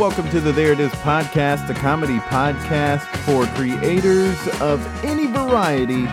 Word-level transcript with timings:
Welcome 0.00 0.30
to 0.30 0.40
the 0.40 0.50
There 0.50 0.72
It 0.72 0.80
Is 0.80 0.90
podcast, 0.92 1.68
a 1.68 1.74
comedy 1.74 2.20
podcast 2.20 3.04
for 3.26 3.44
creators 3.54 4.34
of 4.58 4.80
any 5.04 5.26
variety. 5.26 6.06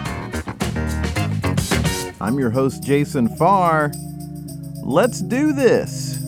I'm 2.20 2.38
your 2.38 2.49
host, 2.49 2.84
Jason 2.84 3.30
Farr. 3.38 3.94
Let's 4.84 5.21
do 5.21 5.53
this. 5.53 6.21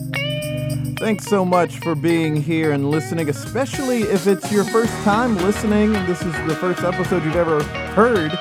Thanks 1.00 1.26
so 1.26 1.44
much 1.44 1.76
for 1.80 1.94
being 1.94 2.34
here 2.34 2.72
and 2.72 2.90
listening, 2.90 3.28
especially 3.28 4.04
if 4.04 4.26
it's 4.26 4.50
your 4.50 4.64
first 4.64 4.94
time 5.02 5.36
listening. 5.36 5.92
This 6.06 6.22
is 6.22 6.32
the 6.46 6.56
first 6.58 6.80
episode 6.80 7.22
you've 7.24 7.36
ever 7.36 7.62
heard. 7.92 8.32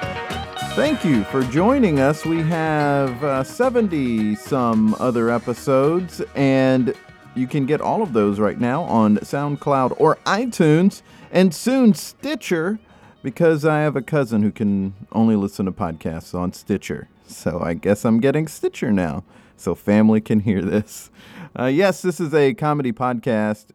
Thank 0.76 1.04
you 1.04 1.26
for 1.26 1.44
joining 1.44 2.00
us. 2.00 2.26
We 2.26 2.42
have 2.44 3.46
70 3.46 4.32
uh, 4.32 4.36
some 4.38 4.96
other 4.98 5.30
episodes, 5.30 6.22
and 6.36 6.96
you 7.40 7.48
can 7.48 7.66
get 7.66 7.80
all 7.80 8.02
of 8.02 8.12
those 8.12 8.38
right 8.38 8.60
now 8.60 8.84
on 8.84 9.18
SoundCloud 9.18 9.96
or 9.98 10.18
iTunes 10.26 11.02
and 11.32 11.56
soon 11.56 11.94
Stitcher 11.94 12.80
because 13.24 13.66
I 13.66 13.80
have 13.80 13.96
a 13.96 14.02
cousin 14.02 14.44
who 14.44 14.52
can 14.52 14.94
only 15.14 15.36
listen 15.36 15.66
to 15.66 15.72
podcasts 15.72 16.38
on 16.38 16.52
Stitcher. 16.52 17.08
So 17.28 17.62
I 17.62 17.76
guess 17.76 18.04
I'm 18.04 18.20
getting 18.20 18.48
Stitcher 18.48 18.92
now 18.92 19.24
so 19.56 19.74
family 19.74 20.20
can 20.20 20.42
hear 20.42 20.62
this. 20.62 21.10
Uh, 21.58 21.66
yes, 21.66 22.02
this 22.02 22.20
is 22.20 22.34
a 22.34 22.54
comedy 22.54 22.92
podcast, 22.92 23.68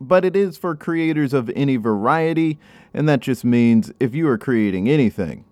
but 0.00 0.24
it 0.24 0.36
is 0.36 0.56
for 0.56 0.74
creators 0.74 1.32
of 1.32 1.50
any 1.56 1.76
variety, 1.76 2.58
and 2.94 3.08
that 3.08 3.20
just 3.20 3.44
means 3.44 3.92
if 4.00 4.14
you 4.14 4.28
are 4.28 4.38
creating 4.38 4.88
anything, 4.88 5.44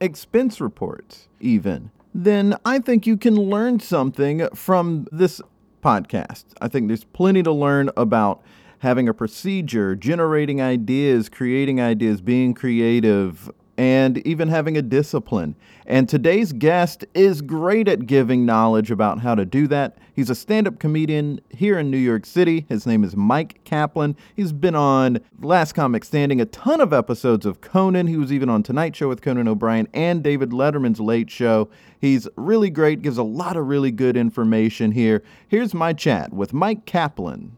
expense 0.00 0.60
reports 0.60 1.28
even, 1.40 1.90
then 2.14 2.56
I 2.64 2.78
think 2.78 3.06
you 3.06 3.16
can 3.16 3.34
learn 3.34 3.80
something 3.80 4.48
from 4.54 5.08
this 5.10 5.40
podcast. 5.82 6.44
I 6.60 6.68
think 6.68 6.88
there's 6.88 7.04
plenty 7.04 7.42
to 7.42 7.52
learn 7.52 7.90
about 7.96 8.42
having 8.78 9.08
a 9.08 9.14
procedure, 9.14 9.94
generating 9.94 10.60
ideas, 10.60 11.28
creating 11.28 11.80
ideas, 11.80 12.20
being 12.20 12.54
creative, 12.54 13.50
and 13.82 14.24
even 14.24 14.46
having 14.46 14.76
a 14.76 14.82
discipline. 14.82 15.56
And 15.86 16.08
today's 16.08 16.52
guest 16.52 17.04
is 17.14 17.42
great 17.42 17.88
at 17.88 18.06
giving 18.06 18.46
knowledge 18.46 18.92
about 18.92 19.18
how 19.18 19.34
to 19.34 19.44
do 19.44 19.66
that. 19.66 19.98
He's 20.14 20.30
a 20.30 20.36
stand 20.36 20.68
up 20.68 20.78
comedian 20.78 21.40
here 21.50 21.80
in 21.80 21.90
New 21.90 21.96
York 21.96 22.24
City. 22.24 22.64
His 22.68 22.86
name 22.86 23.02
is 23.02 23.16
Mike 23.16 23.64
Kaplan. 23.64 24.16
He's 24.36 24.52
been 24.52 24.76
on 24.76 25.18
Last 25.40 25.72
Comic 25.72 26.04
Standing, 26.04 26.40
a 26.40 26.44
ton 26.44 26.80
of 26.80 26.92
episodes 26.92 27.44
of 27.44 27.60
Conan. 27.60 28.06
He 28.06 28.16
was 28.16 28.32
even 28.32 28.48
on 28.48 28.62
Tonight 28.62 28.94
Show 28.94 29.08
with 29.08 29.20
Conan 29.20 29.48
O'Brien 29.48 29.88
and 29.92 30.22
David 30.22 30.50
Letterman's 30.50 31.00
Late 31.00 31.28
Show. 31.28 31.68
He's 32.00 32.28
really 32.36 32.70
great, 32.70 33.02
gives 33.02 33.18
a 33.18 33.24
lot 33.24 33.56
of 33.56 33.66
really 33.66 33.90
good 33.90 34.16
information 34.16 34.92
here. 34.92 35.24
Here's 35.48 35.74
my 35.74 35.92
chat 35.92 36.32
with 36.32 36.52
Mike 36.52 36.86
Kaplan. 36.86 37.56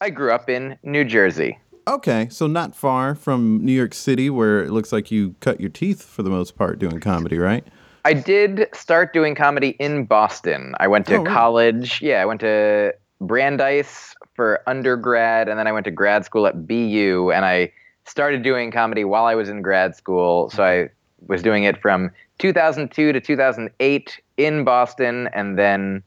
I 0.00 0.10
grew 0.10 0.32
up 0.32 0.50
in 0.50 0.76
New 0.82 1.04
Jersey. 1.04 1.56
Okay, 1.88 2.26
so 2.30 2.48
not 2.48 2.74
far 2.74 3.14
from 3.14 3.64
New 3.64 3.72
York 3.72 3.94
City, 3.94 4.28
where 4.28 4.64
it 4.64 4.72
looks 4.72 4.92
like 4.92 5.12
you 5.12 5.36
cut 5.38 5.60
your 5.60 5.70
teeth 5.70 6.02
for 6.02 6.24
the 6.24 6.30
most 6.30 6.56
part 6.56 6.80
doing 6.80 6.98
comedy, 6.98 7.38
right? 7.38 7.64
I 8.04 8.12
did 8.12 8.68
start 8.72 9.12
doing 9.12 9.36
comedy 9.36 9.76
in 9.78 10.04
Boston. 10.04 10.74
I 10.80 10.88
went 10.88 11.06
to 11.06 11.16
oh, 11.16 11.24
college. 11.24 12.02
Yeah, 12.02 12.22
I 12.22 12.24
went 12.24 12.40
to 12.40 12.92
Brandeis 13.20 14.16
for 14.34 14.62
undergrad, 14.66 15.48
and 15.48 15.58
then 15.58 15.68
I 15.68 15.72
went 15.72 15.84
to 15.84 15.92
grad 15.92 16.24
school 16.24 16.48
at 16.48 16.66
BU, 16.66 17.30
and 17.32 17.44
I 17.44 17.72
started 18.04 18.42
doing 18.42 18.72
comedy 18.72 19.04
while 19.04 19.26
I 19.26 19.36
was 19.36 19.48
in 19.48 19.62
grad 19.62 19.94
school. 19.94 20.50
So 20.50 20.64
I 20.64 20.88
was 21.28 21.40
doing 21.40 21.64
it 21.64 21.80
from 21.80 22.10
2002 22.38 23.12
to 23.12 23.20
2008 23.20 24.20
in 24.38 24.64
Boston, 24.64 25.28
and 25.32 25.56
then 25.56 26.02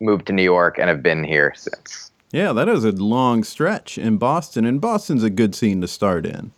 moved 0.00 0.26
to 0.26 0.32
New 0.32 0.44
York 0.44 0.78
and 0.78 0.88
have 0.88 1.02
been 1.02 1.24
here 1.24 1.52
since. 1.56 2.12
Yeah, 2.30 2.52
that 2.52 2.68
is 2.68 2.84
a 2.84 2.92
long 2.92 3.42
stretch 3.42 3.96
in 3.96 4.18
Boston, 4.18 4.64
and 4.64 4.80
Boston's 4.80 5.24
a 5.24 5.30
good 5.30 5.54
scene 5.54 5.80
to 5.80 5.88
start 5.88 6.26
in. 6.26 6.52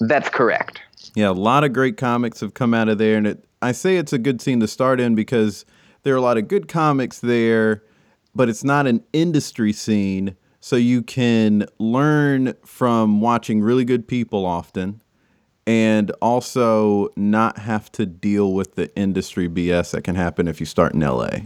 That's 0.00 0.28
correct. 0.28 0.80
Yeah, 1.14 1.30
a 1.30 1.32
lot 1.32 1.64
of 1.64 1.72
great 1.72 1.96
comics 1.96 2.40
have 2.40 2.54
come 2.54 2.74
out 2.74 2.88
of 2.88 2.98
there, 2.98 3.16
and 3.16 3.26
it, 3.26 3.44
I 3.62 3.72
say 3.72 3.96
it's 3.96 4.12
a 4.12 4.18
good 4.18 4.42
scene 4.42 4.60
to 4.60 4.68
start 4.68 5.00
in 5.00 5.14
because 5.14 5.64
there 6.02 6.14
are 6.14 6.18
a 6.18 6.22
lot 6.22 6.36
of 6.36 6.46
good 6.46 6.68
comics 6.68 7.20
there, 7.20 7.82
but 8.34 8.48
it's 8.48 8.64
not 8.64 8.86
an 8.86 9.02
industry 9.12 9.72
scene, 9.72 10.36
so 10.60 10.76
you 10.76 11.02
can 11.02 11.66
learn 11.78 12.54
from 12.64 13.20
watching 13.20 13.62
really 13.62 13.84
good 13.84 14.06
people 14.06 14.44
often 14.44 15.00
and 15.66 16.10
also 16.22 17.08
not 17.16 17.58
have 17.58 17.92
to 17.92 18.06
deal 18.06 18.52
with 18.54 18.74
the 18.74 18.94
industry 18.96 19.48
BS 19.48 19.90
that 19.92 20.02
can 20.02 20.14
happen 20.14 20.48
if 20.48 20.60
you 20.60 20.66
start 20.66 20.94
in 20.94 21.00
LA. 21.00 21.40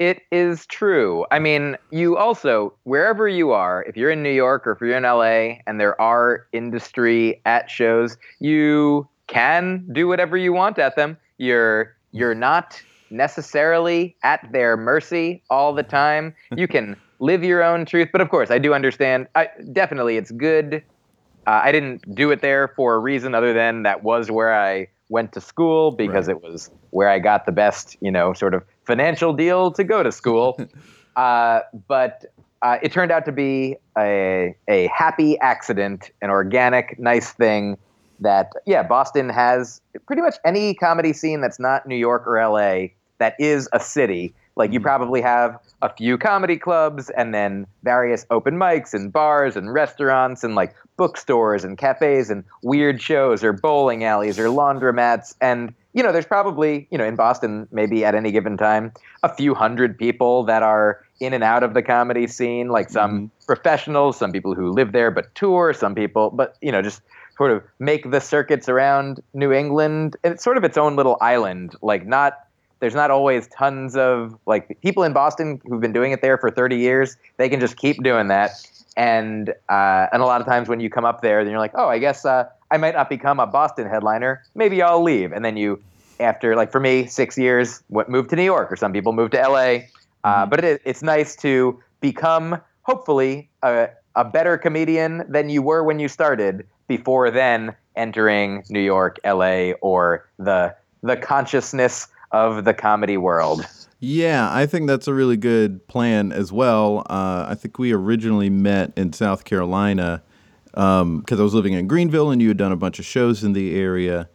It 0.00 0.22
is 0.32 0.64
true. 0.64 1.26
I 1.30 1.38
mean, 1.38 1.76
you 1.90 2.16
also, 2.16 2.72
wherever 2.84 3.28
you 3.28 3.50
are, 3.50 3.84
if 3.86 3.98
you're 3.98 4.10
in 4.10 4.22
New 4.22 4.32
York 4.32 4.66
or 4.66 4.72
if 4.72 4.80
you're 4.80 4.96
in 4.96 5.02
LA 5.02 5.60
and 5.66 5.78
there 5.78 6.00
are 6.00 6.46
industry 6.54 7.42
at 7.44 7.70
shows, 7.70 8.16
you 8.38 9.06
can 9.26 9.86
do 9.92 10.08
whatever 10.08 10.38
you 10.38 10.54
want 10.54 10.78
at 10.78 10.96
them. 10.96 11.18
You're 11.36 11.94
you're 12.12 12.34
not 12.34 12.82
necessarily 13.10 14.16
at 14.22 14.50
their 14.52 14.78
mercy 14.78 15.42
all 15.50 15.74
the 15.74 15.82
time. 15.82 16.34
You 16.56 16.66
can 16.66 16.96
live 17.18 17.44
your 17.44 17.62
own 17.62 17.84
truth, 17.84 18.08
but 18.10 18.22
of 18.22 18.30
course, 18.30 18.50
I 18.50 18.58
do 18.58 18.72
understand. 18.72 19.28
I, 19.34 19.50
definitely, 19.70 20.16
it's 20.16 20.30
good. 20.30 20.82
Uh, 21.46 21.60
I 21.62 21.72
didn't 21.72 22.14
do 22.14 22.30
it 22.30 22.40
there 22.40 22.68
for 22.68 22.94
a 22.94 22.98
reason 22.98 23.34
other 23.34 23.52
than 23.52 23.82
that 23.82 24.02
was 24.02 24.30
where 24.30 24.54
I 24.54 24.88
went 25.10 25.32
to 25.32 25.40
school 25.40 25.90
because 25.90 26.28
right. 26.28 26.36
it 26.36 26.42
was 26.42 26.70
where 26.90 27.08
I 27.08 27.18
got 27.18 27.44
the 27.44 27.52
best, 27.52 27.96
you 28.00 28.10
know, 28.10 28.32
sort 28.32 28.54
of 28.54 28.64
financial 28.84 29.32
deal 29.34 29.70
to 29.72 29.84
go 29.84 30.02
to 30.02 30.10
school. 30.10 30.58
uh, 31.16 31.60
but 31.88 32.24
uh, 32.62 32.78
it 32.82 32.92
turned 32.92 33.10
out 33.10 33.24
to 33.26 33.32
be 33.32 33.76
a, 33.98 34.54
a 34.68 34.86
happy 34.88 35.38
accident, 35.40 36.10
an 36.22 36.30
organic, 36.30 36.98
nice 36.98 37.30
thing 37.32 37.76
that, 38.20 38.52
yeah, 38.66 38.82
Boston 38.82 39.28
has 39.28 39.80
pretty 40.06 40.22
much 40.22 40.36
any 40.44 40.74
comedy 40.74 41.12
scene 41.12 41.40
that's 41.40 41.58
not 41.58 41.86
New 41.86 41.96
York 41.96 42.26
or 42.26 42.40
LA 42.42 42.88
that 43.18 43.34
is 43.38 43.68
a 43.72 43.80
city. 43.80 44.34
Like, 44.56 44.72
you 44.72 44.78
mm-hmm. 44.78 44.84
probably 44.84 45.20
have 45.22 45.58
a 45.82 45.92
few 45.94 46.18
comedy 46.18 46.56
clubs 46.56 47.10
and 47.10 47.34
then 47.34 47.66
various 47.82 48.26
open 48.30 48.56
mics 48.56 48.92
and 48.92 49.12
bars 49.12 49.56
and 49.56 49.72
restaurants 49.72 50.44
and 50.44 50.54
like 50.54 50.74
bookstores 50.96 51.64
and 51.64 51.78
cafes 51.78 52.28
and 52.28 52.44
weird 52.62 53.00
shows 53.00 53.42
or 53.42 53.52
bowling 53.52 54.04
alleys 54.04 54.38
or 54.38 54.46
laundromats. 54.46 55.34
And, 55.40 55.72
you 55.94 56.02
know, 56.02 56.12
there's 56.12 56.26
probably, 56.26 56.86
you 56.90 56.98
know, 56.98 57.04
in 57.04 57.16
Boston, 57.16 57.66
maybe 57.72 58.04
at 58.04 58.14
any 58.14 58.30
given 58.30 58.58
time, 58.58 58.92
a 59.22 59.34
few 59.34 59.54
hundred 59.54 59.96
people 59.96 60.44
that 60.44 60.62
are 60.62 61.02
in 61.20 61.32
and 61.32 61.42
out 61.42 61.62
of 61.62 61.72
the 61.72 61.82
comedy 61.82 62.26
scene, 62.26 62.68
like 62.68 62.90
some 62.90 63.12
mm-hmm. 63.12 63.46
professionals, 63.46 64.18
some 64.18 64.32
people 64.32 64.54
who 64.54 64.70
live 64.70 64.92
there 64.92 65.10
but 65.10 65.34
tour, 65.34 65.72
some 65.72 65.94
people, 65.94 66.30
but, 66.30 66.56
you 66.60 66.70
know, 66.70 66.82
just 66.82 67.00
sort 67.38 67.50
of 67.50 67.62
make 67.78 68.10
the 68.10 68.20
circuits 68.20 68.68
around 68.68 69.22
New 69.32 69.52
England. 69.52 70.16
And 70.22 70.34
it's 70.34 70.44
sort 70.44 70.58
of 70.58 70.64
its 70.64 70.76
own 70.76 70.96
little 70.96 71.16
island, 71.22 71.74
like 71.80 72.06
not 72.06 72.44
there's 72.80 72.94
not 72.94 73.10
always 73.10 73.46
tons 73.48 73.96
of 73.96 74.38
like 74.46 74.80
people 74.80 75.02
in 75.04 75.12
Boston 75.12 75.60
who've 75.66 75.80
been 75.80 75.92
doing 75.92 76.12
it 76.12 76.22
there 76.22 76.36
for 76.38 76.50
30 76.50 76.76
years. 76.76 77.16
They 77.36 77.48
can 77.48 77.60
just 77.60 77.76
keep 77.76 78.02
doing 78.02 78.28
that 78.28 78.52
and 78.96 79.50
uh, 79.68 80.06
and 80.12 80.22
a 80.22 80.26
lot 80.26 80.40
of 80.40 80.46
times 80.46 80.68
when 80.68 80.80
you 80.80 80.90
come 80.90 81.04
up 81.04 81.22
there, 81.22 81.42
then 81.44 81.50
you're 81.50 81.60
like, 81.60 81.72
oh, 81.74 81.88
I 81.88 81.98
guess 81.98 82.24
uh, 82.24 82.48
I 82.70 82.76
might 82.76 82.94
not 82.94 83.08
become 83.08 83.40
a 83.40 83.46
Boston 83.46 83.88
headliner. 83.88 84.42
Maybe 84.54 84.82
I'll 84.82 85.02
leave. 85.02 85.32
And 85.32 85.44
then 85.44 85.56
you, 85.56 85.82
after 86.18 86.56
like 86.56 86.70
for 86.70 86.80
me, 86.80 87.06
six 87.06 87.38
years, 87.38 87.82
what 87.88 88.08
moved 88.08 88.30
to 88.30 88.36
New 88.36 88.44
York, 88.44 88.70
or 88.70 88.76
some 88.76 88.92
people 88.92 89.12
move 89.12 89.30
to 89.30 89.40
L.A. 89.40 89.88
Uh, 90.22 90.42
mm-hmm. 90.42 90.50
but 90.50 90.64
it, 90.64 90.82
it's 90.84 91.02
nice 91.02 91.34
to 91.36 91.80
become 92.00 92.60
hopefully 92.82 93.48
a, 93.62 93.88
a 94.16 94.24
better 94.24 94.58
comedian 94.58 95.24
than 95.28 95.48
you 95.48 95.62
were 95.62 95.82
when 95.82 95.98
you 95.98 96.08
started. 96.08 96.66
Before 96.88 97.30
then, 97.30 97.74
entering 97.94 98.64
New 98.68 98.80
York, 98.80 99.18
L.A. 99.24 99.74
or 99.74 100.28
the 100.38 100.74
the 101.02 101.16
consciousness 101.16 102.08
of 102.32 102.64
the 102.64 102.74
comedy 102.74 103.16
world. 103.16 103.66
Yeah, 104.00 104.48
I 104.50 104.66
think 104.66 104.86
that's 104.86 105.08
a 105.08 105.14
really 105.14 105.36
good 105.36 105.86
plan 105.86 106.32
as 106.32 106.50
well. 106.50 107.00
Uh, 107.10 107.46
I 107.48 107.54
think 107.54 107.78
we 107.78 107.92
originally 107.92 108.48
met 108.48 108.92
in 108.96 109.12
South 109.12 109.44
Carolina 109.44 110.22
because 110.64 111.02
um, 111.02 111.24
I 111.28 111.34
was 111.42 111.52
living 111.52 111.74
in 111.74 111.86
Greenville 111.86 112.30
and 112.30 112.40
you 112.40 112.48
had 112.48 112.56
done 112.56 112.72
a 112.72 112.76
bunch 112.76 112.98
of 112.98 113.04
shows 113.04 113.44
in 113.44 113.52
the 113.52 113.76
area. 113.76 114.28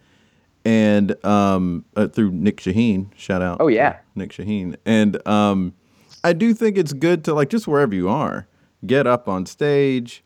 And 0.65 1.23
um, 1.25 1.85
uh, 1.95 2.07
through 2.07 2.31
Nick 2.31 2.57
Shaheen, 2.57 3.07
shout 3.15 3.41
out. 3.41 3.57
Oh, 3.59 3.67
yeah. 3.67 3.99
Nick 4.15 4.31
Shaheen. 4.31 4.75
And 4.85 5.25
um, 5.27 5.73
I 6.23 6.33
do 6.33 6.53
think 6.53 6.77
it's 6.77 6.93
good 6.93 7.23
to, 7.25 7.33
like, 7.33 7.49
just 7.49 7.67
wherever 7.67 7.93
you 7.93 8.09
are, 8.09 8.47
get 8.85 9.07
up 9.07 9.27
on 9.27 9.45
stage, 9.45 10.23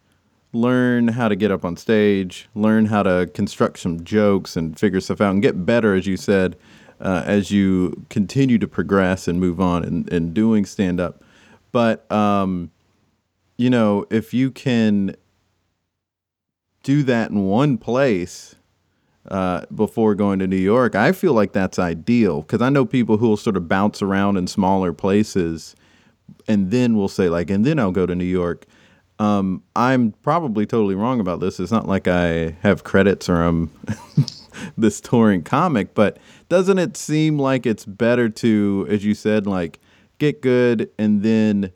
learn 0.54 1.10
how 1.10 1.28
to 1.28 1.36
get 1.36 1.52
up 1.52 1.64
on 1.64 1.78
stage, 1.78 2.50
learn 2.56 2.86
how 2.86 3.04
to 3.04 3.30
construct 3.34 3.80
some 3.80 4.04
jokes 4.04 4.56
and 4.56 4.80
figure 4.80 5.00
stuff 5.00 5.22
out, 5.22 5.32
and 5.32 5.42
get 5.42 5.66
better, 5.66 5.94
as 5.94 6.08
you 6.08 6.18
said, 6.18 6.56
uh, 7.02 7.24
as 7.26 7.52
you 7.52 8.06
continue 8.10 8.58
to 8.58 8.68
progress 8.68 9.28
and 9.28 9.40
move 9.40 9.60
on 9.60 9.84
in, 9.84 10.08
in 10.10 10.34
doing 10.34 10.66
stand 10.66 11.00
up. 11.00 11.24
But, 11.72 12.10
um, 12.12 12.72
you 13.58 13.70
know, 13.70 14.06
if 14.10 14.34
you 14.34 14.52
can 14.52 15.16
do 16.84 17.04
that 17.04 17.32
in 17.32 17.46
one 17.46 17.78
place 17.78 18.56
uh, 19.30 19.66
before 19.74 20.16
going 20.16 20.40
to 20.40 20.48
New 20.48 20.58
York, 20.58 20.96
I 20.96 21.12
feel 21.12 21.34
like 21.34 21.54
that's 21.54 21.78
ideal 21.78 22.42
because 22.42 22.62
I 22.62 22.70
know 22.70 22.86
people 22.86 23.18
who 23.18 23.30
will 23.30 23.38
sort 23.38 23.58
of 23.58 23.68
bounce 23.68 24.02
around 24.02 24.38
in 24.38 24.48
smaller 24.48 24.94
places 24.94 25.76
and 26.48 26.72
then 26.72 26.96
will 26.96 27.08
say, 27.08 27.30
like, 27.30 27.50
and 27.50 27.66
then 27.66 27.80
I'll 27.80 27.92
go 27.92 28.06
to 28.06 28.16
New 28.16 28.24
York. 28.26 28.66
Um, 29.20 29.64
I'm 29.76 30.14
probably 30.24 30.66
totally 30.66 30.96
wrong 30.96 31.20
about 31.20 31.42
this. 31.42 31.60
It's 31.60 31.72
not 31.72 31.88
like 31.88 32.08
I 32.08 32.56
have 32.62 32.84
credits 32.84 33.28
or 33.28 33.42
I'm 33.42 33.70
this 34.78 35.02
touring 35.02 35.44
comic, 35.44 35.94
but 35.94 36.18
doesn't 36.50 36.80
it 36.80 36.98
seem 36.98 37.40
like 37.40 37.66
it's 37.66 37.86
better 37.86 38.28
to, 38.28 38.88
as 38.90 39.06
you 39.06 39.14
said, 39.14 39.48
like 39.48 39.80
get 40.18 40.42
good 40.42 40.90
and 40.98 41.24
then 41.24 41.72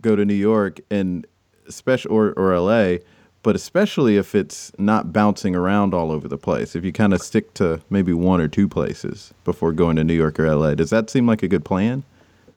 go 0.00 0.14
to 0.16 0.24
New 0.24 0.34
York 0.34 0.80
and 0.90 1.26
special 1.68 2.12
or, 2.12 2.32
or 2.32 2.58
LA, 2.58 2.98
but 3.42 3.56
especially 3.56 4.16
if 4.16 4.34
it's 4.34 4.72
not 4.78 5.12
bouncing 5.12 5.54
around 5.54 5.94
all 5.94 6.10
over 6.10 6.28
the 6.28 6.36
place. 6.36 6.76
If 6.76 6.84
you 6.84 6.92
kind 6.92 7.14
of 7.14 7.22
stick 7.22 7.54
to 7.54 7.80
maybe 7.88 8.12
one 8.12 8.40
or 8.40 8.48
two 8.48 8.68
places 8.68 9.32
before 9.44 9.72
going 9.72 9.96
to 9.96 10.04
New 10.04 10.14
York 10.14 10.38
or 10.38 10.54
LA, 10.54 10.74
does 10.74 10.90
that 10.90 11.08
seem 11.08 11.26
like 11.26 11.42
a 11.42 11.48
good 11.48 11.64
plan? 11.64 12.02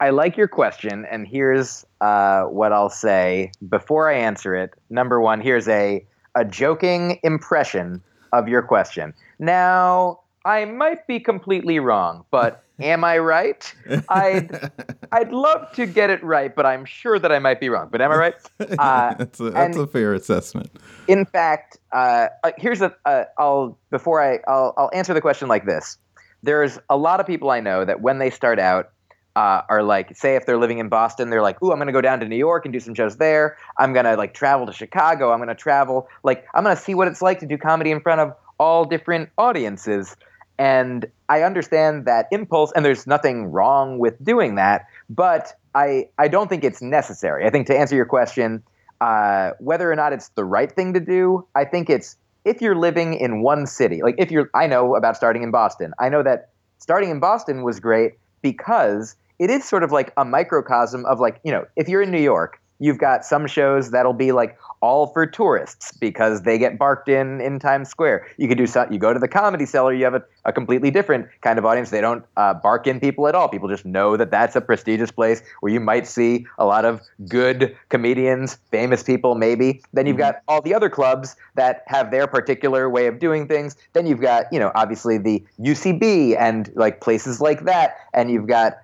I 0.02 0.12
like 0.12 0.38
your 0.38 0.48
question, 0.48 1.06
and 1.12 1.28
here's 1.28 1.86
uh, 2.00 2.44
what 2.44 2.72
I'll 2.72 2.90
say 2.90 3.52
before 3.68 4.10
I 4.10 4.14
answer 4.14 4.56
it. 4.56 4.72
Number 4.90 5.20
one, 5.20 5.42
here's 5.42 5.68
a 5.68 6.06
a 6.36 6.46
joking 6.46 7.20
impression 7.24 8.02
of 8.32 8.48
your 8.48 8.62
question. 8.62 9.14
Now, 9.40 10.22
I 10.46 10.66
might 10.66 11.06
be 11.08 11.20
completely 11.20 11.80
wrong, 11.80 12.26
but 12.32 12.64
am 12.80 13.04
I 13.04 13.18
right? 13.18 13.74
I'd 14.10 14.72
I'd 15.12 15.32
love 15.32 15.72
to 15.74 15.86
get 15.86 16.10
it 16.10 16.24
right, 16.24 16.56
but 16.56 16.66
I'm 16.66 16.86
sure 16.86 17.20
that 17.20 17.32
I 17.32 17.40
might 17.40 17.60
be 17.60 17.70
wrong. 17.70 17.90
But 17.92 18.02
am 18.02 18.12
I 18.12 18.16
right? 18.16 18.36
Uh, 18.80 19.14
that's 19.16 19.40
a, 19.40 19.50
that's 19.50 19.78
a 19.78 19.88
fair 19.88 20.14
assessment. 20.14 20.70
In 21.08 21.26
fact, 21.26 21.78
uh, 21.92 22.28
uh 22.44 22.52
here's 22.58 22.82
a 22.82 22.96
uh, 23.06 23.26
I'll 23.38 23.78
before 23.90 24.22
I 24.22 24.40
I'll, 24.48 24.74
I'll 24.78 24.92
answer 24.94 25.14
the 25.14 25.22
question 25.22 25.48
like 25.48 25.66
this. 25.66 25.98
There's 26.44 26.80
a 26.90 26.96
lot 26.96 27.20
of 27.20 27.28
people 27.28 27.50
I 27.50 27.60
know 27.60 27.84
that 27.84 28.02
when 28.02 28.20
they 28.20 28.30
start 28.30 28.60
out 28.60 28.92
uh, 29.36 29.62
are 29.70 29.84
like, 29.84 30.16
say, 30.16 30.36
if 30.36 30.46
they're 30.46 30.58
living 30.58 30.80
in 30.80 30.90
Boston, 30.90 31.30
they're 31.30 31.42
like, 31.42 31.62
"Ooh, 31.62 31.72
I'm 31.72 31.78
going 31.78 31.88
to 31.88 31.94
go 31.94 32.02
down 32.02 32.20
to 32.22 32.28
New 32.28 32.38
York 32.38 32.66
and 32.66 32.74
do 32.74 32.80
some 32.80 32.94
shows 32.94 33.18
there. 33.18 33.58
I'm 33.78 33.94
going 33.94 34.06
to 34.06 34.16
like 34.16 34.34
travel 34.34 34.66
to 34.66 34.74
Chicago. 34.74 35.32
I'm 35.32 35.40
going 35.40 35.50
to 35.50 35.56
travel, 35.56 36.08
like, 36.24 36.46
I'm 36.54 36.64
going 36.64 36.76
to 36.76 36.82
see 36.82 36.94
what 36.94 37.08
it's 37.08 37.22
like 37.22 37.40
to 37.40 37.46
do 37.46 37.58
comedy 37.58 37.92
in 37.92 38.02
front 38.02 38.22
of 38.22 38.34
all 38.60 38.86
different 38.86 39.30
audiences." 39.38 40.16
And 40.60 41.06
I 41.30 41.42
understand 41.42 42.06
that 42.06 42.28
impulse, 42.32 42.72
and 42.76 42.86
there's 42.86 43.08
nothing 43.08 43.46
wrong 43.46 43.98
with 43.98 44.24
doing 44.24 44.56
that, 44.56 44.86
but 45.10 45.54
I 45.74 46.10
I 46.18 46.28
don't 46.28 46.50
think 46.50 46.64
it's 46.64 46.82
necessary. 46.82 47.46
I 47.46 47.50
think 47.50 47.66
to 47.68 47.78
answer 47.78 47.96
your 47.96 48.06
question, 48.06 48.62
uh, 49.02 49.52
whether 49.60 49.92
or 49.92 49.96
not 49.96 50.14
it's 50.14 50.30
the 50.30 50.44
right 50.44 50.72
thing 50.72 50.94
to 50.94 51.00
do, 51.00 51.48
I 51.56 51.66
think 51.66 51.90
it's 51.90 52.18
if 52.46 52.62
you're 52.62 52.76
living 52.76 53.14
in 53.14 53.42
one 53.42 53.66
city, 53.66 54.02
like 54.02 54.16
if 54.18 54.32
you're, 54.32 54.50
I 54.54 54.68
know 54.68 54.96
about 54.96 55.16
starting 55.16 55.44
in 55.44 55.52
Boston. 55.52 55.94
I 56.00 56.10
know 56.10 56.24
that 56.24 56.50
starting 56.78 57.10
in 57.10 57.20
Boston 57.20 57.64
was 57.64 57.80
great 57.80 58.14
because 58.42 59.16
it 59.40 59.50
is 59.50 59.66
sort 59.66 59.84
of 59.84 59.92
like 59.92 60.14
a 60.18 60.26
microcosm 60.26 61.06
of 61.06 61.20
like, 61.20 61.40
you 61.44 61.52
know, 61.52 61.66
if 61.76 61.88
you're 61.88 62.02
in 62.02 62.12
New 62.12 62.22
York, 62.22 62.60
you've 62.80 62.98
got 62.98 63.26
some 63.26 63.46
shows 63.46 63.92
that'll 63.92 64.14
be 64.14 64.32
like 64.32 64.58
all 64.82 65.08
for 65.08 65.26
tourists 65.26 65.92
because 65.98 66.44
they 66.44 66.58
get 66.58 66.78
barked 66.78 67.10
in 67.10 67.42
in 67.42 67.60
Times 67.60 67.90
Square. 67.90 68.28
You 68.38 68.48
could 68.48 68.58
do 68.58 68.66
some, 68.66 68.92
you 68.92 69.00
go 69.00 69.14
to 69.14 69.20
the 69.20 69.28
comedy 69.28 69.66
cellar, 69.66 69.94
you 69.94 70.06
have 70.06 70.16
a, 70.16 70.24
a 70.50 70.52
completely 70.52 70.90
different 70.90 71.28
kind 71.42 71.60
of 71.60 71.66
audience. 71.66 71.92
They 71.92 72.02
don't 72.02 72.26
uh, 72.36 72.56
bark 72.56 72.88
in 72.88 73.00
people 73.00 73.28
at 73.28 73.36
all. 73.36 73.48
People 73.48 73.70
just 73.70 73.86
know 73.86 74.18
that 74.18 74.32
that's 74.32 74.56
a 74.56 74.62
prestigious 74.62 75.12
place 75.12 75.44
where 75.62 75.72
you 75.72 75.80
might 75.80 76.08
see 76.08 76.48
a 76.58 76.66
lot 76.66 76.86
of 76.86 77.02
good 77.28 77.78
comedians, 77.90 78.56
famous 78.72 79.04
people, 79.04 79.36
maybe. 79.36 79.82
Then 79.94 80.08
you've 80.08 80.16
mm-hmm. 80.16 80.34
got 80.34 80.42
all 80.48 80.62
the 80.62 80.74
other 80.74 80.90
clubs 80.90 81.36
that 81.54 81.84
have 81.86 82.10
their 82.10 82.26
particular 82.26 82.90
way 82.90 83.06
of 83.06 83.20
doing 83.20 83.48
things. 83.48 83.78
Then 83.94 84.08
you've 84.08 84.22
got, 84.22 84.52
you 84.52 84.60
know, 84.60 84.72
obviously 84.74 85.20
the 85.20 85.44
UCB 85.60 86.36
and 86.38 86.72
like 86.76 87.00
places 87.00 87.40
like 87.40 87.66
that. 87.66 87.98
And 88.14 88.32
you've 88.32 88.48
got, 88.48 88.80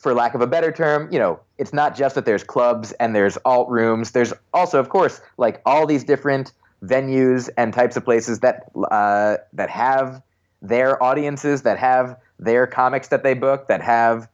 for 0.00 0.14
lack 0.14 0.34
of 0.34 0.40
a 0.40 0.48
better 0.48 0.72
term, 0.72 1.10
you 1.12 1.18
know, 1.20 1.38
it's 1.58 1.72
not 1.72 1.96
just 1.96 2.16
that 2.16 2.24
there's 2.24 2.42
clubs 2.42 2.90
and 2.92 3.14
there's 3.14 3.38
alt 3.44 3.68
rooms. 3.70 4.10
There's 4.10 4.32
also, 4.52 4.80
of 4.80 4.88
course, 4.88 5.20
like 5.36 5.62
all 5.64 5.86
these 5.86 6.02
different 6.02 6.52
venues 6.84 7.48
and 7.56 7.72
types 7.72 7.96
of 7.96 8.04
places 8.04 8.40
that 8.40 8.70
uh, 8.90 9.36
that 9.52 9.70
have 9.70 10.22
their 10.62 11.02
audiences, 11.02 11.62
that 11.62 11.78
have 11.78 12.16
their 12.38 12.66
comics 12.66 13.08
that 13.08 13.22
they 13.22 13.34
book, 13.34 13.68
that 13.68 13.82
have, 13.82 14.28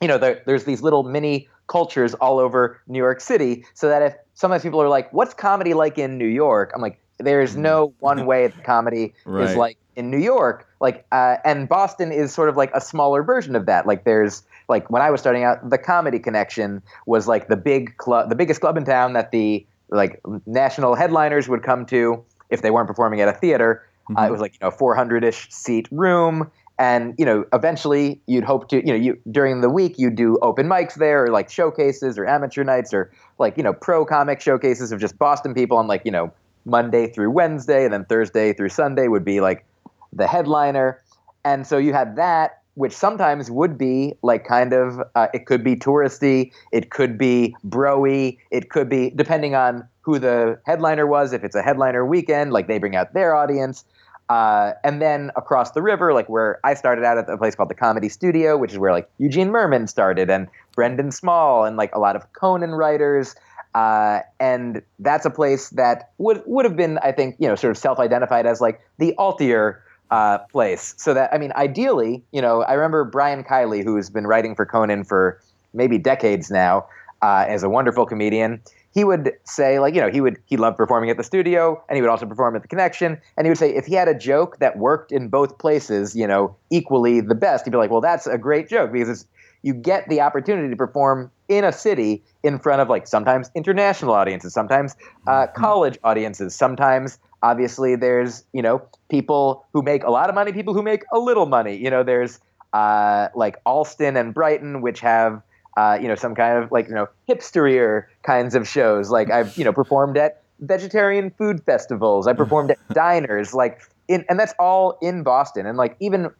you 0.00 0.08
know, 0.08 0.18
there's 0.18 0.64
these 0.64 0.82
little 0.82 1.02
mini 1.02 1.48
cultures 1.66 2.14
all 2.14 2.38
over 2.38 2.80
New 2.86 2.98
York 2.98 3.20
City. 3.20 3.64
So 3.74 3.88
that 3.88 4.02
if 4.02 4.14
sometimes 4.34 4.62
people 4.62 4.80
are 4.80 4.88
like, 4.88 5.12
"What's 5.12 5.34
comedy 5.34 5.74
like 5.74 5.98
in 5.98 6.18
New 6.18 6.26
York?" 6.26 6.72
I'm 6.74 6.80
like, 6.80 7.00
"There's 7.18 7.56
no 7.56 7.94
one 8.00 8.26
way 8.26 8.48
that 8.48 8.64
comedy 8.64 9.14
right. 9.24 9.50
is 9.50 9.56
like 9.56 9.78
in 9.96 10.10
New 10.10 10.18
York." 10.18 10.66
Like, 10.80 11.06
uh, 11.12 11.36
and 11.44 11.68
Boston 11.68 12.12
is 12.12 12.32
sort 12.32 12.48
of 12.48 12.56
like 12.56 12.70
a 12.74 12.80
smaller 12.80 13.22
version 13.22 13.56
of 13.56 13.66
that. 13.66 13.86
Like, 13.86 14.04
there's 14.04 14.42
like 14.68 14.90
when 14.90 15.02
I 15.02 15.10
was 15.10 15.20
starting 15.20 15.44
out, 15.44 15.68
the 15.68 15.78
Comedy 15.78 16.18
Connection 16.18 16.82
was 17.06 17.26
like 17.26 17.48
the 17.48 17.56
big 17.56 17.96
club, 17.96 18.28
the 18.28 18.36
biggest 18.36 18.60
club 18.60 18.76
in 18.76 18.84
town 18.84 19.12
that 19.14 19.30
the 19.30 19.66
like 19.90 20.20
national 20.46 20.94
headliners 20.94 21.48
would 21.48 21.62
come 21.62 21.86
to 21.86 22.24
if 22.50 22.62
they 22.62 22.70
weren't 22.70 22.88
performing 22.88 23.20
at 23.20 23.28
a 23.28 23.32
theater. 23.32 23.86
Mm-hmm. 24.08 24.16
Uh, 24.16 24.26
it 24.26 24.30
was 24.30 24.40
like 24.40 24.54
you 24.54 24.58
know 24.62 24.70
400ish 24.70 25.52
seat 25.52 25.88
room, 25.90 26.50
and 26.78 27.14
you 27.18 27.24
know 27.24 27.44
eventually 27.52 28.20
you'd 28.26 28.44
hope 28.44 28.68
to 28.68 28.76
you 28.76 28.92
know 28.92 28.94
you 28.94 29.18
during 29.30 29.60
the 29.60 29.70
week 29.70 29.98
you'd 29.98 30.16
do 30.16 30.38
open 30.42 30.68
mics 30.68 30.94
there 30.94 31.24
or 31.24 31.28
like 31.28 31.50
showcases 31.50 32.18
or 32.18 32.26
amateur 32.26 32.64
nights 32.64 32.92
or 32.92 33.10
like 33.38 33.56
you 33.56 33.62
know 33.62 33.72
pro 33.72 34.04
comic 34.04 34.40
showcases 34.40 34.92
of 34.92 35.00
just 35.00 35.18
Boston 35.18 35.54
people 35.54 35.76
on 35.76 35.86
like 35.86 36.02
you 36.04 36.12
know 36.12 36.32
Monday 36.66 37.06
through 37.08 37.30
Wednesday, 37.30 37.84
and 37.84 37.92
then 37.92 38.04
Thursday 38.04 38.52
through 38.52 38.68
Sunday 38.68 39.08
would 39.08 39.24
be 39.24 39.40
like 39.40 39.64
the 40.12 40.26
headliner. 40.26 41.00
And 41.44 41.66
so 41.66 41.78
you 41.78 41.92
had 41.92 42.16
that, 42.16 42.62
which 42.74 42.92
sometimes 42.92 43.50
would 43.50 43.78
be 43.78 44.14
like 44.22 44.44
kind 44.44 44.72
of 44.72 45.00
uh, 45.14 45.28
it 45.32 45.46
could 45.46 45.62
be 45.62 45.76
touristy, 45.76 46.52
it 46.72 46.90
could 46.90 47.16
be 47.16 47.56
broy, 47.66 48.36
it 48.50 48.68
could 48.70 48.88
be 48.88 49.10
depending 49.10 49.54
on 49.54 49.86
who 50.02 50.18
the 50.18 50.60
headliner 50.66 51.06
was. 51.06 51.32
If 51.32 51.44
it's 51.44 51.54
a 51.54 51.62
headliner 51.62 52.04
weekend, 52.04 52.52
like 52.52 52.66
they 52.66 52.78
bring 52.78 52.96
out 52.96 53.14
their 53.14 53.34
audience. 53.34 53.84
Uh, 54.28 54.72
and 54.82 55.00
then 55.00 55.30
across 55.36 55.70
the 55.70 55.82
river, 55.82 56.12
like 56.12 56.28
where 56.28 56.58
I 56.64 56.74
started 56.74 57.04
out 57.04 57.16
at 57.16 57.28
a 57.28 57.38
place 57.38 57.54
called 57.54 57.70
the 57.70 57.74
Comedy 57.74 58.08
Studio, 58.08 58.56
which 58.56 58.72
is 58.72 58.78
where 58.78 58.92
like 58.92 59.08
Eugene 59.18 59.50
Mirman 59.50 59.88
started, 59.88 60.30
and 60.30 60.48
Brendan 60.74 61.12
Small, 61.12 61.64
and 61.64 61.76
like 61.76 61.94
a 61.94 61.98
lot 61.98 62.16
of 62.16 62.32
Conan 62.32 62.72
writers. 62.72 63.36
Uh, 63.74 64.20
and 64.40 64.82
that's 64.98 65.26
a 65.26 65.30
place 65.30 65.68
that 65.70 66.10
would 66.18 66.42
would 66.46 66.64
have 66.64 66.76
been, 66.76 66.98
I 66.98 67.12
think, 67.12 67.36
you 67.38 67.46
know, 67.46 67.54
sort 67.54 67.70
of 67.70 67.78
self-identified 67.78 68.46
as 68.46 68.60
like 68.60 68.80
the 68.98 69.14
altier 69.18 69.78
uh, 70.10 70.38
place. 70.38 70.94
So 70.96 71.14
that 71.14 71.32
I 71.32 71.38
mean, 71.38 71.52
ideally, 71.54 72.24
you 72.32 72.40
know, 72.40 72.62
I 72.62 72.72
remember 72.72 73.04
Brian 73.04 73.44
Kiley, 73.44 73.84
who's 73.84 74.10
been 74.10 74.26
writing 74.26 74.54
for 74.54 74.66
Conan 74.66 75.04
for 75.04 75.40
maybe 75.74 75.98
decades 75.98 76.50
now, 76.50 76.86
uh, 77.22 77.44
as 77.46 77.62
a 77.62 77.68
wonderful 77.68 78.06
comedian. 78.06 78.60
He 78.96 79.04
would 79.04 79.32
say, 79.44 79.78
like, 79.78 79.94
you 79.94 80.00
know, 80.00 80.10
he 80.10 80.22
would 80.22 80.38
he 80.46 80.56
loved 80.56 80.78
performing 80.78 81.10
at 81.10 81.18
the 81.18 81.22
studio, 81.22 81.82
and 81.88 81.96
he 81.96 82.00
would 82.00 82.10
also 82.10 82.24
perform 82.24 82.56
at 82.56 82.62
the 82.62 82.68
Connection. 82.68 83.20
And 83.36 83.46
he 83.46 83.50
would 83.50 83.58
say, 83.58 83.74
if 83.74 83.84
he 83.84 83.94
had 83.94 84.08
a 84.08 84.14
joke 84.14 84.58
that 84.58 84.78
worked 84.78 85.12
in 85.12 85.28
both 85.28 85.58
places, 85.58 86.16
you 86.16 86.26
know, 86.26 86.56
equally 86.70 87.20
the 87.20 87.34
best, 87.34 87.66
he'd 87.66 87.72
be 87.72 87.76
like, 87.76 87.90
well, 87.90 88.00
that's 88.00 88.26
a 88.26 88.38
great 88.38 88.68
joke 88.70 88.92
because 88.92 89.10
it's 89.10 89.26
you 89.62 89.74
get 89.74 90.08
the 90.08 90.22
opportunity 90.22 90.70
to 90.70 90.76
perform 90.76 91.30
in 91.48 91.62
a 91.62 91.72
city 91.72 92.22
in 92.42 92.58
front 92.58 92.80
of 92.80 92.88
like 92.88 93.06
sometimes 93.06 93.50
international 93.54 94.14
audiences, 94.14 94.54
sometimes 94.54 94.96
uh, 95.26 95.30
mm-hmm. 95.30 95.60
college 95.60 95.98
audiences, 96.02 96.54
sometimes 96.54 97.18
obviously 97.42 97.96
there's 97.96 98.44
you 98.54 98.62
know 98.62 98.82
people 99.10 99.66
who 99.74 99.82
make 99.82 100.04
a 100.04 100.10
lot 100.10 100.30
of 100.30 100.34
money 100.34 100.52
people 100.52 100.72
who 100.72 100.82
make 100.82 101.04
a 101.12 101.18
little 101.18 101.46
money 101.46 101.76
you 101.76 101.90
know 101.90 102.02
there's 102.02 102.40
uh, 102.72 103.28
like 103.34 103.56
Allston 103.64 104.16
and 104.16 104.34
Brighton 104.34 104.82
which 104.82 105.00
have 105.00 105.42
uh, 105.76 105.98
you 106.00 106.08
know 106.08 106.14
some 106.14 106.34
kind 106.34 106.62
of 106.62 106.72
like 106.72 106.88
you 106.88 106.94
know 106.94 107.08
hipsterier 107.28 108.04
kinds 108.22 108.54
of 108.54 108.68
shows. 108.68 109.10
Like 109.10 109.30
I've 109.30 109.56
you 109.56 109.64
know 109.64 109.72
performed 109.82 110.16
at 110.16 110.42
vegetarian 110.60 111.30
food 111.30 111.62
festivals. 111.64 112.26
I 112.26 112.32
performed 112.32 112.70
at 112.70 112.78
diners 112.92 113.54
like 113.54 113.80
in, 114.08 114.24
and 114.28 114.38
that's 114.38 114.54
all 114.58 114.98
in 115.02 115.22
Boston. 115.22 115.66
And 115.66 115.76
like 115.76 115.96
even 116.00 116.30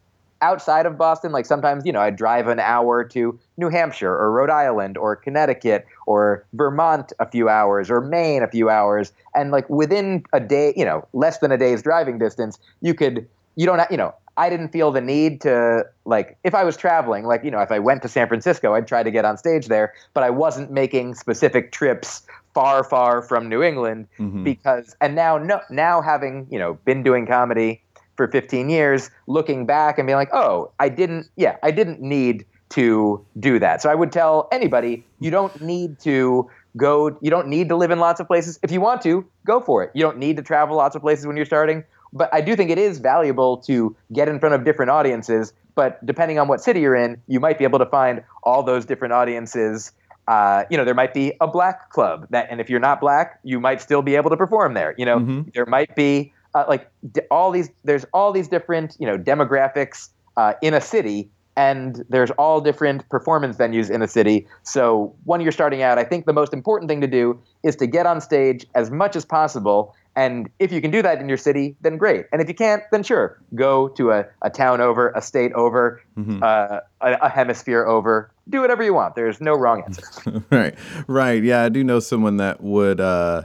outside 0.42 0.86
of 0.86 0.98
Boston, 0.98 1.32
like 1.32 1.46
sometimes, 1.46 1.84
you 1.86 1.92
know, 1.92 2.00
I 2.00 2.10
drive 2.10 2.46
an 2.48 2.60
hour 2.60 3.04
to 3.04 3.38
New 3.56 3.68
Hampshire 3.68 4.12
or 4.12 4.30
Rhode 4.30 4.50
Island 4.50 4.98
or 4.98 5.16
Connecticut 5.16 5.86
or 6.06 6.44
Vermont 6.52 7.12
a 7.18 7.28
few 7.28 7.48
hours 7.48 7.90
or 7.90 8.00
Maine 8.00 8.42
a 8.42 8.48
few 8.48 8.68
hours. 8.68 9.12
And 9.34 9.50
like 9.50 9.68
within 9.70 10.24
a 10.32 10.40
day, 10.40 10.74
you 10.76 10.84
know, 10.84 11.06
less 11.12 11.38
than 11.38 11.52
a 11.52 11.58
day's 11.58 11.82
driving 11.82 12.18
distance, 12.18 12.58
you 12.80 12.94
could, 12.94 13.26
you 13.56 13.66
don't, 13.66 13.78
have, 13.78 13.90
you 13.90 13.96
know, 13.96 14.14
I 14.36 14.50
didn't 14.50 14.68
feel 14.68 14.92
the 14.92 15.00
need 15.00 15.40
to 15.42 15.84
like 16.04 16.36
if 16.44 16.54
I 16.54 16.64
was 16.64 16.76
traveling, 16.76 17.24
like 17.24 17.42
you 17.44 17.50
know, 17.50 17.60
if 17.60 17.70
I 17.72 17.78
went 17.78 18.02
to 18.02 18.08
San 18.08 18.28
Francisco, 18.28 18.74
I'd 18.74 18.86
try 18.86 19.02
to 19.02 19.10
get 19.10 19.24
on 19.24 19.36
stage 19.38 19.66
there, 19.66 19.94
but 20.14 20.22
I 20.22 20.30
wasn't 20.30 20.70
making 20.70 21.14
specific 21.14 21.72
trips 21.72 22.22
far, 22.54 22.84
far 22.84 23.22
from 23.22 23.48
New 23.48 23.62
England 23.62 24.06
Mhm. 24.18 24.44
because, 24.44 24.96
and 25.00 25.14
now, 25.14 25.36
no, 25.38 25.60
now 25.70 26.00
having 26.00 26.46
you 26.50 26.58
know 26.58 26.74
been 26.84 27.02
doing 27.02 27.26
comedy 27.26 27.82
for 28.16 28.28
15 28.28 28.70
years, 28.70 29.10
looking 29.26 29.66
back 29.66 29.98
and 29.98 30.06
being 30.06 30.16
like, 30.16 30.32
oh, 30.32 30.70
I 30.80 30.88
didn't, 30.88 31.28
yeah, 31.36 31.56
I 31.62 31.70
didn't 31.70 32.00
need 32.00 32.46
to 32.70 33.24
do 33.38 33.58
that. 33.58 33.82
So 33.82 33.90
I 33.90 33.94
would 33.94 34.10
tell 34.10 34.48
anybody, 34.50 35.04
you 35.20 35.30
don't 35.30 35.60
need 35.60 35.98
to 36.00 36.48
go, 36.78 37.16
you 37.20 37.30
don't 37.30 37.46
need 37.48 37.68
to 37.68 37.76
live 37.76 37.90
in 37.90 37.98
lots 37.98 38.18
of 38.18 38.26
places. 38.26 38.58
If 38.62 38.70
you 38.72 38.80
want 38.80 39.02
to, 39.02 39.24
go 39.46 39.60
for 39.60 39.82
it. 39.84 39.90
You 39.94 40.02
don't 40.02 40.16
need 40.18 40.36
to 40.38 40.42
travel 40.42 40.76
lots 40.76 40.96
of 40.96 41.02
places 41.02 41.26
when 41.26 41.36
you're 41.36 41.44
starting. 41.46 41.84
But 42.12 42.32
I 42.32 42.40
do 42.40 42.56
think 42.56 42.70
it 42.70 42.78
is 42.78 42.98
valuable 42.98 43.58
to 43.58 43.94
get 44.12 44.28
in 44.28 44.38
front 44.40 44.54
of 44.54 44.64
different 44.64 44.90
audiences. 44.90 45.52
But 45.74 46.04
depending 46.06 46.38
on 46.38 46.48
what 46.48 46.60
city 46.62 46.80
you're 46.80 46.96
in, 46.96 47.20
you 47.26 47.40
might 47.40 47.58
be 47.58 47.64
able 47.64 47.78
to 47.78 47.86
find 47.86 48.22
all 48.42 48.62
those 48.62 48.86
different 48.86 49.12
audiences. 49.12 49.92
Uh, 50.28 50.64
you 50.70 50.76
know, 50.76 50.84
there 50.84 50.94
might 50.94 51.14
be 51.14 51.32
a 51.40 51.46
black 51.46 51.90
club 51.90 52.26
that, 52.30 52.48
and 52.50 52.60
if 52.60 52.68
you're 52.70 52.80
not 52.80 53.00
black, 53.00 53.38
you 53.44 53.60
might 53.60 53.80
still 53.80 54.02
be 54.02 54.16
able 54.16 54.30
to 54.30 54.36
perform 54.36 54.74
there. 54.74 54.94
You 54.98 55.04
know, 55.04 55.18
Mhm. 55.20 55.52
there 55.54 55.66
might 55.66 55.94
be 55.94 56.32
uh, 56.54 56.64
like 56.68 56.88
d- 57.12 57.20
all 57.30 57.50
these. 57.50 57.68
There's 57.84 58.06
all 58.14 58.32
these 58.32 58.48
different, 58.48 58.96
you 58.98 59.06
know, 59.06 59.18
demographics 59.18 60.08
uh, 60.38 60.54
in 60.62 60.72
a 60.72 60.80
city, 60.80 61.28
and 61.54 62.02
there's 62.08 62.30
all 62.32 62.62
different 62.62 63.06
performance 63.10 63.56
venues 63.58 63.90
in 63.90 64.00
a 64.00 64.08
city. 64.08 64.46
So 64.62 65.14
when 65.24 65.42
you're 65.42 65.52
starting 65.52 65.82
out, 65.82 65.98
I 65.98 66.04
think 66.04 66.24
the 66.24 66.32
most 66.32 66.54
important 66.54 66.88
thing 66.88 67.02
to 67.02 67.06
do 67.06 67.38
is 67.62 67.76
to 67.76 67.86
get 67.86 68.06
on 68.06 68.22
stage 68.22 68.66
as 68.74 68.90
much 68.90 69.16
as 69.16 69.24
possible. 69.26 69.94
And 70.16 70.48
if 70.58 70.72
you 70.72 70.80
can 70.80 70.90
do 70.90 71.02
that 71.02 71.20
in 71.20 71.28
your 71.28 71.36
city, 71.36 71.76
then 71.82 71.98
great. 71.98 72.24
And 72.32 72.40
if 72.40 72.48
you 72.48 72.54
can't, 72.54 72.82
then 72.90 73.02
sure, 73.02 73.38
go 73.54 73.88
to 73.88 74.12
a, 74.12 74.24
a 74.40 74.48
town 74.48 74.80
over, 74.80 75.10
a 75.10 75.20
state 75.20 75.52
over, 75.52 76.00
Mhm. 76.18 76.42
uh, 76.42 76.80
a, 77.02 77.12
a 77.20 77.28
hemisphere 77.28 77.84
over. 77.84 78.30
Do 78.48 78.62
whatever 78.62 78.82
you 78.82 78.94
want. 78.94 79.14
There's 79.14 79.40
no 79.42 79.52
wrong 79.54 79.82
answer. 79.84 80.42
right, 80.50 80.74
right. 81.06 81.42
Yeah, 81.42 81.62
I 81.64 81.68
do 81.68 81.84
know 81.84 82.00
someone 82.00 82.38
that 82.38 82.62
would, 82.62 82.98
uh, 83.00 83.42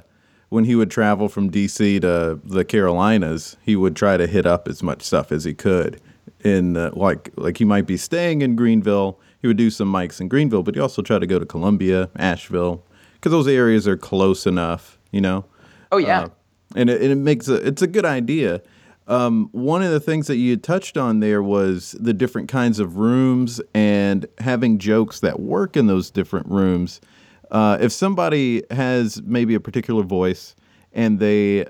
when 0.48 0.64
he 0.64 0.76
would 0.76 0.90
travel 0.90 1.28
from 1.28 1.50
D.C. 1.50 2.00
to 2.00 2.40
the 2.44 2.64
Carolinas, 2.64 3.58
he 3.62 3.76
would 3.76 3.96
try 3.96 4.16
to 4.16 4.26
hit 4.26 4.46
up 4.46 4.68
as 4.70 4.82
much 4.82 5.02
stuff 5.02 5.32
as 5.32 5.44
he 5.44 5.54
could. 5.54 6.00
In 6.44 6.78
uh, 6.78 6.92
like, 6.94 7.32
like 7.36 7.58
he 7.58 7.66
might 7.66 7.86
be 7.86 7.98
staying 7.98 8.42
in 8.42 8.56
Greenville. 8.56 9.20
He 9.42 9.48
would 9.48 9.58
do 9.58 9.70
some 9.70 9.92
mics 9.92 10.22
in 10.22 10.28
Greenville, 10.30 10.64
but 10.64 10.76
he 10.76 10.82
also 10.82 11.02
try 11.02 11.20
to 11.20 11.28
go 11.28 11.38
to 11.38 11.46
Columbia, 11.46 12.10
Asheville, 12.16 12.84
because 13.16 13.32
those 13.32 13.48
areas 13.48 13.88
are 13.88 13.98
close 13.98 14.46
enough, 14.48 14.98
you 15.12 15.20
know. 15.22 15.46
Oh 15.92 15.98
yeah. 15.98 16.28
And 16.76 16.90
it, 16.90 17.02
and 17.02 17.12
it 17.12 17.16
makes 17.16 17.48
a 17.48 17.56
it's 17.56 17.82
a 17.82 17.88
good 17.88 18.06
idea. 18.06 18.62
Um, 19.08 19.50
one 19.52 19.82
of 19.82 19.92
the 19.92 20.00
things 20.00 20.28
that 20.28 20.38
you 20.38 20.56
touched 20.58 20.96
on 20.96 21.20
there 21.20 21.42
was 21.44 21.94
the 22.00 22.14
different 22.14 22.50
kinds 22.50 22.80
of 22.80 22.98
rooms 22.98 23.60
and 23.74 24.26
having 24.38 24.78
jokes 24.78 25.20
that 25.20 25.40
work 25.40 25.76
in 25.76 25.88
those 25.88 26.10
different 26.10 26.48
rooms. 26.48 27.02
Uh, 27.50 27.78
if 27.82 27.92
somebody 27.92 28.64
has 28.72 29.22
maybe 29.24 29.54
a 29.54 29.60
particular 29.60 30.04
voice 30.04 30.56
and 30.94 31.20
they 31.20 31.66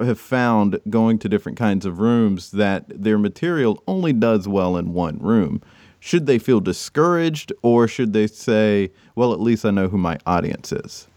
have 0.00 0.20
found 0.20 0.78
going 0.90 1.18
to 1.20 1.28
different 1.28 1.56
kinds 1.56 1.86
of 1.86 2.00
rooms 2.00 2.50
that 2.50 2.84
their 2.88 3.16
material 3.16 3.82
only 3.86 4.12
does 4.12 4.46
well 4.46 4.76
in 4.76 4.92
one 4.92 5.18
room, 5.18 5.62
should 6.00 6.26
they 6.26 6.38
feel 6.38 6.60
discouraged 6.60 7.52
or 7.62 7.88
should 7.88 8.12
they 8.12 8.26
say, 8.26 8.90
well, 9.14 9.32
at 9.32 9.40
least 9.40 9.64
I 9.64 9.70
know 9.70 9.88
who 9.88 9.96
my 9.96 10.18
audience 10.26 10.72
is? 10.72 11.08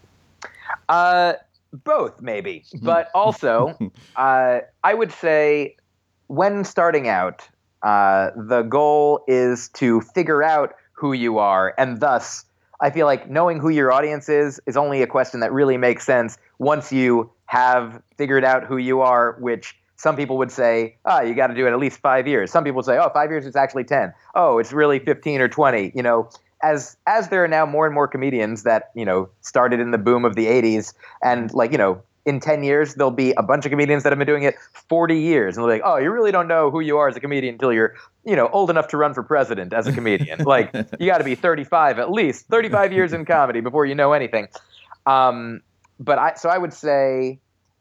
Uh, 0.88 1.34
both 1.72 2.20
maybe, 2.20 2.64
but 2.82 3.10
also, 3.14 3.76
uh, 4.16 4.60
I 4.82 4.94
would 4.94 5.12
say 5.12 5.76
when 6.26 6.64
starting 6.64 7.08
out, 7.08 7.48
uh, 7.82 8.30
the 8.36 8.62
goal 8.62 9.24
is 9.28 9.68
to 9.70 10.00
figure 10.00 10.42
out 10.42 10.74
who 10.92 11.12
you 11.12 11.38
are, 11.38 11.74
and 11.78 12.00
thus, 12.00 12.44
I 12.80 12.90
feel 12.90 13.06
like 13.06 13.28
knowing 13.28 13.58
who 13.60 13.68
your 13.68 13.92
audience 13.92 14.28
is 14.28 14.60
is 14.66 14.76
only 14.76 15.02
a 15.02 15.06
question 15.06 15.40
that 15.40 15.52
really 15.52 15.76
makes 15.76 16.04
sense 16.04 16.38
once 16.58 16.92
you 16.92 17.30
have 17.46 18.02
figured 18.16 18.44
out 18.44 18.64
who 18.64 18.76
you 18.76 19.00
are, 19.00 19.36
which 19.40 19.76
some 19.96 20.14
people 20.14 20.38
would 20.38 20.52
say, 20.52 20.96
ah, 21.04 21.22
you 21.22 21.34
got 21.34 21.48
to 21.48 21.54
do 21.54 21.66
it 21.66 21.72
at 21.72 21.78
least 21.78 21.98
five 22.00 22.28
years. 22.28 22.52
Some 22.52 22.62
people 22.62 22.76
would 22.76 22.84
say, 22.84 22.98
oh, 22.98 23.10
five 23.12 23.30
years 23.30 23.46
is 23.46 23.56
actually 23.56 23.84
10. 23.84 24.12
Oh, 24.34 24.58
it's 24.58 24.72
really 24.72 25.00
15 25.00 25.40
or 25.40 25.48
20. 25.48 25.92
You 25.94 26.02
know, 26.02 26.30
as 26.62 26.96
as 27.06 27.28
there 27.28 27.44
are 27.44 27.48
now 27.48 27.64
more 27.64 27.86
and 27.86 27.94
more 27.94 28.08
comedians 28.08 28.62
that 28.64 28.90
you 28.94 29.04
know 29.04 29.28
started 29.40 29.80
in 29.80 29.90
the 29.90 29.98
boom 29.98 30.24
of 30.24 30.34
the 30.34 30.46
80s 30.46 30.92
and 31.22 31.52
like 31.54 31.72
you 31.72 31.78
know 31.78 32.02
in 32.26 32.40
10 32.40 32.62
years 32.62 32.94
there'll 32.94 33.10
be 33.10 33.32
a 33.32 33.42
bunch 33.42 33.64
of 33.64 33.70
comedians 33.70 34.02
that 34.02 34.10
have 34.10 34.18
been 34.18 34.26
doing 34.26 34.42
it 34.42 34.56
40 34.88 35.18
years 35.18 35.56
and 35.56 35.64
they're 35.64 35.72
like 35.72 35.82
oh 35.84 35.96
you 35.96 36.10
really 36.10 36.32
don't 36.32 36.48
know 36.48 36.70
who 36.70 36.80
you 36.80 36.98
are 36.98 37.08
as 37.08 37.16
a 37.16 37.20
comedian 37.20 37.54
until 37.54 37.72
you're 37.72 37.94
you 38.24 38.36
know 38.36 38.48
old 38.48 38.70
enough 38.70 38.88
to 38.88 38.96
run 38.96 39.14
for 39.14 39.22
president 39.22 39.72
as 39.72 39.86
a 39.86 39.92
comedian. 39.92 40.44
Like 40.44 40.74
you 40.98 41.06
got 41.06 41.18
to 41.18 41.24
be 41.24 41.34
35 41.34 41.98
at 41.98 42.10
least 42.10 42.46
35 42.46 42.92
years 42.92 43.12
in 43.12 43.24
comedy 43.24 43.60
before 43.60 43.86
you 43.86 43.94
know 43.94 44.12
anything. 44.12 44.48
Um, 45.06 45.62
but 45.98 46.18
i 46.18 46.34
so 46.34 46.48
i 46.48 46.58
would 46.58 46.72
say 46.72 47.38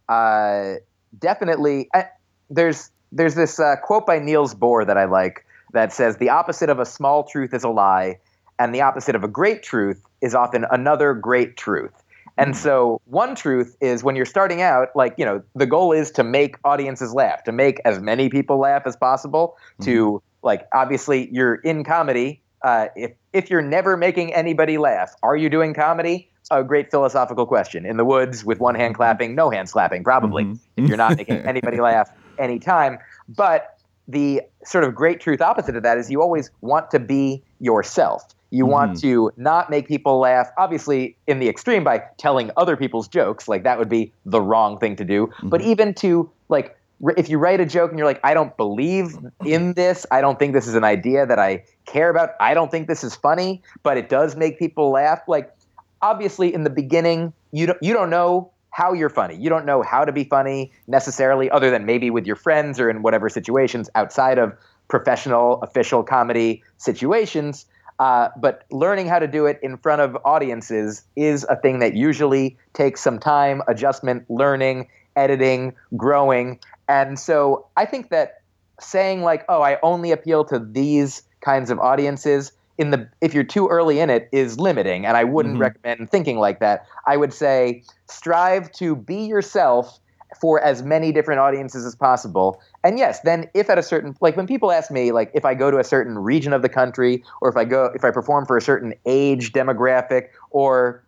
uh, 0.10 0.76
definitely 1.20 1.90
I, 1.94 2.06
there's 2.50 2.92
there's 3.12 3.36
this 3.36 3.60
uh, 3.60 3.76
quote 3.84 4.06
by 4.06 4.20
niels 4.20 4.56
bohr 4.56 4.86
that 4.86 4.98
i 4.98 5.06
like 5.06 5.46
that 5.74 5.92
says 5.94 6.18
the 6.18 6.30
opposite 6.30 6.70
of 6.70 6.80
a 6.80 6.86
small 6.86 7.24
truth 7.24 7.54
is 7.54 7.64
a 7.64 7.70
lie 7.70 8.20
and 8.60 8.74
the 8.74 8.82
opposite 8.82 9.16
of 9.16 9.24
a 9.24 9.28
great 9.28 9.64
truth 9.64 10.04
is 10.22 10.34
often 10.36 10.66
another 10.72 11.14
great 11.14 11.58
truth. 11.58 11.92
And 12.40 12.56
so, 12.56 13.02
one 13.06 13.34
truth 13.34 13.76
is 13.82 14.04
when 14.04 14.16
you're 14.16 14.26
starting 14.26 14.62
out, 14.62 14.90
like, 14.96 15.16
you 15.18 15.26
know, 15.26 15.42
the 15.56 15.66
goal 15.66 15.92
is 15.92 16.12
to 16.12 16.24
make 16.24 16.56
audiences 16.64 17.12
laugh, 17.12 17.44
to 17.46 17.52
make 17.52 17.80
as 17.84 18.00
many 18.00 18.30
people 18.30 18.60
laugh 18.60 18.84
as 18.86 18.96
possible, 18.96 19.58
to, 19.82 20.22
like, 20.44 20.68
obviously, 20.72 21.30
you're 21.32 21.56
in 21.56 21.84
comedy. 21.84 22.40
Uh, 22.62 22.90
if, 22.96 23.12
if 23.34 23.50
you're 23.50 23.64
never 23.64 23.98
making 23.98 24.36
anybody 24.36 24.78
laugh, 24.78 25.16
are 25.24 25.36
you 25.36 25.50
doing 25.50 25.74
comedy? 25.74 26.30
A 26.52 26.64
great 26.64 26.92
philosophical 26.92 27.48
question. 27.48 27.88
In 27.88 27.98
the 27.98 28.06
woods 28.06 28.46
with 28.46 28.60
one 28.60 28.76
hand 28.76 28.94
clapping, 28.94 29.34
no 29.34 29.50
hand 29.50 29.72
clapping, 29.72 30.04
probably, 30.04 30.44
Mhm. 30.46 30.60
if 30.78 30.88
you're 30.88 30.96
not 30.98 31.18
making 31.18 31.38
anybody 31.48 31.82
laugh 31.82 32.12
anytime. 32.38 33.00
But 33.28 33.80
the 34.08 34.44
sort 34.64 34.84
of 34.84 34.94
great 34.94 35.20
truth 35.20 35.42
opposite 35.42 35.76
of 35.76 35.82
that 35.84 35.98
is 35.98 36.12
you 36.12 36.22
always 36.22 36.52
want 36.62 36.92
to 36.92 37.00
be 37.00 37.44
yourself. 37.60 38.24
You 38.50 38.66
want 38.66 38.94
mm-hmm. 38.94 39.08
to 39.08 39.32
not 39.38 39.70
make 39.70 39.88
people 39.88 40.20
laugh, 40.20 40.50
obviously, 40.58 41.18
in 41.28 41.40
the 41.40 41.50
extreme 41.50 41.84
by 41.84 42.04
telling 42.18 42.52
other 42.56 42.78
people's 42.78 43.08
jokes. 43.08 43.48
Like, 43.48 43.64
that 43.64 43.78
would 43.78 43.90
be 43.90 44.14
the 44.26 44.42
wrong 44.42 44.80
thing 44.80 44.96
to 44.96 45.04
do. 45.04 45.32
But 45.44 45.62
mm-hmm. 45.62 45.70
even 45.72 45.94
to, 45.96 46.32
like, 46.48 46.78
if 47.16 47.30
you 47.30 47.38
write 47.38 47.60
a 47.60 47.66
joke 47.66 47.92
and 47.92 48.00
you're 48.00 48.08
like, 48.08 48.22
I 48.24 48.34
don't 48.34 48.56
believe 48.58 49.18
in 49.46 49.74
this, 49.74 50.06
I 50.12 50.22
don't 50.22 50.40
think 50.40 50.54
this 50.54 50.66
is 50.66 50.76
an 50.76 50.84
idea 50.84 51.26
that 51.26 51.38
I 51.38 51.64
care 51.86 52.10
about, 52.10 52.32
I 52.40 52.54
don't 52.54 52.72
think 52.72 52.88
this 52.88 53.04
is 53.04 53.16
funny, 53.16 53.62
but 53.84 53.98
it 53.98 54.10
does 54.10 54.36
make 54.36 54.58
people 54.58 54.92
laugh. 54.92 55.20
Like, 55.28 55.54
obviously, 56.02 56.54
in 56.54 56.64
the 56.64 56.70
beginning, 56.70 57.34
you 57.52 57.68
don't, 57.68 57.78
you 57.82 57.94
don't 57.94 58.10
know 58.10 58.52
how 58.72 58.94
you're 58.94 59.10
funny. 59.10 59.36
You 59.36 59.50
don't 59.50 59.66
know 59.66 59.82
how 59.82 60.06
to 60.06 60.12
be 60.12 60.24
funny 60.24 60.72
necessarily, 60.88 61.50
other 61.50 61.70
than 61.70 61.86
maybe 61.86 62.10
with 62.10 62.26
your 62.26 62.36
friends 62.36 62.80
or 62.80 62.90
in 62.90 63.02
whatever 63.02 63.28
situations 63.28 63.90
outside 63.96 64.38
of 64.38 64.54
professional, 64.88 65.62
official 65.64 66.04
comedy 66.04 66.64
situations. 66.78 67.66
Uh, 68.00 68.30
but 68.38 68.64
learning 68.72 69.08
how 69.08 69.20
to 69.20 69.28
do 69.28 69.46
it 69.46 69.60
in 69.64 69.78
front 69.78 70.02
of 70.02 70.18
audiences 70.24 71.04
is 71.16 71.46
a 71.50 71.56
thing 71.56 71.80
that 71.80 71.96
usually 71.96 72.58
takes 72.74 73.02
some 73.02 73.20
time, 73.20 73.62
adjustment, 73.68 74.24
learning, 74.30 74.88
editing, 75.16 75.74
growing. 75.96 76.60
And 76.88 77.18
so 77.18 77.66
I 77.76 77.86
think 77.86 78.10
that 78.10 78.42
saying 78.80 79.24
like, 79.24 79.44
"Oh, 79.50 79.62
I 79.62 79.80
only 79.82 80.12
appeal 80.12 80.46
to 80.46 80.60
these 80.60 81.24
kinds 81.42 81.72
of 81.72 81.80
audiences," 81.80 82.52
in 82.78 82.92
the 82.92 83.10
if 83.22 83.34
you're 83.34 83.44
too 83.44 83.68
early 83.68 84.00
in 84.00 84.12
it, 84.12 84.30
is 84.32 84.60
limiting. 84.60 85.06
And 85.06 85.18
I 85.18 85.24
wouldn't 85.24 85.58
Mhm. 85.58 85.62
recommend 85.62 86.12
thinking 86.12 86.38
like 86.38 86.60
that. 86.60 86.86
I 87.08 87.18
would 87.18 87.34
say 87.34 87.84
strive 88.08 88.72
to 88.74 88.96
be 88.96 89.26
yourself 89.26 90.00
for 90.40 90.62
as 90.62 90.84
many 90.84 91.12
different 91.12 91.40
audiences 91.40 91.86
as 91.86 91.96
possible. 91.96 92.62
And 92.84 93.00
yes, 93.00 93.22
then 93.22 93.50
if 93.54 93.70
at 93.70 93.78
a 93.78 93.84
certain 93.84 94.16
like 94.22 94.36
when 94.36 94.48
people 94.48 94.72
ask 94.72 94.92
me 94.92 95.12
like 95.12 95.32
if 95.34 95.46
I 95.46 95.54
go 95.54 95.72
to 95.72 95.78
a 95.78 95.84
certain 95.84 96.18
region 96.18 96.54
of 96.54 96.62
the 96.62 96.70
country 96.70 97.24
or 97.42 97.50
if 97.50 97.56
I 97.56 97.66
go 97.66 97.92
if 97.96 98.04
I 98.04 98.12
perform 98.12 98.46
for 98.46 98.58
a 98.58 98.62
certain 98.62 98.94
age 99.06 99.54
demographic 99.54 100.30
or 100.52 101.04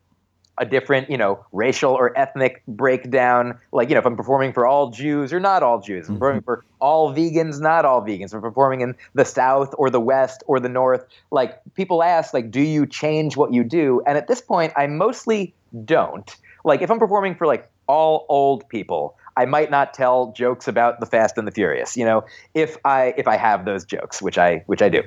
a 0.59 0.65
different, 0.65 1.09
you 1.09 1.17
know, 1.17 1.43
racial 1.53 1.93
or 1.93 2.15
ethnic 2.17 2.61
breakdown, 2.67 3.57
like, 3.71 3.87
you 3.87 3.95
know, 3.95 3.99
if 3.99 4.05
I'm 4.05 4.17
performing 4.17 4.51
for 4.51 4.67
all 4.67 4.91
Jews 4.91 5.31
or 5.31 5.39
not 5.39 5.63
all 5.63 5.79
Jews, 5.79 6.09
I'm 6.09 6.15
performing 6.15 6.41
mm-hmm. 6.41 6.45
for 6.45 6.65
all 6.79 7.15
vegans, 7.15 7.61
not 7.61 7.85
all 7.85 8.01
vegans, 8.01 8.33
I'm 8.33 8.41
performing 8.41 8.81
in 8.81 8.95
the 9.13 9.23
South 9.23 9.73
or 9.77 9.89
the 9.89 10.01
West 10.01 10.43
or 10.47 10.59
the 10.59 10.69
North, 10.69 11.05
like 11.31 11.61
people 11.75 12.03
ask, 12.03 12.33
like, 12.33 12.51
do 12.51 12.61
you 12.61 12.85
change 12.85 13.37
what 13.37 13.53
you 13.53 13.63
do? 13.63 14.01
And 14.05 14.17
at 14.17 14.27
this 14.27 14.41
point, 14.41 14.73
I 14.75 14.87
mostly 14.87 15.53
don't. 15.85 16.29
Like, 16.65 16.81
if 16.81 16.91
I'm 16.91 16.99
performing 16.99 17.35
for 17.35 17.47
like 17.47 17.69
all 17.89 18.25
old 18.29 18.69
people, 18.69 19.17
I 19.35 19.45
might 19.45 19.71
not 19.71 19.93
tell 19.93 20.31
jokes 20.31 20.67
about 20.67 20.99
the 20.99 21.05
Fast 21.05 21.37
and 21.37 21.47
the 21.47 21.51
Furious. 21.51 21.97
You 21.97 22.05
know, 22.05 22.23
if 22.53 22.77
I 22.85 23.13
if 23.17 23.27
I 23.27 23.35
have 23.35 23.65
those 23.65 23.83
jokes, 23.83 24.21
which 24.21 24.37
I 24.37 24.63
which 24.67 24.81
I 24.81 24.87
do. 24.87 25.03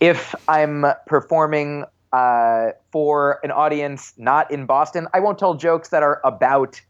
If 0.00 0.34
I'm 0.46 0.84
performing 1.06 1.84
uh, 2.12 2.72
for 2.92 3.40
an 3.42 3.50
audience 3.50 4.12
not 4.18 4.50
in 4.50 4.66
Boston, 4.66 5.08
I 5.14 5.20
won't 5.20 5.38
tell 5.38 5.54
jokes 5.54 5.88
that 5.88 6.02
are 6.02 6.20
about 6.24 6.80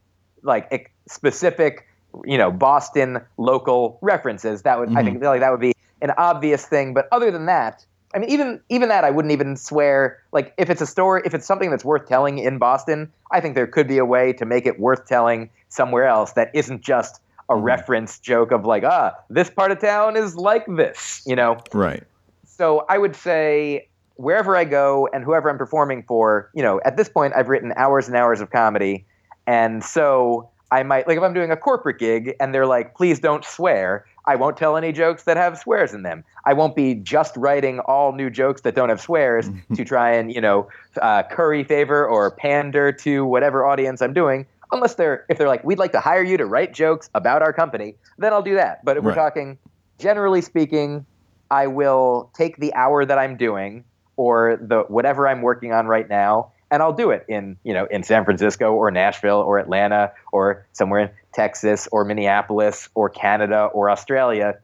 like 0.42 0.92
specific, 1.08 1.86
you 2.24 2.36
know, 2.36 2.50
Boston 2.50 3.20
local 3.38 3.98
references. 4.02 4.62
That 4.62 4.78
would 4.78 4.96
I 4.96 5.04
think 5.04 5.22
like 5.22 5.40
that 5.40 5.50
would 5.50 5.60
be 5.60 5.74
an 6.02 6.10
obvious 6.18 6.66
thing. 6.66 6.92
But 6.92 7.08
other 7.12 7.30
than 7.30 7.46
that, 7.46 7.86
I 8.14 8.18
mean, 8.18 8.30
even 8.30 8.60
even 8.68 8.88
that, 8.88 9.04
I 9.04 9.10
wouldn't 9.10 9.32
even 9.32 9.56
swear. 9.56 10.18
Like, 10.32 10.54
if 10.58 10.70
it's 10.70 10.80
a 10.80 10.86
story, 10.86 11.22
if 11.24 11.34
it's 11.34 11.46
something 11.46 11.70
that's 11.70 11.84
worth 11.84 12.06
telling 12.08 12.38
in 12.38 12.58
Boston, 12.58 13.12
I 13.32 13.40
think 13.40 13.54
there 13.54 13.66
could 13.66 13.88
be 13.88 13.98
a 13.98 14.04
way 14.04 14.32
to 14.34 14.44
make 14.46 14.66
it 14.66 14.78
worth 14.78 15.06
telling 15.06 15.50
somewhere 15.68 16.06
else 16.06 16.32
that 16.32 16.50
isn't 16.54 16.82
just 16.82 17.20
a 17.48 17.54
Mhm. 17.54 17.62
reference 17.62 18.18
joke 18.18 18.52
of 18.52 18.64
like, 18.64 18.84
ah, 18.84 19.12
this 19.30 19.50
part 19.50 19.70
of 19.70 19.78
town 19.80 20.16
is 20.16 20.36
like 20.36 20.64
this, 20.66 21.22
you 21.26 21.36
know. 21.36 21.58
Right. 21.72 22.02
So 22.44 22.84
I 22.88 22.98
would 22.98 23.14
say 23.14 23.88
wherever 24.14 24.56
I 24.56 24.64
go 24.64 25.08
and 25.12 25.22
whoever 25.24 25.50
I'm 25.50 25.58
performing 25.58 26.02
for, 26.02 26.50
you 26.54 26.62
know, 26.62 26.80
at 26.84 26.96
this 26.96 27.08
point 27.08 27.34
I've 27.36 27.48
written 27.48 27.72
hours 27.76 28.08
and 28.08 28.16
hours 28.16 28.40
of 28.40 28.50
comedy, 28.50 29.06
and 29.46 29.84
so 29.84 30.50
I 30.70 30.82
might 30.82 31.06
like 31.06 31.16
if 31.16 31.22
I'm 31.22 31.34
doing 31.34 31.50
a 31.50 31.56
corporate 31.56 31.98
gig 31.98 32.34
and 32.40 32.54
they're 32.54 32.66
like, 32.66 32.94
please 32.96 33.20
don't 33.20 33.44
swear. 33.44 34.06
I 34.26 34.36
won't 34.36 34.56
tell 34.56 34.76
any 34.76 34.92
jokes 34.92 35.24
that 35.24 35.36
have 35.36 35.58
swears 35.58 35.94
in 35.94 36.02
them. 36.02 36.24
I 36.44 36.52
won't 36.52 36.74
be 36.74 36.94
just 36.94 37.36
writing 37.36 37.78
all 37.80 38.12
new 38.12 38.28
jokes 38.28 38.62
that 38.62 38.74
don't 38.74 38.88
have 38.88 39.00
swears 39.00 39.48
to 39.74 39.84
try 39.84 40.12
and 40.12 40.32
you 40.32 40.40
know 40.40 40.68
uh, 41.00 41.22
curry 41.24 41.64
favor 41.64 42.06
or 42.06 42.30
pander 42.30 42.92
to 42.92 43.24
whatever 43.24 43.64
audience 43.66 44.02
I'm 44.02 44.12
doing. 44.12 44.46
Unless 44.72 44.96
they're 44.96 45.24
if 45.28 45.38
they're 45.38 45.48
like, 45.48 45.64
we'd 45.64 45.78
like 45.78 45.92
to 45.92 46.00
hire 46.00 46.24
you 46.24 46.36
to 46.36 46.46
write 46.46 46.74
jokes 46.74 47.08
about 47.14 47.42
our 47.42 47.52
company, 47.52 47.94
then 48.18 48.32
I'll 48.32 48.42
do 48.42 48.56
that. 48.56 48.84
But 48.84 48.96
if 48.96 49.04
we're 49.04 49.14
talking 49.14 49.58
generally 49.98 50.42
speaking, 50.42 51.06
I 51.50 51.68
will 51.68 52.30
take 52.34 52.56
the 52.56 52.74
hour 52.74 53.04
that 53.04 53.18
I'm 53.18 53.36
doing 53.36 53.84
or 54.16 54.58
the 54.60 54.80
whatever 54.88 55.28
I'm 55.28 55.42
working 55.42 55.72
on 55.72 55.86
right 55.86 56.08
now, 56.08 56.52
and 56.70 56.82
I'll 56.82 56.92
do 56.92 57.10
it 57.10 57.24
in 57.28 57.56
you 57.64 57.72
know 57.72 57.86
in 57.90 58.02
San 58.02 58.24
Francisco 58.24 58.72
or 58.72 58.90
Nashville 58.90 59.38
or 59.38 59.58
Atlanta 59.58 60.12
or 60.32 60.66
somewhere 60.72 61.00
in 61.00 61.10
Texas 61.32 61.88
or 61.92 62.04
Minneapolis 62.04 62.88
or 62.94 63.08
Canada 63.08 63.68
or 63.72 63.90
Australia. 63.90 64.54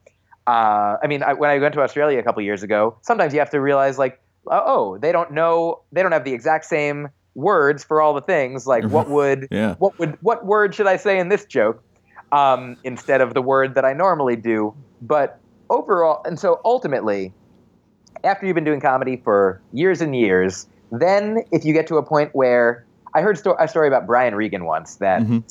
Uh, 0.47 0.97
I 1.03 1.07
mean, 1.07 1.23
I, 1.23 1.35
when 1.35 1.51
I 1.51 1.59
went 1.59 1.75
to 1.75 1.83
Australia 1.83 2.19
a 2.19 2.23
couple 2.23 2.43
years 2.43 2.63
ago, 2.63 2.97
sometimes 3.03 3.33
you 3.33 3.39
have 3.39 3.51
to 3.51 3.61
realize 3.61 3.99
like, 3.99 4.21
oh, 4.51 4.99
they 4.99 5.13
don't 5.13 5.31
know, 5.33 5.83
they 5.93 6.03
don't 6.03 6.13
have 6.13 6.25
the 6.25 6.33
exact 6.33 6.65
same 6.65 7.11
words 7.35 7.85
for 7.85 8.01
all 8.01 8.13
the 8.13 8.21
things. 8.21 8.67
Like, 8.67 8.85
what 8.85 9.09
would 9.17 9.49
Yeah. 9.51 9.77
what 9.79 9.99
would 9.99 10.17
what 10.21 10.45
word 10.45 10.75
should 10.75 10.87
I 10.87 10.97
say 10.97 11.19
in 11.19 11.29
this 11.29 11.45
joke 11.45 11.83
um, 12.33 12.77
instead 12.83 13.21
of 13.21 13.35
the 13.35 13.43
word 13.43 13.77
that 13.77 13.85
I 13.85 13.93
normally 13.93 14.37
do? 14.37 14.75
But 15.01 15.39
overall, 15.71 16.23
and 16.25 16.39
so 16.39 16.61
ultimately, 16.65 17.33
after 18.25 18.47
you've 18.47 18.55
been 18.55 18.65
doing 18.65 18.81
comedy 18.81 19.21
for 19.23 19.63
years 19.73 20.01
and 20.01 20.15
years, 20.15 20.67
then 20.93 21.39
if 21.51 21.65
you 21.65 21.73
get 21.73 21.87
to 21.89 21.97
a 21.97 22.03
point 22.03 22.31
where 22.35 22.85
I 23.15 23.23
heard 23.23 23.39
sto- 23.39 23.57
a 23.59 23.67
story 23.67 23.89
about 23.89 24.07
Brian 24.07 24.35
Regan 24.35 24.65
once 24.65 24.97
that 24.97 25.23
Mhm. 25.23 25.45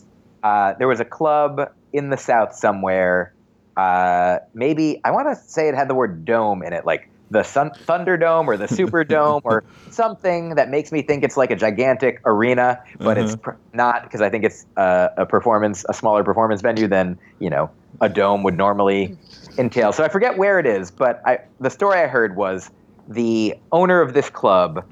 uh, 0.43 0.73
there 0.79 0.87
was 0.87 0.99
a 0.99 1.05
club 1.05 1.61
in 1.93 2.09
the 2.09 2.17
South 2.17 2.53
somewhere. 2.55 3.33
Uh, 3.77 4.37
maybe 4.53 4.99
I 5.03 5.11
want 5.11 5.27
to 5.29 5.35
say 5.35 5.67
it 5.67 5.75
had 5.75 5.87
the 5.87 5.95
word 5.95 6.25
dome 6.25 6.63
in 6.63 6.73
it, 6.73 6.85
like 6.85 7.03
the 7.29 7.43
Sun- 7.43 7.71
Thunderdome 7.87 8.47
or 8.47 8.57
the 8.57 8.65
Superdome 8.65 9.41
or 9.43 9.63
something 9.89 10.55
that 10.55 10.69
makes 10.69 10.91
me 10.91 11.01
think 11.01 11.23
it's 11.23 11.37
like 11.37 11.51
a 11.51 11.55
gigantic 11.55 12.19
arena, 12.25 12.79
but 12.99 13.17
it's 13.17 13.35
pr- 13.35 13.51
not 13.73 14.03
because 14.03 14.21
I 14.21 14.29
think 14.29 14.43
it's 14.45 14.65
uh, 14.77 15.09
a 15.17 15.25
performance, 15.25 15.85
a 15.89 15.93
smaller 15.93 16.23
performance 16.23 16.61
venue 16.61 16.87
than 16.87 17.19
you 17.39 17.49
know 17.49 17.71
a 18.01 18.09
dome 18.09 18.43
would 18.43 18.57
normally 18.57 19.17
entail. 19.57 19.91
So 19.93 20.03
I 20.03 20.09
forget 20.09 20.37
where 20.37 20.59
it 20.59 20.65
is, 20.65 20.91
but 20.91 21.21
I, 21.25 21.39
the 21.59 21.69
story 21.69 21.99
I 21.99 22.07
heard 22.07 22.35
was 22.35 22.69
the 23.07 23.55
owner 23.71 24.01
of 24.01 24.13
this 24.13 24.29
club, 24.29 24.83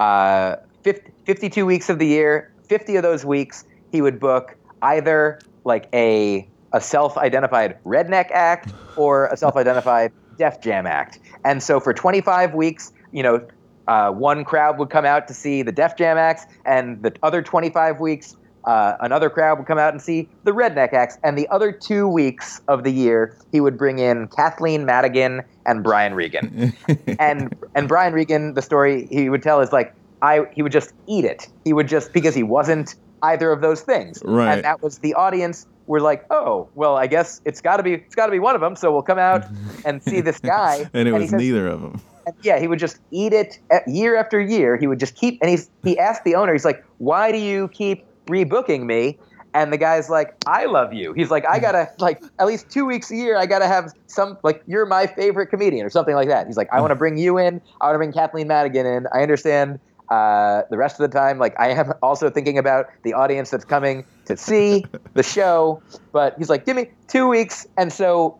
uh, 0.00 0.56
50, 0.82 1.10
52 1.24 1.66
weeks 1.66 1.88
of 1.88 1.98
the 1.98 2.06
year, 2.06 2.52
50 2.68 2.96
of 2.96 3.02
those 3.02 3.24
weeks, 3.24 3.64
he 3.90 4.00
would 4.00 4.20
book 4.20 4.56
either 4.82 5.40
like 5.64 5.88
a 5.92 6.48
a 6.72 6.80
self-identified 6.80 7.78
redneck 7.84 8.32
act 8.32 8.74
or 8.96 9.26
a 9.26 9.36
self-identified 9.36 10.12
Def 10.38 10.60
Jam 10.60 10.88
act. 10.88 11.20
And 11.44 11.62
so 11.62 11.78
for 11.78 11.94
25 11.94 12.52
weeks, 12.52 12.92
you 13.12 13.22
know, 13.22 13.46
uh, 13.86 14.10
one 14.10 14.44
crowd 14.44 14.78
would 14.78 14.90
come 14.90 15.04
out 15.04 15.28
to 15.28 15.34
see 15.34 15.62
the 15.62 15.70
Def 15.70 15.96
Jam 15.96 16.18
acts, 16.18 16.46
and 16.64 17.02
the 17.02 17.14
other 17.22 17.42
25 17.42 18.00
weeks, 18.00 18.36
uh, 18.66 18.96
another 19.00 19.28
crowd 19.30 19.58
would 19.58 19.66
come 19.66 19.78
out 19.78 19.92
and 19.92 20.00
see 20.00 20.28
the 20.44 20.52
redneck 20.52 20.92
acts. 20.92 21.18
And 21.22 21.36
the 21.36 21.48
other 21.48 21.70
two 21.72 22.08
weeks 22.08 22.60
of 22.68 22.84
the 22.84 22.90
year, 22.92 23.36
he 23.52 23.60
would 23.60 23.76
bring 23.76 23.98
in 23.98 24.28
Kathleen 24.28 24.84
Madigan 24.86 25.42
and 25.66 25.82
Brian 25.82 26.14
Regan. 26.14 26.72
and 27.18 27.54
and 27.74 27.88
Brian 27.88 28.12
Regan, 28.14 28.54
the 28.54 28.62
story 28.62 29.06
he 29.10 29.28
would 29.28 29.42
tell 29.42 29.60
is 29.60 29.72
like 29.72 29.94
I 30.22 30.46
he 30.52 30.62
would 30.62 30.72
just 30.72 30.92
eat 31.06 31.24
it. 31.24 31.48
He 31.64 31.72
would 31.72 31.88
just 31.88 32.12
because 32.12 32.34
he 32.34 32.42
wasn't 32.42 32.94
either 33.22 33.52
of 33.52 33.60
those 33.60 33.82
things. 33.82 34.22
Right. 34.24 34.54
And 34.54 34.64
that 34.64 34.82
was 34.82 34.98
the 34.98 35.14
audience 35.14 35.66
were 35.86 36.00
like, 36.00 36.24
oh, 36.30 36.68
well, 36.74 36.96
I 36.96 37.06
guess 37.06 37.42
it's 37.44 37.60
got 37.60 37.76
to 37.76 37.82
be 37.82 37.94
it's 37.94 38.14
got 38.14 38.26
to 38.26 38.32
be 38.32 38.38
one 38.38 38.54
of 38.54 38.60
them. 38.60 38.76
So 38.76 38.92
we'll 38.92 39.02
come 39.02 39.18
out 39.18 39.44
and 39.84 40.02
see 40.02 40.20
this 40.20 40.40
guy. 40.40 40.88
and 40.94 41.08
it 41.08 41.12
he 41.12 41.18
was 41.20 41.30
says- 41.30 41.40
neither 41.40 41.66
of 41.66 41.82
them. 41.82 42.00
and 42.26 42.34
yeah, 42.42 42.58
he 42.58 42.66
would 42.68 42.78
just 42.78 42.98
eat 43.10 43.32
it 43.34 43.58
year 43.86 44.16
after 44.16 44.40
year. 44.40 44.76
He 44.78 44.86
would 44.86 44.98
just 45.00 45.14
keep, 45.14 45.38
and 45.42 45.50
he's 45.50 45.68
he 45.82 45.98
asked 45.98 46.24
the 46.24 46.34
owner, 46.36 46.52
he's 46.54 46.64
like, 46.64 46.82
"Why 46.98 47.30
do 47.32 47.38
you 47.38 47.68
keep 47.68 48.06
rebooking 48.26 48.84
me?" 48.84 49.18
And 49.52 49.72
the 49.72 49.78
guy's 49.78 50.10
like, 50.10 50.34
"I 50.46 50.64
love 50.64 50.92
you." 50.92 51.12
He's 51.12 51.30
like, 51.30 51.46
"I 51.46 51.58
gotta 51.58 51.90
like 51.98 52.22
at 52.38 52.46
least 52.46 52.70
two 52.70 52.84
weeks 52.86 53.10
a 53.10 53.16
year. 53.16 53.36
I 53.36 53.46
gotta 53.46 53.66
have 53.66 53.92
some 54.06 54.38
like 54.42 54.62
you're 54.66 54.86
my 54.86 55.06
favorite 55.06 55.46
comedian 55.48 55.84
or 55.86 55.90
something 55.90 56.14
like 56.14 56.28
that." 56.28 56.46
He's 56.46 56.56
like, 56.56 56.68
"I 56.72 56.80
want 56.80 56.90
to 56.90 56.96
bring 56.96 57.16
you 57.16 57.38
in. 57.38 57.60
I 57.80 57.86
want 57.86 57.94
to 57.94 57.98
bring 57.98 58.12
Kathleen 58.12 58.48
Madigan 58.48 58.86
in. 58.86 59.06
I 59.12 59.22
understand." 59.22 59.80
Uh, 60.10 60.62
the 60.68 60.76
rest 60.76 61.00
of 61.00 61.10
the 61.10 61.18
time, 61.18 61.38
like 61.38 61.58
I 61.58 61.70
am 61.70 61.94
also 62.02 62.28
thinking 62.28 62.58
about 62.58 62.88
the 63.04 63.14
audience 63.14 63.48
that's 63.48 63.64
coming 63.64 64.04
to 64.26 64.36
see 64.36 64.84
the 65.14 65.22
show. 65.22 65.82
But 66.12 66.34
he's 66.36 66.50
like, 66.50 66.66
"Give 66.66 66.76
me 66.76 66.90
two 67.08 67.26
weeks," 67.26 67.66
and 67.78 67.90
so 67.90 68.38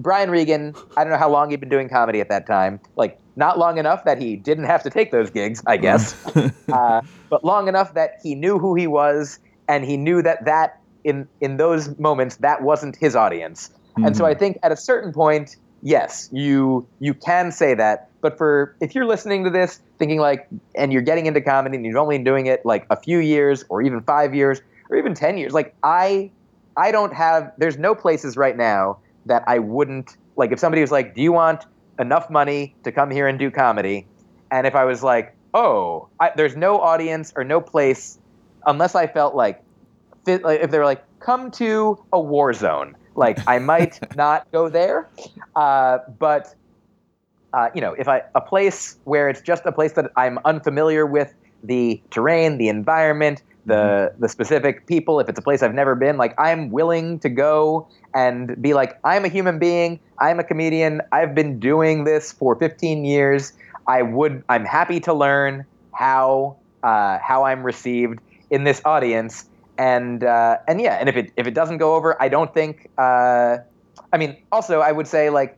Brian 0.00 0.30
Regan, 0.30 0.74
I 0.96 1.04
don't 1.04 1.12
know 1.12 1.18
how 1.18 1.30
long 1.30 1.50
he'd 1.50 1.60
been 1.60 1.68
doing 1.68 1.88
comedy 1.88 2.20
at 2.20 2.28
that 2.30 2.46
time. 2.46 2.80
Like, 2.96 3.18
not 3.36 3.58
long 3.58 3.78
enough 3.78 4.04
that 4.04 4.20
he 4.20 4.36
didn't 4.36 4.64
have 4.64 4.82
to 4.82 4.90
take 4.90 5.10
those 5.10 5.30
gigs, 5.30 5.62
I 5.66 5.76
guess, 5.76 6.14
uh, 6.72 7.02
but 7.28 7.44
long 7.44 7.68
enough 7.68 7.94
that 7.94 8.18
he 8.22 8.34
knew 8.34 8.58
who 8.58 8.74
he 8.74 8.86
was 8.86 9.38
and 9.68 9.84
he 9.84 9.96
knew 9.96 10.22
that 10.22 10.44
that 10.44 10.80
in 11.04 11.28
in 11.40 11.56
those 11.56 11.98
moments 11.98 12.36
that 12.36 12.62
wasn't 12.62 12.96
his 12.96 13.16
audience. 13.16 13.70
And 13.96 14.16
so 14.16 14.24
I 14.24 14.34
think 14.34 14.58
at 14.62 14.72
a 14.72 14.76
certain 14.76 15.12
point, 15.12 15.56
yes, 15.82 16.28
you 16.32 16.86
you 17.00 17.14
can 17.14 17.52
say 17.52 17.74
that. 17.74 18.08
But 18.20 18.38
for 18.38 18.74
if 18.80 18.94
you're 18.94 19.06
listening 19.06 19.44
to 19.44 19.50
this 19.50 19.80
thinking 19.98 20.20
like, 20.20 20.48
and 20.74 20.92
you're 20.92 21.02
getting 21.02 21.26
into 21.26 21.40
comedy 21.40 21.76
and 21.76 21.84
you're 21.84 21.98
only 21.98 22.18
doing 22.18 22.46
it 22.46 22.64
like 22.64 22.86
a 22.90 22.96
few 22.96 23.18
years 23.18 23.64
or 23.68 23.82
even 23.82 24.00
five 24.02 24.34
years 24.34 24.60
or 24.88 24.96
even 24.96 25.14
ten 25.14 25.36
years, 25.38 25.52
like 25.52 25.74
I 25.82 26.30
I 26.76 26.92
don't 26.92 27.14
have. 27.14 27.52
There's 27.58 27.78
no 27.78 27.94
places 27.94 28.36
right 28.36 28.56
now 28.56 28.98
that 29.26 29.44
I 29.46 29.58
wouldn't 29.58 30.16
like. 30.36 30.52
If 30.52 30.58
somebody 30.58 30.80
was 30.80 30.92
like, 30.92 31.14
"Do 31.14 31.22
you 31.22 31.32
want 31.32 31.64
enough 32.00 32.30
money 32.30 32.74
to 32.84 32.92
come 32.92 33.10
here 33.10 33.28
and 33.28 33.38
do 33.38 33.50
comedy?" 33.50 34.06
and 34.50 34.66
if 34.66 34.74
I 34.74 34.84
was 34.84 35.02
like, 35.02 35.34
"Oh, 35.54 36.08
I, 36.18 36.32
there's 36.36 36.56
no 36.56 36.80
audience 36.80 37.32
or 37.36 37.44
no 37.44 37.60
place," 37.60 38.18
unless 38.66 38.94
I 38.94 39.06
felt 39.06 39.34
like, 39.34 39.62
fit, 40.24 40.42
like 40.42 40.60
if 40.60 40.70
they 40.70 40.78
were 40.78 40.84
like, 40.84 41.04
"Come 41.20 41.50
to 41.52 42.02
a 42.12 42.20
war 42.20 42.52
zone," 42.52 42.96
like 43.14 43.38
I 43.46 43.58
might 43.72 44.16
not 44.16 44.50
go 44.52 44.68
there. 44.68 45.08
Uh, 45.54 45.98
but 46.18 46.54
uh, 47.52 47.68
you 47.74 47.80
know, 47.80 47.92
if 47.92 48.08
I 48.08 48.22
a 48.34 48.40
place 48.40 48.96
where 49.04 49.28
it's 49.28 49.40
just 49.40 49.64
a 49.66 49.72
place 49.72 49.92
that 49.92 50.10
I'm 50.16 50.38
unfamiliar 50.44 51.06
with 51.06 51.34
the 51.62 52.00
terrain, 52.10 52.58
the 52.58 52.68
environment, 52.68 53.42
the 53.70 54.12
the 54.18 54.28
specific 54.28 54.86
people, 54.86 55.20
if 55.20 55.28
it's 55.28 55.38
a 55.38 55.42
place 55.42 55.62
I've 55.62 55.74
never 55.74 55.94
been, 55.94 56.16
like 56.16 56.34
I'm 56.38 56.70
willing 56.70 57.20
to 57.20 57.28
go 57.28 57.88
and 58.12 58.60
be 58.60 58.74
like, 58.74 58.98
I'm 59.04 59.24
a 59.24 59.28
human 59.28 59.58
being, 59.58 60.00
I'm 60.18 60.40
a 60.40 60.44
comedian, 60.44 61.00
I've 61.12 61.34
been 61.34 61.60
doing 61.60 62.04
this 62.04 62.32
for 62.32 62.56
15 62.56 63.04
years. 63.04 63.52
I 63.86 64.02
would, 64.02 64.42
I'm 64.48 64.64
happy 64.64 65.00
to 65.00 65.14
learn 65.14 65.64
how 65.94 66.56
uh, 66.82 67.18
how 67.18 67.44
I'm 67.44 67.62
received 67.62 68.18
in 68.50 68.64
this 68.64 68.82
audience, 68.84 69.48
and 69.78 70.24
uh, 70.24 70.58
and 70.66 70.80
yeah, 70.80 70.96
and 70.98 71.08
if 71.08 71.16
it 71.16 71.32
if 71.36 71.46
it 71.46 71.54
doesn't 71.54 71.78
go 71.78 71.94
over, 71.94 72.20
I 72.20 72.28
don't 72.28 72.52
think. 72.52 72.90
Uh, 72.98 73.58
I 74.12 74.18
mean, 74.18 74.36
also 74.50 74.80
I 74.80 74.90
would 74.90 75.06
say 75.06 75.30
like 75.30 75.56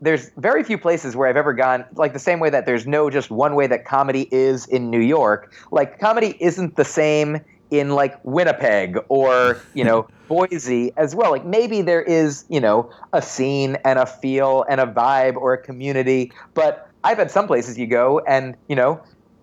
there's 0.00 0.30
very 0.36 0.64
few 0.64 0.78
places 0.78 1.14
where 1.14 1.28
I've 1.28 1.36
ever 1.36 1.52
gone, 1.52 1.84
like 1.94 2.12
the 2.12 2.18
same 2.18 2.40
way 2.40 2.50
that 2.50 2.66
there's 2.66 2.86
no 2.86 3.10
just 3.10 3.30
one 3.30 3.54
way 3.54 3.66
that 3.66 3.84
comedy 3.84 4.28
is 4.30 4.66
in 4.66 4.90
New 4.90 5.00
York. 5.00 5.52
Like 5.70 5.98
comedy 5.98 6.36
isn't 6.40 6.76
the 6.76 6.84
same 6.84 7.40
in 7.70 7.90
like 7.90 8.18
Winnipeg 8.24 8.98
or, 9.08 9.60
you 9.74 9.84
know, 9.84 10.08
Boise 10.28 10.92
as 10.96 11.14
well. 11.14 11.30
Like 11.30 11.44
maybe 11.44 11.82
there 11.82 12.02
is, 12.02 12.44
you 12.48 12.60
know, 12.60 12.90
a 13.12 13.20
scene 13.20 13.76
and 13.84 13.98
a 13.98 14.06
feel 14.06 14.64
and 14.68 14.80
a 14.80 14.86
vibe 14.86 15.36
or 15.36 15.52
a 15.52 15.58
community, 15.58 16.32
but 16.54 16.88
I've 17.02 17.18
had 17.18 17.30
some 17.30 17.46
places 17.46 17.78
you 17.78 17.86
go 17.86 18.20
and, 18.20 18.56
you 18.68 18.76
know, 18.76 19.02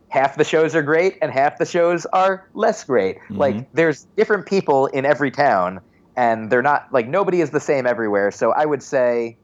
half 0.09 0.37
the 0.37 0.43
shows 0.43 0.75
are 0.75 0.81
great 0.81 1.17
and 1.21 1.31
half 1.31 1.57
the 1.57 1.65
shows 1.65 2.05
are 2.07 2.47
less 2.53 2.83
great. 2.83 3.17
Mm-hmm. 3.17 3.37
Like 3.37 3.73
there's 3.73 4.07
different 4.15 4.45
people 4.45 4.87
in 4.87 5.05
every 5.05 5.31
town 5.31 5.81
and 6.15 6.49
they're 6.49 6.61
not 6.61 6.87
like 6.91 7.07
nobody 7.07 7.41
is 7.41 7.51
the 7.51 7.59
same 7.59 7.85
everywhere. 7.85 8.31
So 8.31 8.51
I 8.51 8.65
would 8.65 8.81
say 8.81 9.37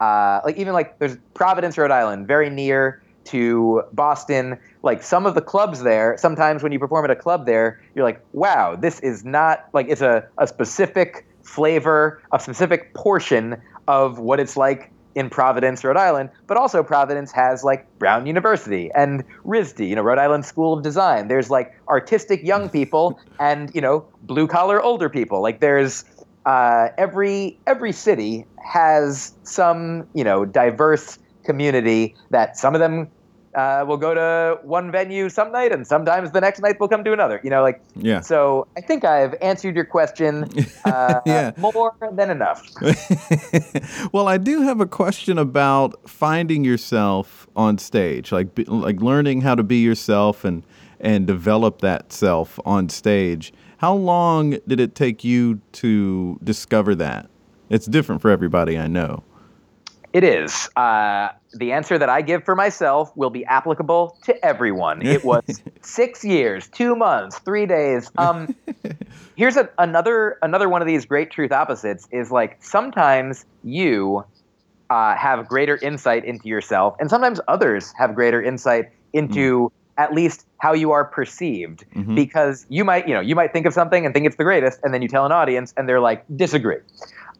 uh, 0.00 0.40
like 0.44 0.56
even 0.56 0.72
like 0.72 0.98
there's 0.98 1.16
Providence, 1.34 1.78
Rhode 1.78 1.90
Island, 1.90 2.26
very 2.26 2.50
near 2.50 3.02
to 3.26 3.82
Boston. 3.92 4.58
Like 4.82 5.02
some 5.02 5.26
of 5.26 5.34
the 5.34 5.42
clubs 5.42 5.82
there, 5.82 6.16
sometimes 6.18 6.62
when 6.62 6.72
you 6.72 6.78
perform 6.78 7.04
at 7.04 7.10
a 7.10 7.16
club 7.16 7.46
there, 7.46 7.80
you're 7.94 8.04
like, 8.04 8.24
wow, 8.32 8.76
this 8.76 9.00
is 9.00 9.24
not 9.24 9.68
like 9.72 9.88
it's 9.88 10.00
a, 10.00 10.28
a 10.38 10.46
specific 10.46 11.26
flavor, 11.42 12.22
a 12.32 12.40
specific 12.40 12.94
portion 12.94 13.60
of 13.88 14.18
what 14.18 14.40
it's 14.40 14.56
like 14.56 14.92
in 15.16 15.30
Providence, 15.30 15.82
Rhode 15.82 15.96
Island, 15.96 16.28
but 16.46 16.58
also 16.58 16.82
Providence 16.82 17.32
has 17.32 17.64
like 17.64 17.98
Brown 17.98 18.26
University 18.26 18.90
and 18.94 19.24
RISD, 19.46 19.88
you 19.88 19.96
know, 19.96 20.02
Rhode 20.02 20.18
Island 20.18 20.44
School 20.44 20.74
of 20.74 20.82
Design. 20.82 21.28
There's 21.28 21.48
like 21.48 21.74
artistic 21.88 22.44
young 22.44 22.68
people 22.68 23.18
and, 23.40 23.74
you 23.74 23.80
know, 23.80 24.06
blue 24.22 24.46
collar 24.46 24.80
older 24.80 25.08
people. 25.08 25.40
Like 25.40 25.60
there's 25.60 26.04
uh, 26.46 26.88
every 26.96 27.60
every 27.66 27.92
city 27.92 28.46
has 28.72 29.32
some, 29.44 30.08
you 30.14 30.24
know, 30.24 30.44
diverse 30.44 31.18
community 31.44 32.14
that 32.30 32.56
some 32.56 32.74
of 32.74 32.80
them 32.80 33.08
uh, 33.56 33.84
will 33.86 33.96
go 33.96 34.14
to 34.14 34.58
one 34.62 34.92
venue 34.92 35.28
some 35.28 35.50
night, 35.50 35.72
and 35.72 35.86
sometimes 35.86 36.30
the 36.32 36.40
next 36.40 36.60
night 36.60 36.76
we'll 36.78 36.88
come 36.88 37.02
to 37.04 37.12
another. 37.12 37.40
You 37.42 37.50
know, 37.50 37.62
like 37.62 37.80
Yeah. 37.96 38.20
So 38.20 38.66
I 38.76 38.80
think 38.80 39.04
I've 39.04 39.34
answered 39.42 39.74
your 39.74 39.86
question 39.86 40.48
uh, 40.84 41.20
Yeah. 41.26 41.52
more 41.56 41.92
than 42.12 42.30
enough. 42.30 42.62
well, 44.12 44.28
I 44.28 44.38
do 44.38 44.62
have 44.62 44.80
a 44.80 44.86
question 44.86 45.38
about 45.38 45.94
finding 46.08 46.64
yourself 46.64 47.46
on 47.56 47.78
stage, 47.78 48.30
like 48.30 48.48
like 48.68 49.00
learning 49.00 49.40
how 49.40 49.54
to 49.54 49.62
be 49.62 49.78
yourself 49.78 50.44
and 50.44 50.62
and 51.00 51.26
develop 51.26 51.80
that 51.80 52.12
self 52.12 52.60
on 52.64 52.88
stage. 52.88 53.52
How 53.78 53.94
long 53.94 54.58
did 54.66 54.80
it 54.80 54.94
take 54.94 55.22
you 55.22 55.60
to 55.72 56.38
discover 56.42 56.94
that? 56.94 57.28
It's 57.68 57.86
different 57.86 58.22
for 58.22 58.30
everybody, 58.30 58.78
I 58.78 58.86
know. 58.86 59.22
It 60.12 60.24
is. 60.24 60.70
Uh, 60.76 61.28
the 61.52 61.72
answer 61.72 61.98
that 61.98 62.08
I 62.08 62.22
give 62.22 62.42
for 62.44 62.54
myself 62.54 63.14
will 63.16 63.28
be 63.28 63.44
applicable 63.44 64.16
to 64.24 64.44
everyone. 64.44 65.06
It 65.06 65.24
was 65.26 65.62
six 65.82 66.24
years, 66.24 66.68
two 66.68 66.96
months, 66.96 67.38
three 67.40 67.66
days. 67.66 68.10
Um, 68.16 68.56
here's 69.36 69.58
a, 69.58 69.68
another 69.76 70.38
another 70.40 70.70
one 70.70 70.80
of 70.80 70.88
these 70.88 71.04
great 71.04 71.30
truth 71.30 71.52
opposites 71.52 72.08
is 72.10 72.30
like 72.30 72.62
sometimes 72.62 73.44
you 73.62 74.24
uh, 74.88 75.16
have 75.16 75.48
greater 75.48 75.76
insight 75.76 76.24
into 76.24 76.48
yourself, 76.48 76.94
and 76.98 77.10
sometimes 77.10 77.38
others 77.46 77.92
have 77.98 78.14
greater 78.14 78.42
insight 78.42 78.86
into 79.12 79.70
at 79.98 80.12
least 80.14 80.46
how 80.58 80.72
you 80.72 80.90
are 80.92 81.04
perceived. 81.04 81.84
Because 82.14 82.66
you 82.68 82.84
might, 82.84 83.06
you 83.08 83.14
know, 83.14 83.20
you 83.20 83.34
might 83.34 83.52
think 83.52 83.66
of 83.66 83.72
something 83.74 84.04
and 84.04 84.14
think 84.14 84.26
it's 84.26 84.36
the 84.36 84.44
greatest, 84.44 84.80
and 84.82 84.92
then 84.92 85.02
you 85.02 85.08
tell 85.08 85.24
an 85.26 85.32
audience, 85.32 85.72
and 85.76 85.88
they're 85.88 86.00
like, 86.00 86.24
disagree. 86.36 86.78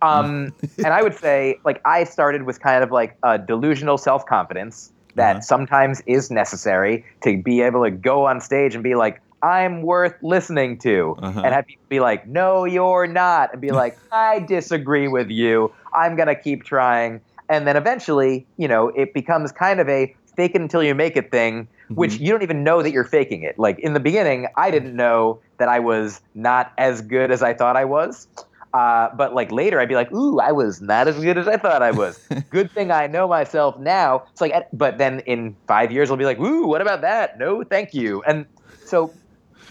Um, 0.02 0.52
and 0.78 0.88
I 0.88 1.02
would 1.02 1.14
say, 1.14 1.58
like, 1.64 1.80
I 1.84 2.04
started 2.04 2.42
with 2.44 2.60
kind 2.60 2.82
of 2.84 2.90
like 2.90 3.16
a 3.22 3.38
delusional 3.38 3.98
self 3.98 4.26
confidence 4.26 4.92
that 5.14 5.36
Uh-huh. 5.36 5.40
sometimes 5.42 6.02
is 6.06 6.30
necessary 6.30 7.04
to 7.22 7.42
be 7.42 7.62
able 7.62 7.82
to 7.84 7.90
go 7.90 8.26
on 8.26 8.40
stage 8.40 8.74
and 8.74 8.84
be 8.84 8.94
like, 8.94 9.20
I'm 9.42 9.82
worth 9.82 10.14
listening 10.22 10.78
to. 10.80 11.16
Uh-huh. 11.22 11.40
And 11.44 11.54
have 11.54 11.66
people 11.66 11.84
be 11.88 12.00
like, 12.00 12.26
no, 12.26 12.64
you're 12.64 13.06
not. 13.06 13.52
And 13.52 13.60
be 13.62 13.70
like, 13.82 13.98
I 14.12 14.40
disagree 14.40 15.08
with 15.08 15.30
you. 15.30 15.72
I'm 15.94 16.16
going 16.16 16.28
to 16.28 16.34
keep 16.34 16.64
trying. 16.64 17.20
And 17.48 17.66
then 17.66 17.76
eventually, 17.76 18.44
you 18.58 18.68
know, 18.68 18.88
it 18.88 19.14
becomes 19.14 19.52
kind 19.52 19.80
of 19.80 19.88
a 19.88 20.14
fake 20.36 20.54
it 20.54 20.60
until 20.60 20.82
you 20.82 20.94
make 20.94 21.16
it 21.16 21.30
thing, 21.30 21.66
which 21.88 22.18
you 22.18 22.30
don't 22.30 22.42
even 22.42 22.64
know 22.64 22.82
that 22.82 22.90
you're 22.90 23.04
faking 23.04 23.42
it. 23.42 23.58
Like 23.58 23.78
in 23.78 23.94
the 23.94 24.00
beginning, 24.00 24.48
I 24.56 24.70
didn't 24.70 24.94
know 24.96 25.40
that 25.58 25.68
I 25.68 25.78
was 25.78 26.20
not 26.34 26.72
as 26.78 27.00
good 27.00 27.30
as 27.30 27.42
I 27.42 27.54
thought 27.54 27.76
I 27.76 27.84
was. 27.84 28.26
Uh, 28.74 29.08
but 29.16 29.34
like 29.34 29.50
later, 29.50 29.80
I'd 29.80 29.88
be 29.88 29.94
like, 29.94 30.12
"Ooh, 30.12 30.38
I 30.38 30.52
was 30.52 30.82
not 30.82 31.08
as 31.08 31.16
good 31.18 31.38
as 31.38 31.48
I 31.48 31.56
thought 31.56 31.82
I 31.82 31.92
was." 31.92 32.18
good 32.50 32.70
thing 32.70 32.90
I 32.90 33.06
know 33.06 33.26
myself 33.26 33.78
now. 33.78 34.24
It's 34.32 34.40
like, 34.40 34.52
but 34.72 34.98
then 34.98 35.20
in 35.20 35.56
five 35.66 35.90
years, 35.90 36.10
I'll 36.10 36.18
be 36.18 36.26
like, 36.26 36.38
"Ooh, 36.38 36.66
what 36.66 36.82
about 36.82 37.00
that? 37.00 37.38
No, 37.38 37.64
thank 37.64 37.94
you." 37.94 38.22
And 38.24 38.44
so 38.84 39.14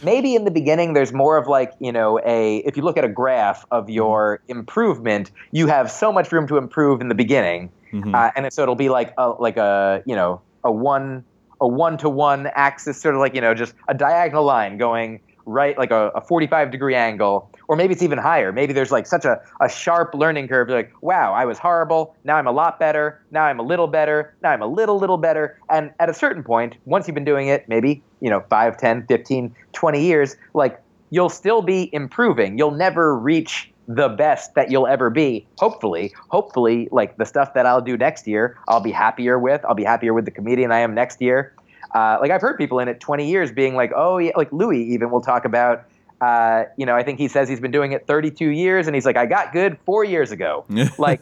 maybe 0.04 0.34
in 0.34 0.44
the 0.44 0.52
beginning, 0.52 0.94
there's 0.94 1.14
more 1.14 1.38
of 1.38 1.48
like 1.48 1.74
you 1.80 1.92
know 1.92 2.20
a 2.26 2.58
if 2.60 2.78
you 2.78 2.84
look 2.84 2.98
at 2.98 3.04
a 3.04 3.10
graph 3.10 3.64
of 3.70 3.90
your 3.92 4.42
improvement, 4.48 5.30
you 5.52 5.68
have 5.68 5.92
so 5.92 6.12
much 6.12 6.32
room 6.32 6.48
to 6.48 6.58
improve 6.58 7.00
in 7.00 7.08
the 7.08 7.16
beginning, 7.16 7.72
uh, 8.16 8.32
and 8.36 8.52
so 8.52 8.64
it'll 8.64 8.76
be 8.76 8.90
like 8.90 9.14
a 9.20 9.30
like 9.30 9.58
a 9.58 10.02
you 10.08 10.16
know 10.16 10.42
a 10.64 10.72
one 10.72 11.24
a 11.62 11.68
one 11.68 11.98
to 12.00 12.10
one 12.10 12.48
axis, 12.48 13.02
sort 13.02 13.16
of 13.16 13.22
like 13.22 13.36
you 13.36 13.42
know 13.42 13.54
just 13.54 13.74
a 13.88 13.94
diagonal 13.94 14.44
line 14.44 14.78
going 14.78 15.22
right 15.46 15.78
like 15.78 15.92
a, 15.92 16.10
a 16.16 16.22
45 16.22 16.72
degree 16.72 16.96
angle 16.96 17.50
or 17.68 17.76
maybe 17.76 17.94
it's 17.94 18.04
even 18.04 18.18
higher. 18.18 18.52
Maybe 18.52 18.74
there's 18.74 18.92
like 18.92 19.08
such 19.08 19.26
a, 19.26 19.42
a 19.62 19.70
sharp 19.70 20.14
learning 20.14 20.48
curve 20.48 20.70
like 20.70 20.92
wow 21.02 21.34
i 21.34 21.46
was 21.46 21.60
horrible. 21.60 22.16
Now 22.24 22.36
i'm 22.36 22.48
a 22.48 22.52
lot 22.52 22.80
better. 22.80 23.22
Now 23.32 23.44
i'm 23.44 23.60
a 23.60 23.64
little 23.64 23.88
better. 23.88 24.36
Now 24.42 24.52
i'm 24.52 24.62
a 24.62 24.68
little 24.68 25.00
little 25.00 25.18
better. 25.18 25.60
And 25.70 25.92
at 26.00 26.10
a 26.10 26.14
certain 26.14 26.44
point 26.44 26.76
once 26.86 27.08
you've 27.08 27.16
been 27.16 27.26
doing 27.26 27.48
it 27.48 27.68
maybe 27.70 28.04
you 28.22 28.30
know 28.30 28.44
5 28.50 28.78
10 28.78 29.06
15 29.08 29.56
20 29.74 30.02
years 30.02 30.36
like 30.54 30.82
you'll 31.10 31.30
still 31.30 31.62
be 31.62 31.90
improving. 31.94 32.58
You'll 32.58 32.72
never 32.72 33.18
reach 33.18 33.72
the 33.88 34.10
best 34.10 34.56
that 34.56 34.72
you'll 34.72 34.88
ever 34.88 35.10
be. 35.10 35.46
Hopefully 35.58 36.14
hopefully 36.30 36.90
like 36.92 37.18
the 37.18 37.26
stuff 37.26 37.54
that 37.54 37.66
i'll 37.66 37.82
do 37.82 37.98
next 37.98 38.28
year 38.28 38.58
i'll 38.68 38.80
be 38.80 38.92
happier 38.92 39.38
with. 39.40 39.64
I'll 39.66 39.76
be 39.76 39.84
happier 39.84 40.14
with 40.14 40.26
the 40.26 40.32
comedian 40.32 40.72
i 40.72 40.80
am 40.80 40.94
next 40.94 41.22
year. 41.22 41.54
Uh, 41.94 42.18
like 42.20 42.30
I've 42.32 42.42
heard 42.42 42.58
people 42.58 42.80
in 42.80 42.88
it 42.90 43.00
20 43.00 43.30
years 43.30 43.52
being 43.52 43.76
like, 43.76 43.92
oh 43.96 44.18
yeah, 44.18 44.32
like 44.36 44.52
Louis 44.52 44.84
even 44.84 45.12
will 45.12 45.22
talk 45.22 45.46
about, 45.46 45.86
uh, 46.20 46.66
you 46.76 46.86
know, 46.86 46.94
I 46.94 47.04
think 47.04 47.20
he 47.20 47.30
says 47.30 47.48
he's 47.48 47.62
been 47.62 47.72
doing 47.72 47.94
it 47.94 48.06
32 48.06 48.50
years, 48.50 48.88
and 48.88 48.96
he's 48.96 49.06
like, 49.06 49.16
I 49.16 49.26
got 49.26 49.54
good 49.54 49.78
four 49.86 50.04
years 50.04 50.32
ago, 50.32 50.66
like, 50.98 51.22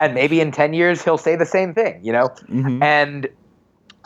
and 0.00 0.14
maybe 0.14 0.40
in 0.40 0.50
10 0.50 0.72
years 0.72 1.02
he'll 1.02 1.18
say 1.18 1.36
the 1.36 1.44
same 1.44 1.74
thing, 1.74 2.02
you 2.02 2.12
know, 2.12 2.30
and 2.82 3.28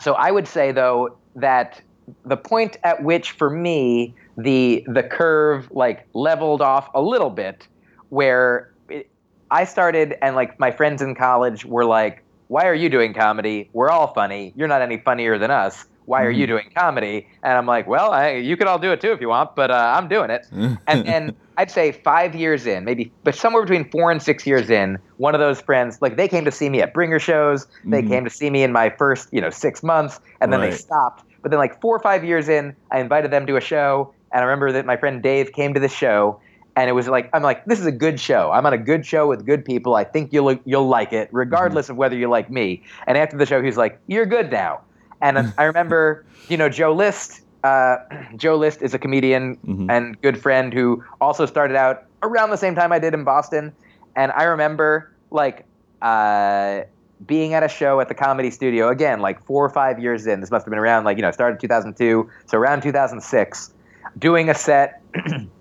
so 0.01 0.13
I 0.13 0.31
would 0.31 0.47
say 0.47 0.71
though 0.71 1.17
that 1.35 1.81
the 2.25 2.37
point 2.37 2.77
at 2.83 3.03
which 3.03 3.31
for 3.31 3.49
me 3.49 4.15
the 4.37 4.83
the 4.87 5.03
curve 5.03 5.69
like 5.71 6.07
leveled 6.13 6.61
off 6.61 6.89
a 6.93 7.01
little 7.01 7.29
bit, 7.29 7.67
where 8.09 8.71
it, 8.89 9.09
I 9.51 9.63
started 9.65 10.15
and 10.21 10.35
like 10.35 10.59
my 10.59 10.71
friends 10.71 11.01
in 11.01 11.15
college 11.15 11.65
were 11.65 11.85
like, 11.85 12.23
why 12.47 12.65
are 12.65 12.73
you 12.73 12.89
doing 12.89 13.13
comedy? 13.13 13.69
We're 13.73 13.89
all 13.89 14.13
funny. 14.13 14.53
You're 14.55 14.67
not 14.67 14.81
any 14.81 14.97
funnier 14.97 15.37
than 15.37 15.51
us. 15.51 15.85
Why 16.05 16.23
are 16.23 16.31
you 16.31 16.45
mm-hmm. 16.45 16.53
doing 16.53 16.71
comedy? 16.75 17.27
And 17.43 17.53
I'm 17.53 17.67
like, 17.67 17.85
well, 17.85 18.11
I, 18.11 18.31
you 18.31 18.57
can 18.57 18.67
all 18.67 18.79
do 18.79 18.91
it 18.91 18.99
too 18.99 19.11
if 19.11 19.21
you 19.21 19.29
want, 19.29 19.55
but 19.55 19.69
uh, 19.69 19.93
I'm 19.95 20.07
doing 20.07 20.31
it. 20.31 20.47
Mm-hmm. 20.51 20.73
and 20.87 21.05
then 21.05 21.35
I'd 21.57 21.69
say 21.69 21.91
five 21.91 22.33
years 22.33 22.65
in, 22.65 22.83
maybe, 22.83 23.11
but 23.23 23.35
somewhere 23.35 23.61
between 23.61 23.87
four 23.91 24.11
and 24.11 24.19
six 24.19 24.47
years 24.47 24.71
in, 24.71 24.97
one 25.17 25.35
of 25.35 25.39
those 25.39 25.61
friends, 25.61 26.01
like 26.01 26.17
they 26.17 26.27
came 26.27 26.45
to 26.45 26.51
see 26.51 26.67
me 26.67 26.81
at 26.81 26.95
Bringer 26.95 27.19
shows. 27.19 27.67
They 27.85 27.99
mm-hmm. 27.99 28.09
came 28.09 28.23
to 28.23 28.29
see 28.31 28.49
me 28.49 28.63
in 28.63 28.71
my 28.71 28.89
first, 28.89 29.29
you 29.31 29.41
know, 29.41 29.51
six 29.51 29.83
months, 29.83 30.19
and 30.41 30.51
then 30.51 30.61
they 30.61 30.71
stopped. 30.71 31.25
But 31.41 31.51
then, 31.51 31.59
like 31.59 31.79
four 31.79 31.95
or 31.95 31.99
five 31.99 32.23
years 32.23 32.49
in, 32.49 32.75
I 32.91 32.99
invited 32.99 33.29
them 33.29 33.45
to 33.45 33.57
a 33.57 33.61
show, 33.61 34.13
and 34.31 34.41
I 34.41 34.45
remember 34.45 34.71
that 34.71 34.85
my 34.85 34.97
friend 34.97 35.21
Dave 35.21 35.53
came 35.53 35.73
to 35.73 35.79
the 35.79 35.89
show, 35.89 36.41
and 36.79 36.89
it 36.89 36.93
was 36.93 37.09
like 37.09 37.29
I'm 37.33 37.43
like, 37.43 37.65
this 37.65 37.77
is 37.77 37.85
a 37.85 37.91
good 37.91 38.21
show. 38.21 38.51
I'm 38.51 38.65
on 38.65 38.71
a 38.71 38.77
good 38.77 39.05
show 39.05 39.27
with 39.27 39.45
good 39.45 39.65
people. 39.65 39.95
I 39.95 40.05
think 40.05 40.31
you'll 40.31 40.57
you'll 40.63 40.87
like 40.87 41.11
it, 41.11 41.27
regardless 41.33 41.89
of 41.89 41.97
whether 41.97 42.15
you 42.15 42.29
like 42.29 42.49
me. 42.49 42.81
And 43.05 43.17
after 43.17 43.37
the 43.37 43.45
show, 43.45 43.61
he's 43.61 43.75
like, 43.75 43.99
you're 44.07 44.25
good 44.25 44.49
now. 44.49 44.79
And 45.21 45.53
I 45.57 45.63
remember, 45.65 46.25
you 46.47 46.55
know, 46.55 46.69
Joe 46.69 46.93
List. 46.93 47.41
Uh, 47.65 47.97
Joe 48.37 48.55
List 48.55 48.81
is 48.81 48.93
a 48.93 48.99
comedian 48.99 49.57
and 49.89 50.21
good 50.21 50.41
friend 50.41 50.73
who 50.73 51.03
also 51.19 51.45
started 51.45 51.75
out 51.75 52.05
around 52.23 52.49
the 52.49 52.57
same 52.57 52.75
time 52.75 52.93
I 52.93 52.99
did 52.99 53.13
in 53.13 53.25
Boston. 53.25 53.73
And 54.15 54.31
I 54.31 54.43
remember 54.43 55.11
like 55.31 55.65
uh, 56.01 56.83
being 57.25 57.53
at 57.55 57.61
a 57.61 57.67
show 57.67 57.99
at 57.99 58.07
the 58.07 58.15
Comedy 58.15 58.51
Studio 58.51 58.87
again, 58.87 59.19
like 59.19 59.43
four 59.43 59.65
or 59.65 59.69
five 59.69 59.99
years 59.99 60.25
in. 60.25 60.39
This 60.39 60.49
must 60.49 60.63
have 60.63 60.71
been 60.71 60.79
around 60.79 61.03
like 61.03 61.17
you 61.17 61.23
know 61.23 61.31
started 61.31 61.59
2002, 61.59 62.29
so 62.45 62.57
around 62.57 62.83
2006, 62.83 63.73
doing 64.17 64.49
a 64.49 64.55
set 64.55 65.01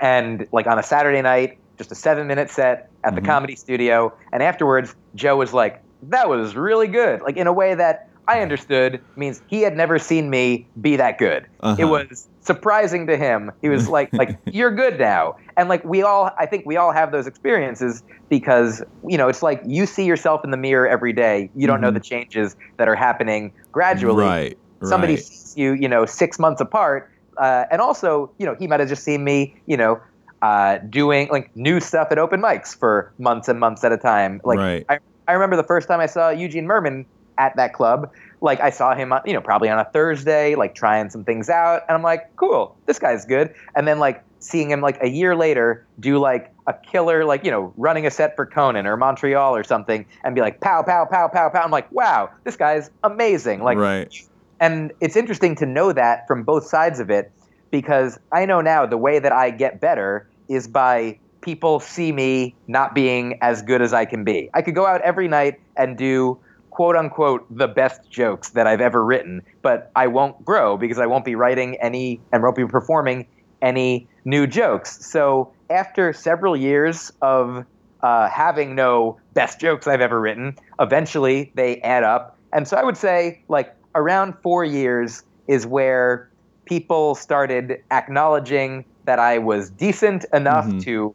and 0.00 0.46
like 0.52 0.66
on 0.66 0.78
a 0.78 0.82
Saturday 0.82 1.22
night, 1.22 1.58
just 1.78 1.92
a 1.92 1.94
seven 1.94 2.26
minute 2.26 2.50
set 2.50 2.90
at 3.04 3.14
the 3.14 3.20
comedy 3.20 3.54
studio. 3.54 4.12
And 4.32 4.42
afterwards, 4.42 4.94
Joe 5.14 5.36
was 5.36 5.52
like, 5.52 5.82
that 6.04 6.28
was 6.28 6.56
really 6.56 6.88
good. 6.88 7.20
Like 7.22 7.36
in 7.36 7.46
a 7.46 7.52
way 7.52 7.74
that 7.74 8.08
I 8.28 8.40
understood 8.40 9.00
means 9.14 9.40
he 9.46 9.62
had 9.62 9.76
never 9.76 9.98
seen 9.98 10.30
me 10.30 10.66
be 10.80 10.96
that 10.96 11.18
good. 11.18 11.46
Uh-huh. 11.60 11.76
It 11.78 11.84
was 11.84 12.28
surprising 12.40 13.06
to 13.06 13.16
him. 13.16 13.52
He 13.62 13.68
was 13.68 13.88
like, 13.88 14.12
like, 14.12 14.36
you're 14.46 14.74
good 14.74 14.98
now. 14.98 15.36
And 15.56 15.68
like 15.68 15.84
we 15.84 16.02
all 16.02 16.30
I 16.38 16.46
think 16.46 16.66
we 16.66 16.76
all 16.76 16.92
have 16.92 17.12
those 17.12 17.26
experiences 17.26 18.02
because, 18.28 18.82
you 19.06 19.16
know, 19.16 19.28
it's 19.28 19.42
like 19.42 19.62
you 19.64 19.86
see 19.86 20.04
yourself 20.04 20.44
in 20.44 20.50
the 20.50 20.56
mirror 20.56 20.88
every 20.88 21.12
day. 21.12 21.50
You 21.54 21.66
don't 21.66 21.80
know 21.80 21.90
the 21.90 22.00
changes 22.00 22.56
that 22.78 22.88
are 22.88 22.96
happening 22.96 23.52
gradually 23.70 24.24
Right. 24.24 24.58
somebody 24.82 25.14
right. 25.14 25.22
sees 25.22 25.56
you, 25.56 25.72
you 25.72 25.88
know, 25.88 26.04
six 26.04 26.38
months 26.38 26.60
apart, 26.60 27.10
uh, 27.38 27.64
and 27.70 27.80
also, 27.80 28.32
you 28.38 28.46
know, 28.46 28.54
he 28.58 28.66
might 28.66 28.80
have 28.80 28.88
just 28.88 29.04
seen 29.04 29.24
me, 29.24 29.56
you 29.66 29.76
know, 29.76 30.00
uh, 30.42 30.78
doing 30.78 31.28
like 31.28 31.54
new 31.56 31.80
stuff 31.80 32.08
at 32.10 32.18
open 32.18 32.40
mics 32.40 32.76
for 32.76 33.12
months 33.18 33.48
and 33.48 33.58
months 33.58 33.84
at 33.84 33.92
a 33.92 33.96
time. 33.96 34.40
Like, 34.44 34.58
Right. 34.58 34.86
I, 34.88 34.98
I 35.28 35.32
remember 35.32 35.56
the 35.56 35.64
first 35.64 35.88
time 35.88 36.00
I 36.00 36.06
saw 36.06 36.30
Eugene 36.30 36.66
Mirman 36.66 37.06
at 37.38 37.56
that 37.56 37.72
club. 37.72 38.10
Like, 38.40 38.60
I 38.60 38.70
saw 38.70 38.94
him, 38.94 39.12
uh, 39.12 39.20
you 39.24 39.32
know, 39.32 39.40
probably 39.40 39.68
on 39.68 39.78
a 39.78 39.84
Thursday, 39.84 40.54
like 40.54 40.74
trying 40.74 41.10
some 41.10 41.24
things 41.24 41.48
out, 41.48 41.82
and 41.88 41.96
I'm 41.96 42.02
like, 42.02 42.30
cool, 42.36 42.76
this 42.86 42.98
guy's 42.98 43.24
good. 43.24 43.54
And 43.74 43.88
then 43.88 43.98
like 43.98 44.22
seeing 44.38 44.70
him 44.70 44.80
like 44.80 44.98
a 45.02 45.08
year 45.08 45.34
later 45.34 45.86
do 45.98 46.18
like 46.18 46.52
a 46.66 46.74
killer, 46.74 47.24
like 47.24 47.44
you 47.44 47.50
know, 47.50 47.72
running 47.76 48.06
a 48.06 48.10
set 48.10 48.36
for 48.36 48.46
Conan 48.46 48.86
or 48.86 48.96
Montreal 48.96 49.56
or 49.56 49.64
something, 49.64 50.06
and 50.22 50.34
be 50.34 50.40
like, 50.40 50.60
pow, 50.60 50.82
pow, 50.82 51.06
pow, 51.06 51.28
pow, 51.28 51.48
pow. 51.48 51.62
I'm 51.62 51.70
like, 51.70 51.90
wow, 51.90 52.30
this 52.44 52.56
guy's 52.56 52.90
amazing. 53.02 53.62
Like, 53.62 53.78
right. 53.78 54.14
And 54.60 54.92
it's 55.00 55.16
interesting 55.16 55.54
to 55.56 55.66
know 55.66 55.92
that 55.92 56.26
from 56.26 56.42
both 56.42 56.66
sides 56.66 57.00
of 57.00 57.10
it 57.10 57.32
because 57.70 58.18
I 58.32 58.46
know 58.46 58.60
now 58.60 58.86
the 58.86 58.96
way 58.96 59.18
that 59.18 59.32
I 59.32 59.50
get 59.50 59.80
better 59.80 60.28
is 60.48 60.68
by 60.68 61.18
people 61.40 61.78
see 61.78 62.10
me 62.12 62.54
not 62.66 62.94
being 62.94 63.38
as 63.40 63.62
good 63.62 63.82
as 63.82 63.92
I 63.92 64.04
can 64.04 64.24
be. 64.24 64.50
I 64.54 64.62
could 64.62 64.74
go 64.74 64.86
out 64.86 65.00
every 65.02 65.28
night 65.28 65.60
and 65.76 65.96
do 65.96 66.38
quote 66.70 66.96
unquote 66.96 67.46
the 67.56 67.68
best 67.68 68.10
jokes 68.10 68.50
that 68.50 68.66
I've 68.66 68.80
ever 68.80 69.04
written, 69.04 69.42
but 69.62 69.90
I 69.96 70.08
won't 70.08 70.44
grow 70.44 70.76
because 70.76 70.98
I 70.98 71.06
won't 71.06 71.24
be 71.24 71.34
writing 71.34 71.76
any 71.76 72.20
and 72.32 72.42
won't 72.42 72.56
be 72.56 72.66
performing 72.66 73.26
any 73.62 74.08
new 74.24 74.46
jokes. 74.46 75.06
So 75.06 75.52
after 75.70 76.12
several 76.12 76.56
years 76.56 77.12
of 77.22 77.64
uh, 78.02 78.28
having 78.28 78.74
no 78.74 79.18
best 79.34 79.60
jokes 79.60 79.86
I've 79.86 80.00
ever 80.00 80.20
written, 80.20 80.56
eventually 80.78 81.52
they 81.54 81.80
add 81.80 82.04
up. 82.04 82.36
And 82.52 82.66
so 82.68 82.76
I 82.76 82.84
would 82.84 82.96
say 82.96 83.42
like 83.48 83.74
around 83.96 84.34
four 84.42 84.64
years 84.64 85.24
is 85.48 85.66
where 85.66 86.28
people 86.66 87.14
started 87.14 87.82
acknowledging 87.90 88.84
that 89.04 89.18
I 89.18 89.38
was 89.38 89.70
decent 89.70 90.24
enough 90.32 90.66
Mhm. 90.66 90.82
to 90.82 91.14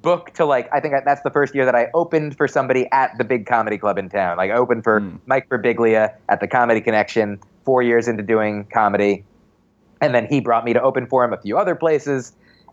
book 0.00 0.32
to 0.34 0.44
like 0.44 0.68
I 0.72 0.80
think 0.80 0.94
that's 1.04 1.22
the 1.22 1.30
first 1.30 1.54
year 1.54 1.64
that 1.64 1.76
I 1.76 1.88
opened 1.94 2.36
for 2.36 2.48
somebody 2.48 2.88
at 2.90 3.16
the 3.18 3.24
big 3.24 3.46
comedy 3.46 3.78
club 3.78 3.98
in 3.98 4.08
town. 4.08 4.36
Like 4.36 4.50
I 4.50 4.54
opened 4.54 4.82
for 4.82 5.00
Mm. 5.00 5.18
Mike 5.26 5.48
Birbiglia 5.48 6.12
at 6.28 6.40
the 6.40 6.48
Comedy 6.48 6.80
Connection 6.80 7.38
4 7.64 7.82
years 7.82 8.08
into 8.08 8.22
doing 8.22 8.64
comedy. 8.72 9.24
And 10.00 10.12
then 10.12 10.26
he 10.26 10.40
brought 10.40 10.64
me 10.64 10.72
to 10.72 10.82
open 10.82 11.06
for 11.06 11.24
him 11.24 11.32
a 11.32 11.36
few 11.36 11.56
other 11.56 11.76
places 11.76 12.32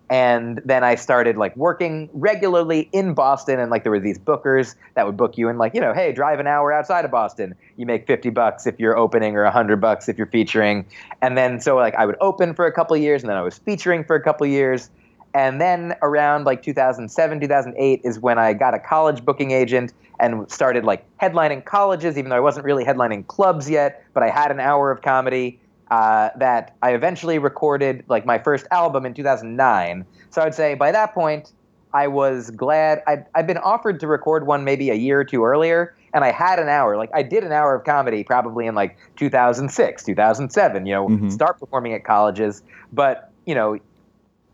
and 0.09 0.59
then 0.65 0.83
I 0.83 0.95
started 0.95 1.37
like 1.37 1.55
working 1.55 2.09
regularly 2.13 2.89
in 2.91 3.13
Boston 3.13 3.59
and 3.59 3.69
like 3.69 3.83
there 3.83 3.91
were 3.91 3.99
these 3.99 4.17
bookers 4.17 4.75
that 4.95 5.05
would 5.05 5.15
book 5.15 5.37
you 5.37 5.49
and 5.49 5.59
like, 5.59 5.75
you 5.75 5.81
know, 5.81 5.93
hey, 5.93 6.11
drive 6.11 6.39
an 6.39 6.47
hour 6.47 6.73
outside 6.73 7.05
of 7.05 7.11
Boston. 7.11 7.53
You 7.77 7.85
make 7.85 8.07
50 8.07 8.31
bucks 8.31 8.65
if 8.65 8.79
you're 8.79 8.97
opening 8.97 9.35
or 9.35 9.43
100 9.43 9.79
bucks 9.79 10.09
if 10.09 10.17
you're 10.17 10.27
featuring. 10.27 10.85
And 11.21 11.37
then 11.37 11.59
so 11.59 11.75
like 11.75 11.93
I 11.93 12.07
would 12.07 12.17
open 12.21 12.55
for 12.55 12.65
a 12.65 12.71
couple 12.71 12.97
years 12.97 13.21
and 13.21 13.29
then 13.29 13.37
I 13.37 13.43
was 13.43 13.59
featuring 13.59 14.03
for 14.03 14.15
a 14.15 14.21
couple 14.21 14.47
years. 14.47 14.89
And 15.35 15.61
then 15.61 15.93
around 16.01 16.45
like 16.45 16.63
2007, 16.63 17.39
2008 17.39 18.01
is 18.03 18.19
when 18.19 18.39
I 18.39 18.53
got 18.53 18.73
a 18.73 18.79
college 18.79 19.23
booking 19.23 19.51
agent 19.51 19.93
and 20.19 20.49
started 20.51 20.85
like 20.85 21.05
headlining 21.19 21.65
colleges, 21.65 22.17
even 22.17 22.29
though 22.29 22.35
I 22.35 22.39
wasn't 22.39 22.65
really 22.65 22.83
headlining 22.83 23.27
clubs 23.27 23.69
yet, 23.69 24.03
but 24.15 24.23
I 24.23 24.29
had 24.29 24.49
an 24.49 24.59
hour 24.59 24.89
of 24.89 25.03
comedy 25.03 25.59
uh, 25.91 26.30
that 26.38 26.75
I 26.82 26.93
eventually 26.93 27.39
recorded 27.39 28.04
like 28.08 28.25
my 28.25 28.38
first 28.38 28.65
album 28.71 29.06
in 29.06 29.13
2009. 29.13 30.06
So 30.30 30.41
I'd 30.41 30.56
say 30.56 30.75
by 30.75 30.91
that 30.91 31.13
point, 31.13 31.52
I 31.93 32.08
was 32.08 32.52
glad 32.52 33.02
I'd, 33.08 33.25
I'd 33.34 33.47
been 33.47 33.58
offered 33.58 33.99
to 34.02 34.08
record 34.08 34.45
one 34.45 34.63
maybe 34.63 34.91
a 34.91 34.95
year 34.95 35.19
or 35.19 35.23
two 35.23 35.43
earlier, 35.43 35.95
and 36.13 36.23
I 36.23 36.32
had 36.32 36.60
an 36.60 36.69
hour. 36.69 36.95
Like 36.97 37.10
I 37.13 37.23
did 37.23 37.43
an 37.43 37.52
hour 37.52 37.73
of 37.73 37.84
comedy 37.84 38.23
probably 38.23 38.67
in 38.67 38.75
like 38.75 38.97
2006, 39.15 40.04
2007. 40.04 40.86
You 40.86 40.93
know, 40.93 41.08
Mhm. 41.10 41.32
start 41.32 41.60
performing 41.60 41.93
at 41.93 42.04
colleges, 42.04 42.62
but 42.93 43.32
you 43.45 43.56
know, 43.56 43.80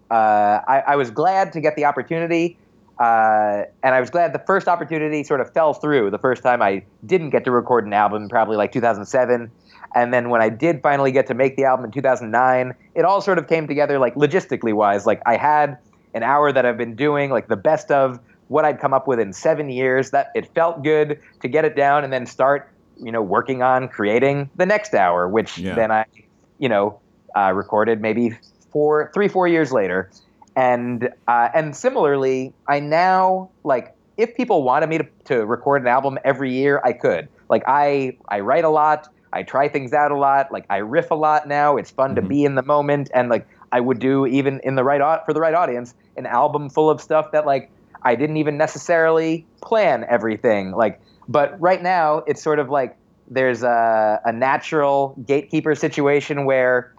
uh, 0.09 0.13
I, 0.67 0.83
I 0.87 0.95
was 0.95 1.11
glad 1.11 1.51
to 1.53 1.61
get 1.61 1.75
the 1.75 1.85
opportunity. 1.85 2.57
Uh, 2.97 3.63
and 3.83 3.93
I 3.93 3.99
was 3.99 4.09
glad 4.09 4.31
the 4.31 4.39
first 4.39 4.69
opportunity 4.69 5.21
sort 5.25 5.41
of 5.41 5.51
fell 5.51 5.73
through 5.73 6.11
the 6.11 6.17
first 6.19 6.41
time 6.43 6.61
I 6.61 6.83
didn't 7.05 7.31
get 7.31 7.43
to 7.43 7.51
record 7.51 7.85
an 7.85 7.91
album, 7.91 8.29
probably 8.29 8.55
like 8.55 8.71
2007. 8.71 9.51
And 9.95 10.13
then 10.13 10.29
when 10.29 10.41
I 10.41 10.49
did 10.49 10.81
finally 10.83 11.11
get 11.13 11.25
to 11.27 11.33
make 11.33 11.55
the 11.55 11.63
album 11.63 11.85
in 11.85 11.91
2009, 11.91 12.75
it 12.95 13.05
all 13.05 13.21
sort 13.21 13.39
of 13.39 13.47
came 13.47 13.65
together 13.65 13.97
like 13.97 14.13
logistically 14.15 14.73
wise. 14.73 15.05
Like 15.05 15.21
I 15.25 15.37
had 15.37 15.77
an 16.13 16.21
hour 16.21 16.51
that 16.51 16.65
I've 16.65 16.77
been 16.77 16.95
doing, 16.95 17.31
like 17.31 17.47
the 17.47 17.55
best 17.55 17.89
of 17.91 18.19
what 18.49 18.65
I'd 18.65 18.79
come 18.79 18.93
up 18.93 19.07
with 19.07 19.19
in 19.19 19.31
seven 19.31 19.69
years. 19.69 20.11
That 20.11 20.27
it 20.35 20.53
felt 20.53 20.83
good 20.83 21.19
to 21.41 21.47
get 21.47 21.63
it 21.63 21.75
down 21.77 22.03
and 22.03 22.11
then 22.11 22.25
start, 22.25 22.69
you 23.01 23.11
know, 23.11 23.21
working 23.21 23.63
on 23.63 23.87
creating 23.87 24.49
the 24.55 24.65
next 24.65 24.93
hour, 24.93 25.29
which 25.29 25.57
Yeah. 25.57 25.75
then 25.75 25.91
I, 25.91 26.05
you 26.59 26.67
know, 26.67 26.99
uh, 27.35 27.53
recorded 27.53 28.01
maybe 28.01 28.37
four, 28.71 29.11
three, 29.13 29.29
four 29.29 29.47
years 29.47 29.71
later. 29.71 30.11
And 30.57 31.09
uh, 31.27 31.49
and 31.53 31.75
similarly, 31.75 32.53
I 32.67 32.81
now 32.81 33.49
like 33.63 33.95
if 34.17 34.35
people 34.35 34.63
wanted 34.63 34.87
me 34.87 34.97
to, 34.99 35.07
to 35.25 35.45
record 35.45 35.81
an 35.81 35.87
album 35.87 36.17
every 36.23 36.51
year, 36.53 36.81
I 36.83 36.93
could. 36.93 37.27
Like 37.49 37.63
I 37.67 38.17
I 38.29 38.39
write 38.41 38.63
a 38.63 38.69
lot, 38.69 39.07
I 39.35 39.43
try 39.43 39.67
things 39.67 39.93
out 39.93 40.11
a 40.11 40.17
lot, 40.17 40.51
like 40.51 40.65
I 40.69 40.77
riff 40.77 41.11
a 41.11 41.15
lot 41.15 41.47
now. 41.47 41.75
It's 41.75 41.91
fun 41.91 42.15
to 42.15 42.21
Mhm. 42.21 42.27
be 42.29 42.43
in 42.45 42.55
the 42.55 42.63
moment, 42.63 43.11
and 43.13 43.29
like 43.29 43.45
I 43.71 43.81
would 43.81 43.99
do 43.99 44.25
even 44.25 44.61
in 44.63 44.75
the 44.75 44.83
right 44.83 45.01
for 45.25 45.33
the 45.33 45.41
right 45.41 45.53
audience, 45.53 45.93
an 46.15 46.25
album 46.25 46.69
full 46.69 46.89
of 46.89 47.01
stuff 47.01 47.27
that 47.33 47.45
like 47.45 47.69
I 48.03 48.15
didn't 48.15 48.37
even 48.37 48.57
necessarily 48.57 49.45
plan 49.61 50.05
everything. 50.09 50.71
Like, 50.71 51.01
but 51.27 51.59
right 51.59 51.83
now 51.83 52.23
it's 52.27 52.41
sort 52.41 52.59
of 52.59 52.69
like 52.69 52.97
there's 53.27 53.63
a, 53.63 54.21
a 54.23 54.31
natural 54.31 55.15
gatekeeper 55.25 55.75
situation 55.75 56.45
where 56.45 56.91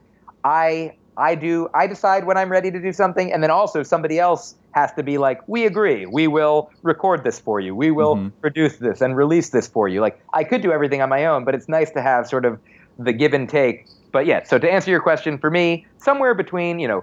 I 0.45 0.93
I 1.19 1.35
do 1.35 1.69
I 1.75 1.87
decide 1.87 2.27
when 2.27 2.37
I'm 2.37 2.51
ready 2.51 2.71
to 2.71 2.81
do 2.81 2.93
something, 2.93 3.33
and 3.33 3.43
then 3.43 3.51
also 3.51 3.83
somebody 3.83 4.19
else 4.19 4.55
has 4.73 4.93
to 4.95 5.03
be 5.03 5.17
like, 5.19 5.39
we 5.49 5.65
agree, 5.65 6.05
we 6.07 6.27
will 6.29 6.69
record 6.83 7.25
this 7.25 7.41
for 7.41 7.61
you, 7.61 7.75
we 7.75 7.91
will 7.91 8.17
Mhm. 8.17 8.33
produce 8.43 8.77
this 8.77 9.01
and 9.01 9.17
release 9.17 9.51
this 9.51 9.67
for 9.67 9.89
you. 9.89 10.01
Like 10.01 10.19
I 10.35 10.45
could 10.45 10.61
do 10.61 10.71
everything 10.73 11.01
on 11.01 11.09
my 11.09 11.25
own, 11.25 11.45
but 11.45 11.55
it's 11.55 11.69
nice 11.69 11.91
to 11.93 12.03
have 12.03 12.27
sort 12.27 12.45
of 12.45 12.61
the 12.99 13.13
give 13.15 13.33
and 13.33 13.49
take. 13.49 13.87
But 14.13 14.27
yeah, 14.27 14.43
so 14.45 14.59
to 14.59 14.71
answer 14.71 14.91
your 14.91 15.01
question, 15.01 15.39
for 15.39 15.51
me, 15.51 15.87
somewhere 16.03 16.35
between 16.35 16.79
you 16.79 16.89
know 16.89 17.03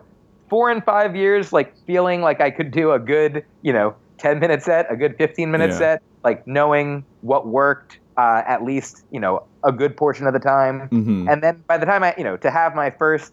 four 0.49 0.69
and 0.69 0.84
five 0.86 1.15
years, 1.15 1.52
like 1.52 1.73
feeling 1.88 2.21
like 2.21 2.41
I 2.41 2.52
could 2.52 2.71
do 2.71 2.91
a 2.91 2.99
good 2.99 3.43
you 3.62 3.73
know 3.73 3.95
ten 4.19 4.39
minute 4.39 4.62
set, 4.62 4.91
a 4.91 4.95
good 4.95 5.15
fifteen 5.17 5.49
minute 5.52 5.71
Yeah. 5.71 5.78
set, 5.78 5.99
like 6.23 6.43
knowing 6.45 7.06
what 7.21 7.47
worked 7.47 7.97
uh, 8.17 8.43
at 8.45 8.63
least 8.63 9.04
you 9.10 9.19
know 9.19 9.39
a 9.65 9.71
good 9.71 9.97
portion 9.97 10.28
of 10.28 10.34
the 10.34 10.39
time. 10.39 10.89
hmm 10.89 11.28
And 11.28 11.41
then 11.41 11.63
by 11.67 11.78
the 11.80 11.86
time 11.88 12.04
I, 12.04 12.13
you 12.17 12.23
know, 12.23 12.38
to 12.38 12.52
have 12.52 12.76
my 12.76 12.91
first 12.91 13.32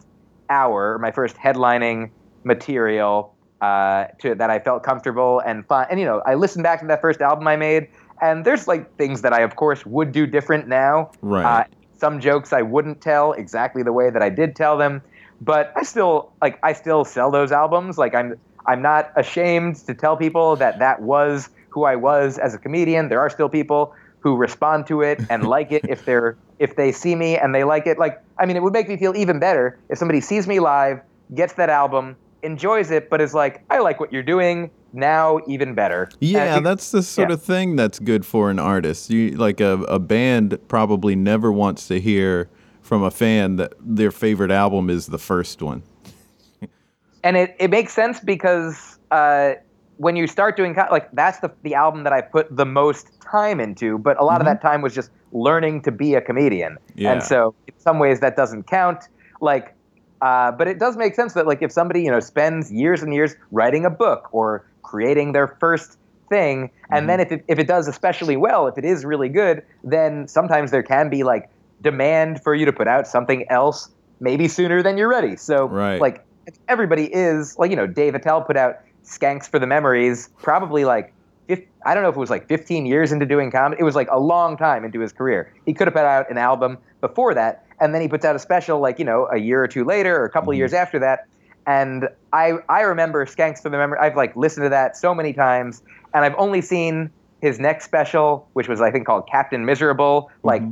hour, 0.50 0.98
my 0.98 1.10
first 1.10 1.36
headlining 1.36 2.10
material 2.44 3.34
uh, 3.60 4.06
to 4.20 4.34
that 4.34 4.50
I 4.50 4.58
felt 4.58 4.82
comfortable 4.82 5.40
and 5.40 5.66
fun. 5.66 5.86
And 5.90 6.00
you 6.00 6.06
know, 6.06 6.22
I 6.26 6.34
listened 6.34 6.62
back 6.62 6.80
to 6.80 6.86
that 6.86 7.00
first 7.00 7.20
album 7.20 7.46
I 7.46 7.56
made, 7.56 7.88
and 8.20 8.44
there's 8.44 8.68
like 8.68 8.96
things 8.96 9.22
that 9.22 9.32
I, 9.32 9.40
of 9.40 9.56
course, 9.56 9.86
would 9.86 10.12
do 10.12 10.26
different 10.26 10.68
now. 10.68 11.10
Right. 11.22 11.44
Uh, 11.44 11.64
some 11.98 12.20
jokes 12.20 12.52
I 12.52 12.62
wouldn't 12.62 13.00
tell 13.00 13.32
exactly 13.32 13.82
the 13.82 13.92
way 13.92 14.10
that 14.10 14.22
I 14.22 14.30
did 14.30 14.56
tell 14.56 14.78
them, 14.78 15.02
but 15.40 15.72
I 15.76 15.82
still 15.82 16.32
like 16.40 16.58
I 16.62 16.72
still 16.72 17.04
sell 17.04 17.30
those 17.30 17.52
albums. 17.52 17.98
Like 17.98 18.14
I'm 18.14 18.36
I'm 18.66 18.82
not 18.82 19.12
ashamed 19.16 19.76
to 19.86 19.94
tell 19.94 20.16
people 20.16 20.56
that 20.56 20.78
that 20.78 21.02
was 21.02 21.50
who 21.68 21.84
I 21.84 21.96
was 21.96 22.38
as 22.38 22.54
a 22.54 22.58
comedian. 22.58 23.08
There 23.08 23.20
are 23.20 23.30
still 23.30 23.48
people 23.48 23.94
who 24.20 24.36
respond 24.36 24.86
to 24.86 25.02
it 25.02 25.20
and 25.30 25.46
like 25.48 25.72
it 25.72 25.84
if 25.88 26.04
they're 26.04 26.36
if 26.58 26.76
they 26.76 26.92
see 26.92 27.14
me 27.14 27.36
and 27.36 27.54
they 27.54 27.64
like 27.64 27.86
it. 27.86 27.98
Like 27.98 28.22
I 28.38 28.46
mean, 28.46 28.56
it 28.56 28.62
would 28.62 28.72
make 28.72 28.88
me 28.88 28.96
feel 28.96 29.16
even 29.16 29.38
better 29.38 29.78
if 29.88 29.98
somebody 29.98 30.20
sees 30.20 30.46
me 30.46 30.60
live, 30.60 31.00
gets 31.34 31.54
that 31.54 31.70
album, 31.70 32.16
enjoys 32.42 32.90
it, 32.90 33.10
but 33.10 33.20
is 33.20 33.34
like, 33.34 33.62
I 33.70 33.78
like 33.78 34.00
what 34.00 34.12
you're 34.12 34.22
doing 34.22 34.70
now, 34.92 35.40
even 35.46 35.74
better. 35.74 36.10
Yeah, 36.20 36.54
think- 36.54 36.64
that's 36.64 36.90
the 36.90 37.02
sort 37.02 37.28
yeah. 37.28 37.34
of 37.34 37.42
thing 37.42 37.76
that's 37.76 37.98
good 37.98 38.24
for 38.26 38.50
an 38.50 38.58
artist. 38.58 39.10
You 39.10 39.32
like 39.32 39.60
a, 39.60 39.72
a 39.84 39.98
band 39.98 40.58
probably 40.68 41.16
never 41.16 41.52
wants 41.52 41.88
to 41.88 42.00
hear 42.00 42.48
from 42.82 43.02
a 43.02 43.10
fan 43.10 43.56
that 43.56 43.74
their 43.80 44.10
favorite 44.10 44.50
album 44.50 44.90
is 44.90 45.06
the 45.06 45.18
first 45.18 45.62
one. 45.62 45.82
and 47.22 47.36
it, 47.36 47.54
it 47.58 47.70
makes 47.70 47.92
sense 47.92 48.18
because 48.20 48.98
uh, 49.10 49.52
when 50.00 50.16
you 50.16 50.26
start 50.26 50.56
doing 50.56 50.74
like 50.90 51.10
that's 51.12 51.40
the 51.40 51.50
the 51.62 51.74
album 51.74 52.04
that 52.04 52.12
I 52.12 52.22
put 52.22 52.46
the 52.50 52.64
most 52.64 53.06
time 53.30 53.60
into, 53.60 53.98
but 53.98 54.18
a 54.18 54.24
lot 54.24 54.40
of 54.40 54.46
that 54.46 54.62
time 54.62 54.80
was 54.80 54.94
just 54.94 55.10
learning 55.30 55.82
to 55.82 55.92
be 55.92 56.14
a 56.14 56.22
comedian, 56.22 56.78
Yeah. 56.94 57.12
and 57.12 57.22
so 57.22 57.54
in 57.66 57.74
some 57.78 57.98
ways 57.98 58.20
that 58.20 58.34
doesn't 58.34 58.66
count. 58.66 59.04
Like, 59.42 59.76
uh, 60.22 60.52
but 60.52 60.68
it 60.68 60.78
does 60.78 60.96
make 60.96 61.14
sense 61.14 61.34
that 61.34 61.46
like 61.46 61.60
if 61.60 61.70
somebody 61.70 62.00
you 62.02 62.10
know 62.10 62.20
spends 62.20 62.72
years 62.72 63.02
and 63.02 63.12
years 63.12 63.34
writing 63.50 63.84
a 63.84 63.90
book 63.90 64.22
or 64.32 64.64
creating 64.82 65.32
their 65.32 65.48
first 65.60 65.98
thing, 66.30 66.70
and 66.90 67.06
then 67.10 67.20
if 67.20 67.30
it, 67.30 67.44
if 67.46 67.58
it 67.58 67.66
does 67.68 67.86
especially 67.86 68.38
well, 68.38 68.66
if 68.68 68.78
it 68.78 68.86
is 68.86 69.04
really 69.04 69.28
good, 69.28 69.62
then 69.84 70.26
sometimes 70.28 70.70
there 70.70 70.82
can 70.82 71.10
be 71.10 71.24
like 71.24 71.50
demand 71.82 72.42
for 72.42 72.54
you 72.54 72.64
to 72.64 72.72
put 72.72 72.88
out 72.88 73.06
something 73.06 73.44
else 73.50 73.90
maybe 74.18 74.48
sooner 74.48 74.82
than 74.82 74.96
you're 74.96 75.10
ready. 75.10 75.36
So 75.36 75.66
Right. 75.66 76.00
like 76.00 76.24
everybody 76.68 77.04
is 77.12 77.54
like 77.58 77.68
you 77.70 77.76
know 77.76 77.86
Dave 77.86 78.14
Attell 78.14 78.40
put 78.40 78.56
out 78.56 78.76
Skanks 79.04 79.48
for 79.48 79.58
the 79.58 79.66
Memories 79.66 80.30
probably 80.38 80.84
like 80.84 81.12
if, 81.48 81.60
I 81.84 81.94
don't 81.94 82.04
know 82.04 82.08
if 82.08 82.16
it 82.16 82.20
was 82.20 82.30
like 82.30 82.46
15 82.46 82.86
years 82.86 83.10
into 83.10 83.26
doing 83.26 83.50
comedy. 83.50 83.80
It 83.80 83.84
was 83.84 83.96
like 83.96 84.08
a 84.10 84.20
long 84.20 84.56
time 84.56 84.84
into 84.84 85.00
his 85.00 85.12
career. 85.12 85.52
He 85.66 85.74
could 85.74 85.88
have 85.88 85.94
put 85.94 86.04
out 86.04 86.30
an 86.30 86.38
album 86.38 86.78
before 87.00 87.34
that, 87.34 87.66
and 87.80 87.92
then 87.92 88.00
he 88.00 88.06
puts 88.08 88.24
out 88.24 88.36
a 88.36 88.38
special 88.38 88.78
like 88.78 88.98
you 88.98 89.04
know 89.04 89.28
a 89.32 89.38
year 89.38 89.62
or 89.62 89.68
two 89.68 89.84
later 89.84 90.16
or 90.16 90.24
a 90.24 90.30
couple 90.30 90.52
of 90.52 90.56
years 90.56 90.72
after 90.72 90.98
that. 91.00 91.26
And 91.66 92.08
I 92.32 92.54
I 92.68 92.82
remember 92.82 93.26
Skanks 93.26 93.62
for 93.62 93.68
the 93.68 93.76
Memory. 93.78 93.98
I've 93.98 94.16
like 94.16 94.34
listened 94.36 94.64
to 94.64 94.70
that 94.70 94.96
so 94.96 95.14
many 95.14 95.32
times, 95.32 95.82
and 96.14 96.24
I've 96.24 96.36
only 96.38 96.60
seen 96.60 97.10
his 97.42 97.58
next 97.58 97.84
special, 97.84 98.48
which 98.52 98.68
was 98.68 98.80
I 98.80 98.90
think 98.90 99.06
called 99.06 99.28
Captain 99.28 99.64
Miserable, 99.64 100.30
like 100.44 100.62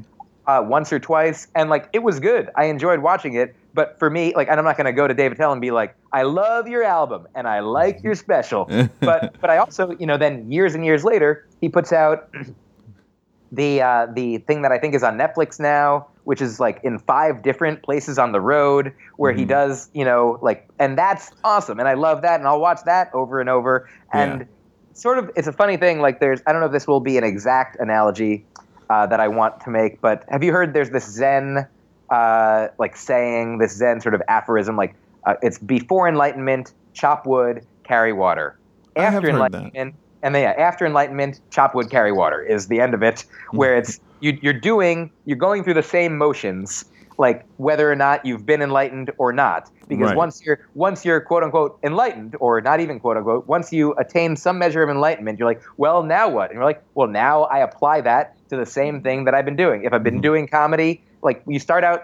uh, 0.46 0.64
once 0.66 0.92
or 0.92 0.98
twice, 0.98 1.48
and 1.54 1.70
like 1.70 1.88
it 1.92 2.02
was 2.02 2.20
good. 2.20 2.50
I 2.56 2.64
enjoyed 2.64 3.00
watching 3.00 3.34
it, 3.34 3.54
but 3.74 3.98
for 3.98 4.10
me, 4.10 4.32
like, 4.34 4.48
and 4.48 4.58
I'm 4.58 4.64
not 4.64 4.76
going 4.76 4.86
to 4.86 4.92
go 4.92 5.06
to 5.06 5.14
Dave 5.14 5.32
Attell 5.32 5.52
and 5.52 5.60
be 5.60 5.70
like, 5.70 5.94
"I 6.12 6.22
love 6.22 6.68
your 6.68 6.82
album 6.84 7.26
and 7.34 7.46
I 7.48 7.60
like 7.60 8.02
your 8.02 8.14
special," 8.14 8.66
but 9.00 9.34
but 9.40 9.50
I 9.50 9.58
also, 9.58 9.90
you 9.98 10.06
know, 10.06 10.16
then 10.18 10.50
years 10.50 10.74
and 10.74 10.84
years 10.84 11.04
later, 11.04 11.44
he 11.60 11.68
puts 11.68 11.92
out 11.92 12.28
the 13.50 13.82
uh, 13.82 14.06
the 14.14 14.38
thing 14.38 14.62
that 14.62 14.72
I 14.72 14.78
think 14.78 14.94
is 14.94 15.02
on 15.02 15.16
Netflix 15.18 15.58
now, 15.58 16.08
which 16.24 16.42
is 16.42 16.60
like 16.60 16.80
in 16.84 16.98
five 16.98 17.42
different 17.42 17.82
places 17.82 18.18
on 18.18 18.32
the 18.32 18.40
road 18.40 18.92
where 19.16 19.32
he 19.32 19.44
Mhm. 19.44 19.48
does, 19.48 19.88
you 19.94 20.04
know, 20.04 20.38
like, 20.42 20.66
and 20.78 20.98
that's 20.98 21.30
awesome. 21.44 21.78
And 21.78 21.88
I 21.88 21.94
love 21.94 22.22
that. 22.22 22.38
And 22.38 22.46
I'll 22.46 22.60
watch 22.60 22.80
that 22.84 23.08
over 23.14 23.40
and 23.40 23.48
over. 23.48 23.88
And 24.12 24.40
Yeah. 24.42 24.46
sort 24.92 25.18
of, 25.18 25.30
it's 25.36 25.48
a 25.48 25.52
funny 25.52 25.78
thing. 25.78 26.00
Like, 26.00 26.20
there's, 26.20 26.42
I 26.46 26.52
don't 26.52 26.60
know 26.60 26.66
if 26.66 26.72
this 26.72 26.86
will 26.86 27.00
be 27.00 27.16
an 27.16 27.24
exact 27.24 27.78
analogy 27.80 28.46
uh, 28.90 29.06
that 29.06 29.20
I 29.20 29.28
want 29.28 29.60
to 29.60 29.70
make, 29.70 30.00
but 30.02 30.24
have 30.28 30.42
you 30.44 30.52
heard 30.52 30.74
there's 30.74 30.90
this 30.90 31.04
Zen, 31.10 31.66
uh, 32.12 32.68
like, 32.78 32.96
saying, 32.96 33.58
this 33.58 33.72
Zen 33.76 34.00
sort 34.02 34.14
of 34.14 34.20
aphorism, 34.28 34.76
like, 34.76 34.94
uh, 35.28 35.34
it's 35.42 35.58
before 35.58 36.08
enlightenment, 36.08 36.72
chop 36.94 37.26
wood, 37.26 37.60
carry 37.86 38.12
water. 38.12 38.56
After 38.96 39.28
enlightenment, 39.28 39.94
and 40.22 40.34
then 40.34 40.42
yeah, 40.42 40.54
after 40.58 40.84
enlightenment, 40.84 41.40
chop 41.52 41.74
wood, 41.74 41.90
carry 41.90 42.12
water 42.12 42.42
is 42.42 42.66
the 42.68 42.80
end 42.80 42.94
of 42.94 43.02
it, 43.02 43.24
where 43.52 43.76
it's 43.76 44.00
you, 44.20 44.36
you're 44.42 44.52
doing, 44.58 45.12
you're 45.24 45.38
going 45.38 45.62
through 45.62 45.74
the 45.74 45.82
same 45.82 46.18
motions, 46.18 46.84
like 47.18 47.46
whether 47.56 47.90
or 47.90 47.94
not 47.94 48.24
you've 48.24 48.44
been 48.46 48.62
enlightened 48.62 49.12
or 49.18 49.32
not. 49.32 49.64
Because 49.88 50.10
Right. 50.10 50.16
once 50.16 50.40
you're 50.44 50.58
once 50.74 51.04
you're 51.04 51.20
quote 51.20 51.44
unquote 51.44 51.72
enlightened, 51.84 52.34
or 52.40 52.60
not 52.60 52.80
even 52.80 52.98
quote 52.98 53.16
unquote, 53.16 53.46
once 53.46 53.72
you 53.72 53.94
attain 53.94 54.36
some 54.36 54.58
measure 54.58 54.82
of 54.82 54.90
enlightenment, 54.90 55.38
you're 55.38 55.48
like, 55.48 55.62
well, 55.76 56.02
now 56.02 56.28
what? 56.28 56.50
And 56.50 56.56
you're 56.56 56.64
like, 56.64 56.82
well, 56.94 57.08
now 57.08 57.44
I 57.44 57.58
apply 57.60 58.00
that 58.02 58.32
to 58.50 58.56
the 58.56 58.66
same 58.66 59.02
thing 59.02 59.24
that 59.24 59.34
I've 59.34 59.44
been 59.44 59.56
doing. 59.56 59.84
If 59.84 59.92
I've 59.92 60.02
been 60.02 60.20
Mhm. 60.20 60.22
doing 60.22 60.48
comedy, 60.48 61.04
like 61.22 61.42
you 61.46 61.58
start 61.60 61.84
out 61.84 62.02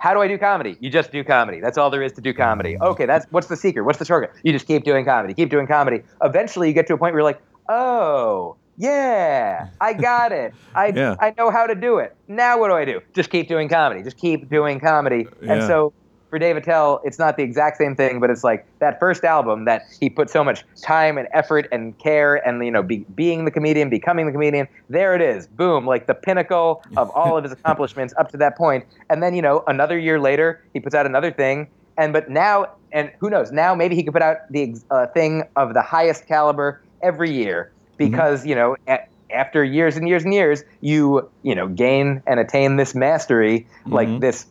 how 0.00 0.14
do 0.14 0.20
I 0.20 0.28
do 0.28 0.38
comedy? 0.38 0.76
You 0.80 0.88
just 0.90 1.12
do 1.12 1.22
comedy. 1.22 1.60
That's 1.60 1.76
all 1.78 1.90
there 1.90 2.02
is 2.02 2.12
to 2.14 2.22
do 2.22 2.32
comedy. 2.32 2.76
Okay, 2.80 3.04
that's 3.06 3.26
what's 3.30 3.48
the 3.48 3.56
secret? 3.56 3.82
What's 3.84 3.98
the 3.98 4.04
shortcut? 4.06 4.34
You 4.42 4.52
just 4.52 4.66
keep 4.66 4.82
doing 4.82 5.04
comedy, 5.04 5.34
keep 5.34 5.50
doing 5.50 5.66
comedy. 5.66 6.02
Eventually, 6.22 6.68
you 6.68 6.74
get 6.74 6.86
to 6.86 6.94
a 6.94 6.98
point 6.98 7.12
where 7.12 7.20
you're 7.20 7.22
like, 7.22 7.42
oh, 7.68 8.56
yeah, 8.78 9.68
I 9.80 9.92
got 9.92 10.32
it. 10.32 10.54
I 10.74 10.86
Yeah. 10.96 11.16
I 11.20 11.34
know 11.36 11.50
how 11.50 11.66
to 11.66 11.74
do 11.74 11.98
it. 11.98 12.16
Now 12.28 12.58
what 12.58 12.68
do 12.68 12.74
I 12.74 12.86
do? 12.86 13.00
Just 13.14 13.28
keep 13.30 13.46
doing 13.46 13.68
comedy. 13.68 14.02
Just 14.02 14.16
keep 14.16 14.48
doing 14.48 14.80
comedy. 14.80 15.26
And 15.40 15.60
Yeah. 15.60 15.66
so 15.68 15.92
for 16.30 16.38
Dave 16.38 16.56
Attell, 16.56 17.00
it's 17.04 17.18
not 17.18 17.36
the 17.36 17.42
exact 17.42 17.76
same 17.76 17.96
thing, 17.96 18.20
but 18.20 18.30
it's 18.30 18.44
like 18.44 18.64
that 18.78 18.98
first 19.00 19.24
album 19.24 19.64
that 19.64 19.82
he 19.98 20.08
put 20.08 20.30
so 20.30 20.44
much 20.44 20.64
time 20.80 21.18
and 21.18 21.28
effort 21.32 21.68
and 21.72 21.98
care 21.98 22.36
and 22.46 22.64
you 22.64 22.70
know 22.70 22.82
be, 22.82 22.98
being 23.14 23.44
the 23.44 23.50
comedian, 23.50 23.90
becoming 23.90 24.26
the 24.26 24.32
comedian. 24.32 24.68
There 24.88 25.14
it 25.14 25.20
is, 25.20 25.48
boom, 25.48 25.86
like 25.86 26.06
the 26.06 26.14
pinnacle 26.14 26.82
of 26.96 27.10
all 27.10 27.36
of 27.36 27.42
his 27.42 27.52
accomplishments 27.60 28.14
up 28.16 28.30
to 28.30 28.36
that 28.38 28.56
point. 28.56 28.86
And 29.10 29.22
then 29.22 29.34
you 29.34 29.42
know 29.42 29.64
another 29.66 29.98
year 29.98 30.20
later, 30.20 30.62
he 30.72 30.80
puts 30.80 30.94
out 30.94 31.04
another 31.04 31.32
thing, 31.32 31.68
and 31.98 32.12
but 32.12 32.30
now 32.30 32.68
and 32.92 33.10
who 33.18 33.28
knows? 33.28 33.50
Now 33.50 33.74
maybe 33.74 33.96
he 33.96 34.04
could 34.04 34.14
put 34.14 34.22
out 34.22 34.38
the 34.50 34.76
uh, 34.90 35.06
thing 35.08 35.42
of 35.56 35.74
the 35.74 35.82
highest 35.82 36.26
caliber 36.28 36.80
every 37.02 37.30
year 37.30 37.72
because 37.98 38.46
you 38.46 38.54
know. 38.54 38.76
a 38.86 39.00
after 39.32 39.64
years 39.64 39.96
and 39.96 40.08
years 40.08 40.24
and 40.24 40.32
years, 40.34 40.64
you 40.80 41.28
you 41.42 41.54
know 41.54 41.68
gain 41.68 42.22
and 42.26 42.40
attain 42.40 42.76
this 42.76 42.94
mastery, 42.94 43.66
like 43.86 44.08
Mhm. 44.08 44.20
this 44.20 44.46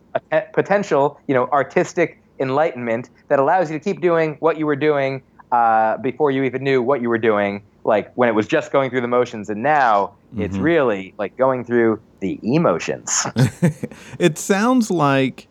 potential, 0.53 1.19
you 1.27 1.33
know, 1.35 1.47
artistic 1.51 2.21
enlightenment 2.39 3.09
that 3.27 3.39
allows 3.39 3.69
you 3.69 3.77
to 3.77 3.83
keep 3.83 4.01
doing 4.01 4.37
what 4.39 4.57
you 4.57 4.65
were 4.65 4.75
doing 4.75 5.21
uh, 5.51 5.97
before 5.97 6.31
you 6.31 6.43
even 6.43 6.63
knew 6.63 6.81
what 6.81 7.01
you 7.01 7.09
were 7.09 7.17
doing. 7.17 7.61
Like 7.83 8.11
when 8.15 8.29
it 8.29 8.35
was 8.35 8.47
just 8.47 8.71
going 8.71 8.89
through 8.89 9.01
the 9.01 9.07
motions, 9.07 9.49
and 9.49 9.63
now 9.63 10.13
it's 10.37 10.57
Mhm. 10.57 10.63
really 10.63 11.13
like 11.17 11.35
going 11.37 11.63
through 11.63 11.99
the 12.21 12.39
emotions. 12.43 13.25
it 14.19 14.37
sounds 14.37 14.91
like 14.91 15.47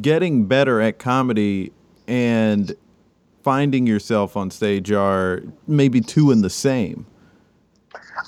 getting 0.00 0.46
better 0.46 0.80
at 0.80 0.98
comedy 0.98 1.72
and 2.08 2.74
finding 3.42 3.86
yourself 3.86 4.36
on 4.36 4.50
stage 4.50 4.90
are 4.90 5.42
maybe 5.68 6.00
two 6.00 6.32
in 6.32 6.40
the 6.42 6.50
same. 6.50 7.06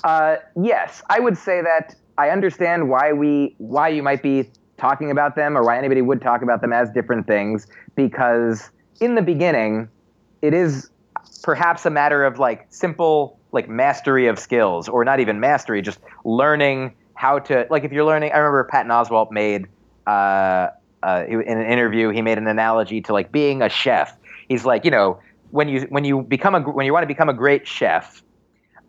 Uh, 0.03 0.37
yes, 0.61 1.01
I 1.09 1.19
would 1.19 1.37
say 1.37 1.61
that 1.61 1.95
I 2.17 2.29
understand 2.29 2.89
why 2.89 3.13
we 3.13 3.55
why 3.57 3.89
you 3.89 4.03
might 4.03 4.21
be 4.21 4.49
talking 4.77 5.11
about 5.11 5.35
them 5.35 5.57
or 5.57 5.63
why 5.63 5.77
anybody 5.77 6.01
would 6.01 6.21
talk 6.21 6.41
about 6.41 6.61
them 6.61 6.73
as 6.73 6.89
different 6.89 7.27
things 7.27 7.67
because 7.95 8.71
in 9.01 9.15
the 9.15 9.21
beginning 9.21 9.89
it 10.41 10.53
is 10.53 10.89
perhaps 11.43 11.85
a 11.85 11.89
matter 11.89 12.23
of 12.23 12.39
like 12.39 12.65
simple 12.69 13.37
like 13.51 13.67
mastery 13.67 14.27
of 14.27 14.39
skills 14.39 14.87
or 14.87 15.03
not 15.03 15.19
even 15.19 15.39
mastery 15.39 15.81
just 15.81 15.99
learning 16.23 16.93
how 17.13 17.39
to 17.39 17.67
like 17.69 17.83
if 17.83 17.91
you're 17.91 18.05
learning 18.05 18.31
I 18.31 18.37
remember 18.37 18.63
Patton 18.65 18.91
Oswalt 18.91 19.31
made 19.31 19.67
uh, 20.07 20.69
uh, 21.03 21.25
in 21.27 21.41
an 21.41 21.65
interview 21.65 22.09
he 22.09 22.21
made 22.21 22.37
an 22.37 22.47
analogy 22.47 23.01
to 23.01 23.13
like 23.13 23.31
being 23.31 23.61
a 23.61 23.69
chef. 23.69 24.17
He's 24.47 24.65
like 24.65 24.85
you 24.85 24.91
know 24.91 25.19
when 25.51 25.67
you 25.67 25.81
when 25.89 26.05
you 26.05 26.21
become 26.21 26.55
a 26.55 26.61
when 26.61 26.85
you 26.85 26.93
want 26.93 27.03
to 27.03 27.07
become 27.07 27.29
a 27.29 27.33
great 27.33 27.67
chef 27.67 28.23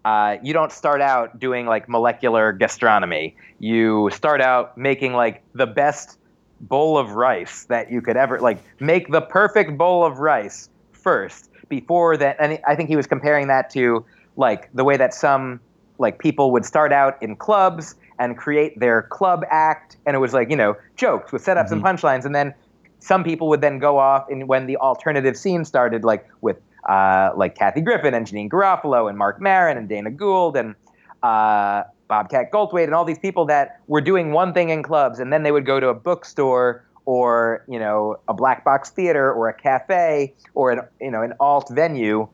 uh, 0.04 0.36
you 0.42 0.52
don't 0.52 0.72
start 0.72 1.00
out 1.00 1.38
doing 1.38 1.66
like 1.66 1.88
molecular 1.88 2.52
gastronomy. 2.52 3.36
You 3.58 4.10
start 4.12 4.40
out 4.40 4.76
making 4.78 5.12
like 5.12 5.42
the 5.54 5.66
best 5.66 6.18
bowl 6.60 6.98
of 6.98 7.12
rice 7.12 7.64
that 7.64 7.90
you 7.90 8.02
could 8.02 8.16
ever 8.16 8.38
like 8.40 8.58
make 8.80 9.10
the 9.10 9.20
perfect 9.20 9.76
bowl 9.78 10.04
of 10.04 10.18
rice 10.18 10.68
first 10.92 11.50
before 11.68 12.16
that. 12.16 12.36
And 12.38 12.58
I 12.66 12.74
think 12.74 12.88
he 12.88 12.96
was 12.96 13.06
comparing 13.06 13.48
that 13.48 13.70
to 13.70 14.04
like 14.36 14.70
the 14.74 14.84
way 14.84 14.96
that 14.96 15.12
some 15.12 15.60
like 15.98 16.18
people 16.18 16.50
would 16.52 16.64
start 16.64 16.92
out 16.92 17.22
in 17.22 17.36
clubs 17.36 17.94
and 18.18 18.36
create 18.36 18.78
their 18.78 19.02
club 19.02 19.44
act, 19.50 19.96
and 20.06 20.14
it 20.14 20.18
was 20.18 20.32
like 20.34 20.50
you 20.50 20.56
know 20.56 20.76
jokes 20.96 21.32
with 21.32 21.44
setups 21.44 21.70
and 21.72 21.82
punchlines, 21.82 22.24
and 22.24 22.34
then 22.34 22.54
some 23.00 23.24
people 23.24 23.48
would 23.48 23.62
then 23.62 23.78
go 23.78 23.98
off 23.98 24.28
and 24.28 24.46
when 24.46 24.66
the 24.66 24.76
alternative 24.76 25.36
scene 25.36 25.64
started, 25.64 26.04
like 26.04 26.26
with 26.42 26.58
uh, 26.88 27.30
like 27.36 27.54
Kathy 27.54 27.80
Griffin 27.80 28.14
and 28.14 28.26
Janeane 28.26 28.48
Garofalo 28.48 29.08
and 29.08 29.18
Marc 29.18 29.40
Maron 29.40 29.76
and 29.76 29.88
Dana 29.88 30.10
Gould 30.10 30.56
and 30.56 30.74
uh, 31.22 31.84
Bobcat 32.08 32.50
Goldthwait 32.50 32.84
and 32.84 32.94
all 32.94 33.04
these 33.04 33.18
people 33.18 33.44
that 33.46 33.80
were 33.86 34.00
doing 34.00 34.32
one 34.32 34.52
thing 34.52 34.70
in 34.70 34.82
clubs 34.82 35.18
and 35.20 35.32
then 35.32 35.42
they 35.42 35.52
would 35.52 35.66
go 35.66 35.78
to 35.78 35.88
a 35.88 35.94
bookstore 35.94 36.84
or 37.04 37.64
you 37.68 37.78
know 37.78 38.18
a 38.28 38.34
black 38.34 38.64
box 38.64 38.90
theater 38.90 39.32
or 39.32 39.48
a 39.48 39.54
cafe 39.54 40.34
or 40.54 40.70
an 40.70 40.80
you 41.00 41.10
know 41.10 41.22
an 41.22 41.32
alt 41.40 41.68
venue 41.70 42.28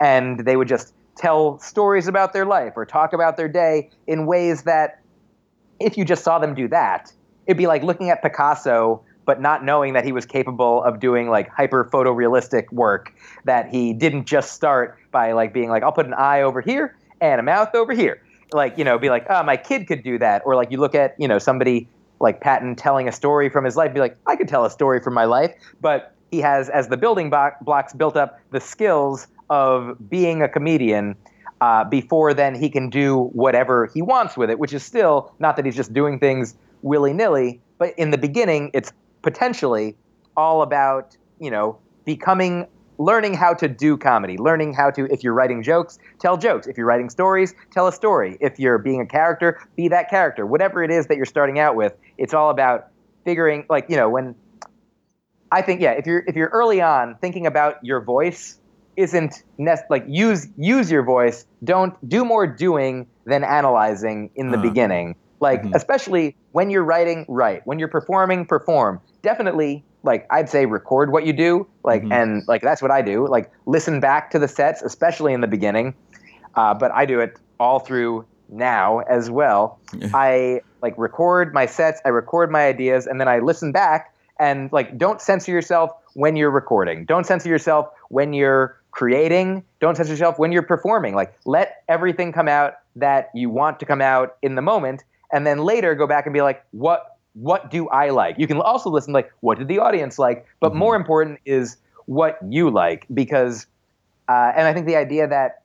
and 0.00 0.40
they 0.40 0.56
would 0.56 0.68
just 0.68 0.94
tell 1.16 1.58
stories 1.58 2.08
about 2.08 2.32
their 2.32 2.46
life 2.46 2.72
or 2.76 2.84
talk 2.84 3.12
about 3.12 3.36
their 3.36 3.48
day 3.48 3.90
in 4.06 4.26
ways 4.26 4.62
that 4.62 5.00
if 5.80 5.96
you 5.96 6.04
just 6.04 6.24
saw 6.24 6.38
them 6.38 6.54
do 6.54 6.68
that 6.68 7.12
it'd 7.46 7.58
be 7.58 7.66
like 7.66 7.82
looking 7.82 8.10
at 8.10 8.22
Picasso 8.22 9.02
but 9.24 9.40
not 9.40 9.64
knowing 9.64 9.92
that 9.92 10.04
he 10.04 10.12
was 10.12 10.26
capable 10.26 10.82
of 10.82 11.00
doing 11.00 11.30
like 11.30 11.48
hyper 11.48 11.88
photorealistic 11.92 12.70
work 12.72 13.14
that 13.44 13.68
he 13.68 13.92
didn't 13.92 14.26
just 14.26 14.52
start 14.52 14.98
by 15.10 15.32
like 15.32 15.52
being 15.52 15.68
like 15.68 15.82
I'll 15.82 15.92
put 15.92 16.06
an 16.06 16.14
eye 16.14 16.42
over 16.42 16.60
here 16.60 16.96
and 17.20 17.40
a 17.40 17.42
mouth 17.42 17.74
over 17.74 17.92
here. 17.92 18.22
Like 18.52 18.76
you 18.76 18.84
know 18.84 18.98
be 18.98 19.10
like 19.10 19.26
oh 19.30 19.42
my 19.42 19.56
kid 19.56 19.86
could 19.86 20.02
do 20.02 20.18
that. 20.18 20.42
Or 20.44 20.56
like 20.56 20.70
you 20.70 20.78
look 20.78 20.94
at 20.94 21.14
you 21.18 21.28
know 21.28 21.38
somebody 21.38 21.88
like 22.20 22.40
Patton 22.40 22.76
telling 22.76 23.08
a 23.08 23.12
story 23.12 23.48
from 23.48 23.64
his 23.64 23.76
life 23.76 23.94
be 23.94 24.00
like 24.00 24.16
I 24.26 24.36
could 24.36 24.48
tell 24.48 24.64
a 24.64 24.70
story 24.70 25.00
from 25.00 25.14
my 25.14 25.24
life. 25.24 25.52
But 25.80 26.14
he 26.32 26.40
has 26.40 26.68
as 26.70 26.88
the 26.88 26.96
building 26.96 27.30
bo- 27.30 27.52
blocks 27.60 27.92
built 27.92 28.16
up 28.16 28.40
the 28.50 28.60
skills 28.60 29.28
of 29.50 29.96
being 30.10 30.42
a 30.42 30.48
comedian 30.48 31.14
uh, 31.60 31.84
before 31.84 32.34
then 32.34 32.56
he 32.56 32.68
can 32.68 32.90
do 32.90 33.24
whatever 33.34 33.88
he 33.94 34.02
wants 34.02 34.36
with 34.36 34.50
it 34.50 34.58
which 34.58 34.72
is 34.72 34.82
still 34.82 35.32
not 35.38 35.54
that 35.54 35.64
he's 35.64 35.76
just 35.76 35.92
doing 35.92 36.18
things 36.18 36.56
willy-nilly 36.80 37.60
but 37.78 37.96
in 37.96 38.10
the 38.10 38.18
beginning 38.18 38.70
it's 38.74 38.92
potentially 39.22 39.96
all 40.36 40.62
about 40.62 41.16
you 41.38 41.50
know 41.50 41.80
becoming 42.04 42.66
learning 42.98 43.34
how 43.34 43.54
to 43.54 43.68
do 43.68 43.96
comedy 43.96 44.36
learning 44.38 44.72
how 44.72 44.90
to 44.90 45.06
if 45.12 45.22
you're 45.24 45.32
writing 45.34 45.62
jokes 45.62 45.98
tell 46.20 46.36
jokes. 46.36 46.66
If 46.66 46.76
you're 46.76 46.86
writing 46.86 47.10
stories 47.10 47.54
tell 47.72 47.86
a 47.88 47.92
story. 47.92 48.36
If 48.40 48.58
you're 48.58 48.78
being 48.78 49.00
a 49.00 49.06
character 49.06 49.58
be 49.76 49.88
that 49.88 50.08
character. 50.10 50.46
Whatever 50.46 50.82
it 50.82 50.90
is 50.90 51.06
that 51.06 51.16
you're 51.16 51.26
starting 51.26 51.58
out 51.58 51.74
with 51.76 51.92
it's 52.18 52.34
all 52.34 52.50
about 52.50 52.82
figuring 53.24 53.64
like 53.70 53.86
you 53.88 53.96
know 53.96 54.08
when 54.08 54.34
i 55.50 55.62
think 55.62 55.80
yeah 55.80 55.92
if 55.92 56.06
you're 56.06 56.22
if 56.26 56.34
you're 56.36 56.48
early 56.48 56.80
on 56.80 57.16
thinking 57.20 57.46
about 57.46 57.76
your 57.82 58.04
voice 58.04 58.58
isn't 58.96 59.34
nest 59.58 59.84
like 59.90 60.04
use 60.06 60.46
use 60.56 60.90
your 60.90 61.02
voice. 61.04 61.46
Don't 61.64 61.94
do 62.06 62.24
more 62.24 62.46
doing 62.46 63.06
than 63.24 63.42
analyzing 63.42 64.30
in 64.34 64.50
the 64.50 64.58
Uh-huh. 64.58 64.68
beginning. 64.68 65.16
Like 65.40 65.62
Mhm. 65.62 65.74
especially 65.74 66.36
when 66.52 66.70
you're 66.70 66.84
writing 66.84 67.24
write 67.28 67.62
when 67.64 67.78
you're 67.78 67.88
performing 67.88 68.44
perform 68.46 69.00
definitely 69.22 69.84
like 70.02 70.26
i'd 70.30 70.48
say 70.48 70.66
record 70.66 71.12
what 71.12 71.24
you 71.24 71.32
do 71.32 71.66
like 71.84 72.02
Mhm. 72.02 72.12
and 72.12 72.42
like 72.48 72.60
that's 72.62 72.82
what 72.82 72.90
i 72.90 73.02
do 73.02 73.26
like 73.28 73.50
listen 73.66 74.00
back 74.00 74.30
to 74.32 74.38
the 74.38 74.48
sets 74.48 74.82
especially 74.82 75.32
in 75.32 75.40
the 75.40 75.46
beginning 75.46 75.94
uh, 76.54 76.74
but 76.74 76.90
i 76.92 77.06
do 77.06 77.20
it 77.20 77.38
all 77.58 77.78
through 77.78 78.24
now 78.48 78.98
as 78.98 79.30
well. 79.30 79.78
I 80.12 80.60
like 80.82 80.94
record 80.98 81.54
my 81.54 81.64
sets 81.64 82.00
i 82.04 82.08
record 82.10 82.50
my 82.50 82.66
ideas 82.66 83.06
and 83.06 83.18
then 83.20 83.26
i 83.28 83.38
listen 83.38 83.72
back 83.72 84.12
and 84.38 84.70
like 84.72 84.98
don't 84.98 85.20
censor 85.22 85.52
yourself 85.52 85.90
when 86.14 86.36
you're 86.36 86.50
recording. 86.50 87.06
Don't 87.06 87.24
censor 87.24 87.48
yourself 87.48 87.88
when 88.10 88.34
you're 88.34 88.76
creating. 88.90 89.62
Don't 89.80 89.96
censor 89.96 90.12
yourself 90.12 90.38
when 90.38 90.52
you're 90.52 90.62
performing. 90.62 91.14
Like 91.14 91.34
let 91.46 91.82
everything 91.88 92.32
come 92.32 92.48
out 92.48 92.74
that 92.96 93.30
you 93.34 93.48
want 93.48 93.80
to 93.80 93.86
come 93.86 94.02
out 94.02 94.36
in 94.42 94.54
the 94.54 94.60
moment 94.62 95.04
and 95.32 95.46
then 95.46 95.58
later 95.60 95.94
go 95.94 96.06
back 96.06 96.26
and 96.26 96.34
be 96.34 96.42
like 96.42 96.62
what 96.72 97.11
what 97.34 97.70
do 97.70 97.88
i 97.88 98.10
like 98.10 98.36
you 98.38 98.46
can 98.46 98.60
also 98.60 98.90
listen 98.90 99.12
like 99.12 99.32
what 99.40 99.58
did 99.58 99.68
the 99.68 99.78
audience 99.78 100.18
like 100.18 100.46
but 100.60 100.72
Mhm. 100.72 100.76
more 100.76 100.96
important 100.96 101.38
is 101.44 101.76
what 102.06 102.38
you 102.48 102.70
like 102.70 103.06
because 103.14 103.66
uh, 104.28 104.52
and 104.56 104.66
i 104.68 104.72
think 104.72 104.86
the 104.86 104.96
idea 104.96 105.26
that 105.26 105.62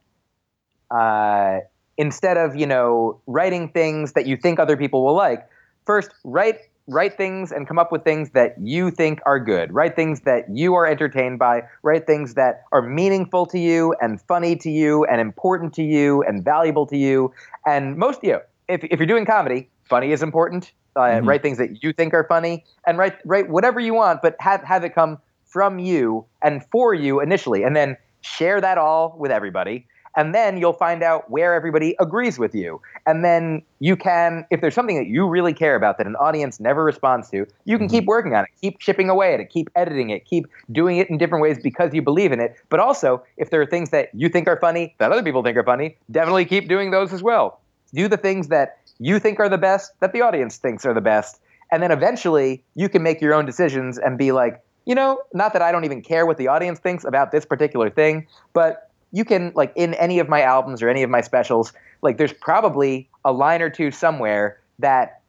uh, 0.91 1.59
instead 1.97 2.38
of 2.38 2.55
you 2.55 2.65
know 2.65 3.20
writing 3.28 3.70
things 3.70 4.13
that 4.13 4.26
you 4.26 4.38
think 4.38 4.59
other 4.59 4.78
people 4.78 5.03
will 5.03 5.15
like 5.15 5.47
first 5.86 6.11
write 6.24 6.59
write 6.88 7.18
things 7.18 7.51
and 7.51 7.68
come 7.68 7.78
up 7.78 7.91
with 7.91 8.03
things 8.05 8.30
that 8.30 8.55
you 8.61 8.89
think 8.89 9.20
are 9.26 9.39
good. 9.41 9.74
Write 9.74 9.93
things 9.97 10.22
that 10.22 10.45
you 10.49 10.74
are 10.74 10.88
entertained 10.88 11.38
by. 11.38 11.63
Write 11.84 12.07
things 12.07 12.36
that 12.36 12.63
are 12.72 12.82
meaningful 12.82 13.45
to 13.47 13.59
you 13.59 13.93
and 13.99 14.22
funny 14.22 14.55
to 14.55 14.70
you 14.70 15.03
and 15.03 15.20
important 15.20 15.74
to 15.74 15.84
you 15.84 16.24
and 16.24 16.45
valuable 16.45 16.86
to 16.88 16.95
you. 16.95 17.34
And 17.65 17.97
most, 17.97 18.20
of 18.20 18.24
you 18.24 18.32
know, 18.34 18.41
if, 18.70 18.86
if 18.86 18.99
you're 18.99 19.05
doing 19.05 19.26
comedy, 19.26 19.70
funny 19.89 20.13
is 20.13 20.24
important. 20.24 20.72
Uh, 20.97 21.01
mm-hmm. 21.01 21.29
Write 21.29 21.41
things 21.41 21.57
that 21.59 21.83
you 21.83 21.93
think 21.93 22.13
are 22.13 22.25
funny 22.25 22.65
and 22.85 22.97
write 22.97 23.15
write 23.25 23.49
whatever 23.49 23.79
you 23.79 23.93
want, 23.93 24.21
but 24.21 24.35
have 24.39 24.63
have 24.63 24.83
it 24.83 24.93
come 24.95 25.19
from 25.45 25.79
you 25.79 26.25
and 26.41 26.65
for 26.71 26.93
you 26.93 27.21
initially, 27.21 27.63
and 27.63 27.75
then 27.75 27.95
share 28.21 28.59
that 28.59 28.77
all 28.77 29.15
with 29.17 29.31
everybody 29.31 29.85
and 30.17 30.33
then 30.33 30.57
you'll 30.57 30.73
find 30.73 31.03
out 31.03 31.29
where 31.29 31.53
everybody 31.53 31.95
agrees 31.99 32.39
with 32.39 32.55
you. 32.55 32.81
And 33.05 33.23
then 33.23 33.61
you 33.79 33.95
can, 33.95 34.45
if 34.49 34.61
there's 34.61 34.73
something 34.73 34.97
that 34.97 35.05
you 35.05 35.27
really 35.27 35.53
care 35.53 35.75
about 35.75 35.99
that 35.99 36.07
an 36.07 36.15
audience 36.15 36.59
never 36.59 36.83
responds 36.83 37.29
to, 37.29 37.45
you 37.65 37.77
can 37.77 37.87
mm-hmm. 37.87 37.97
keep 37.97 38.05
working 38.05 38.33
on 38.33 38.43
it, 38.43 38.49
keep 38.59 38.79
chipping 38.79 39.09
away 39.09 39.35
at 39.35 39.39
it, 39.39 39.51
keep 39.51 39.69
editing 39.75 40.09
it, 40.09 40.25
keep 40.25 40.47
doing 40.71 40.97
it 40.97 41.07
in 41.09 41.19
different 41.19 41.43
ways 41.43 41.59
because 41.61 41.93
you 41.93 42.01
believe 42.01 42.31
in 42.31 42.39
it. 42.39 42.55
But 42.69 42.79
also, 42.79 43.23
if 43.37 43.51
there 43.51 43.61
are 43.61 43.65
things 43.65 43.91
that 43.91 44.09
you 44.13 44.27
think 44.27 44.47
are 44.47 44.59
funny 44.59 44.95
that 44.97 45.11
other 45.11 45.23
people 45.23 45.43
think 45.43 45.55
are 45.55 45.63
funny, 45.63 45.95
definitely 46.09 46.45
keep 46.45 46.67
doing 46.67 46.89
those 46.89 47.13
as 47.13 47.21
well. 47.21 47.61
Do 47.93 48.07
the 48.07 48.17
things 48.17 48.47
that 48.49 48.79
you 48.99 49.19
think 49.19 49.39
are 49.39 49.49
the 49.49 49.57
best 49.57 49.91
that 49.99 50.13
the 50.13 50.21
audience 50.21 50.57
thinks 50.57 50.85
are 50.85 50.93
the 50.93 51.01
best. 51.01 51.39
And 51.71 51.83
then 51.83 51.91
eventually 51.91 52.63
you 52.75 52.89
can 52.89 53.03
make 53.03 53.21
your 53.21 53.33
own 53.33 53.45
decisions 53.45 53.97
and 53.97 54.17
be 54.17 54.31
like, 54.31 54.61
you 54.85 54.95
know, 54.95 55.21
not 55.33 55.53
that 55.53 55.61
I 55.61 55.71
don't 55.71 55.83
even 55.83 56.01
care 56.01 56.25
what 56.25 56.38
the 56.38 56.47
audience 56.47 56.79
thinks 56.79 57.03
about 57.03 57.31
this 57.31 57.45
particular 57.45 57.89
thing, 57.89 58.27
but 58.53 58.89
you 59.11 59.25
can 59.25 59.51
like 59.55 59.73
in 59.75 59.93
any 59.95 60.19
of 60.19 60.29
my 60.29 60.41
albums 60.41 60.81
or 60.81 60.89
any 60.89 61.03
of 61.03 61.09
my 61.09 61.21
specials, 61.21 61.73
like 62.01 62.17
there's 62.17 62.33
probably 62.33 63.09
a 63.25 63.31
line 63.31 63.61
or 63.61 63.69
two 63.69 63.91
somewhere 63.91 64.59
that 64.79 65.21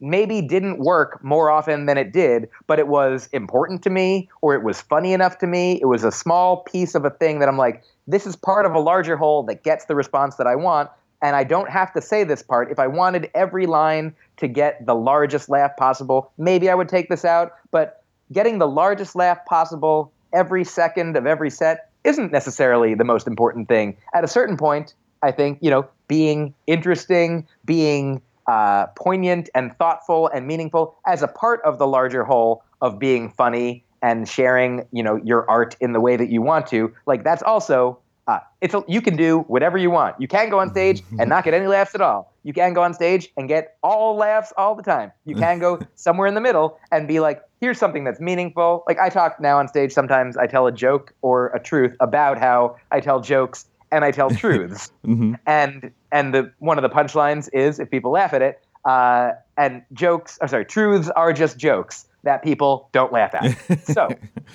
maybe 0.00 0.40
didn't 0.40 0.78
work 0.78 1.22
more 1.22 1.50
often 1.50 1.86
than 1.86 1.98
it 1.98 2.12
did, 2.12 2.48
but 2.66 2.78
it 2.78 2.88
was 2.88 3.28
important 3.32 3.82
to 3.82 3.90
me 3.90 4.28
or 4.40 4.54
it 4.54 4.62
was 4.62 4.80
funny 4.80 5.12
enough 5.12 5.38
to 5.38 5.46
me. 5.46 5.78
It 5.80 5.86
was 5.86 6.04
a 6.04 6.12
small 6.12 6.58
piece 6.58 6.94
of 6.94 7.04
a 7.04 7.10
thing 7.10 7.40
that 7.40 7.48
I'm 7.48 7.58
like, 7.58 7.82
this 8.06 8.26
is 8.26 8.34
part 8.34 8.64
of 8.64 8.72
a 8.72 8.80
larger 8.80 9.16
whole 9.16 9.42
that 9.44 9.62
gets 9.62 9.84
the 9.84 9.94
response 9.94 10.36
that 10.36 10.46
I 10.46 10.56
want. 10.56 10.90
And 11.22 11.36
I 11.36 11.44
don't 11.44 11.68
have 11.70 11.92
to 11.92 12.00
say 12.00 12.24
this 12.24 12.42
part. 12.42 12.70
If 12.70 12.78
I 12.78 12.86
wanted 12.86 13.30
every 13.34 13.66
line 13.66 14.14
to 14.38 14.48
get 14.48 14.84
the 14.86 14.94
largest 14.94 15.48
laugh 15.48 15.76
possible, 15.76 16.32
maybe 16.38 16.70
I 16.70 16.74
would 16.74 16.88
take 16.88 17.08
this 17.08 17.24
out. 17.24 17.52
But 17.70 18.02
getting 18.32 18.58
the 18.58 18.68
largest 18.68 19.14
laugh 19.14 19.44
possible 19.44 20.12
every 20.32 20.64
second 20.64 21.16
of 21.16 21.26
every 21.26 21.50
set 21.50 21.90
isn't 22.04 22.32
necessarily 22.32 22.94
the 22.94 23.04
most 23.04 23.26
important 23.26 23.68
thing. 23.68 23.96
At 24.14 24.24
a 24.24 24.28
certain 24.28 24.56
point, 24.56 24.94
I 25.22 25.32
think, 25.32 25.58
you 25.60 25.70
know, 25.70 25.86
being 26.08 26.54
interesting, 26.66 27.46
being 27.64 28.22
uh, 28.46 28.86
poignant 28.96 29.50
and 29.54 29.76
thoughtful 29.78 30.28
and 30.28 30.46
meaningful 30.46 30.96
as 31.06 31.22
a 31.22 31.28
part 31.28 31.60
of 31.62 31.78
the 31.78 31.86
larger 31.86 32.24
whole 32.24 32.64
of 32.80 32.98
being 32.98 33.30
funny 33.30 33.84
and 34.02 34.26
sharing, 34.26 34.86
you 34.92 35.02
know, 35.02 35.16
your 35.16 35.48
art 35.48 35.76
in 35.80 35.92
the 35.92 36.00
way 36.00 36.16
that 36.16 36.30
you 36.30 36.40
want 36.40 36.66
to, 36.68 36.92
like 37.06 37.22
that's 37.22 37.42
also 37.42 37.98
uh, 38.30 38.38
it's 38.60 38.74
a, 38.74 38.84
you 38.86 39.02
can 39.02 39.16
do 39.16 39.40
whatever 39.48 39.76
you 39.76 39.90
want. 39.90 40.14
You 40.20 40.28
can 40.28 40.50
go 40.50 40.60
on 40.60 40.70
stage 40.70 41.02
and 41.18 41.28
not 41.28 41.42
get 41.42 41.52
any 41.52 41.66
laughs 41.66 41.96
at 41.96 42.00
all. 42.00 42.32
You 42.44 42.52
can 42.52 42.74
go 42.74 42.82
on 42.82 42.94
stage 42.94 43.28
and 43.36 43.48
get 43.48 43.76
all 43.82 44.14
laughs 44.14 44.52
all 44.56 44.76
the 44.76 44.84
time. 44.84 45.10
You 45.24 45.34
can 45.34 45.58
go 45.58 45.80
somewhere 45.96 46.28
in 46.28 46.34
the 46.34 46.40
middle 46.40 46.78
and 46.92 47.08
be 47.08 47.18
like, 47.18 47.42
here's 47.60 47.78
something 47.78 48.04
that's 48.04 48.20
meaningful. 48.20 48.84
Like 48.86 49.00
I 49.00 49.08
talk 49.08 49.40
now 49.40 49.58
on 49.58 49.66
stage. 49.66 49.92
Sometimes 49.92 50.36
I 50.36 50.46
tell 50.46 50.68
a 50.68 50.72
joke 50.72 51.12
or 51.22 51.48
a 51.48 51.60
truth 51.60 51.96
about 51.98 52.38
how 52.38 52.76
I 52.92 53.00
tell 53.00 53.20
jokes 53.20 53.66
and 53.90 54.04
I 54.04 54.12
tell 54.12 54.30
truths. 54.42 54.92
mm-hmm. 55.04 55.34
And 55.46 55.90
and 56.12 56.32
the 56.32 56.52
one 56.60 56.78
of 56.78 56.82
the 56.82 56.88
punchlines 56.88 57.48
is 57.52 57.80
if 57.80 57.90
people 57.90 58.12
laugh 58.12 58.32
at 58.32 58.42
it, 58.42 58.62
uh, 58.84 59.32
and 59.56 59.82
jokes. 59.92 60.38
I'm 60.40 60.48
sorry, 60.48 60.64
truths 60.64 61.10
are 61.10 61.32
just 61.32 61.58
jokes 61.58 62.06
that 62.22 62.42
people 62.42 62.88
don't 62.92 63.12
laugh 63.12 63.34
at. 63.34 63.86
So 63.86 64.08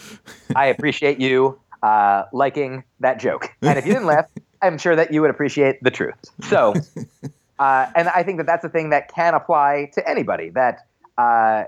I 0.55 0.67
appreciate 0.67 1.19
you 1.19 1.59
uh, 1.83 2.23
liking 2.33 2.83
that 2.99 3.19
joke. 3.19 3.49
And 3.61 3.77
if 3.77 3.85
you 3.85 3.93
didn't 3.93 4.07
laugh, 4.07 4.25
I'm 4.61 4.77
sure 4.77 4.95
that 4.95 5.13
you 5.13 5.21
would 5.21 5.29
appreciate 5.29 5.81
the 5.81 5.91
truth. 5.91 6.15
So, 6.49 6.73
uh, 7.59 7.87
and 7.95 8.09
I 8.09 8.23
think 8.23 8.37
that 8.37 8.45
that's 8.45 8.65
a 8.65 8.69
thing 8.69 8.89
that 8.89 9.13
can 9.13 9.33
apply 9.33 9.91
to 9.93 10.09
anybody. 10.09 10.49
That 10.49 10.87
uh, 11.17 11.65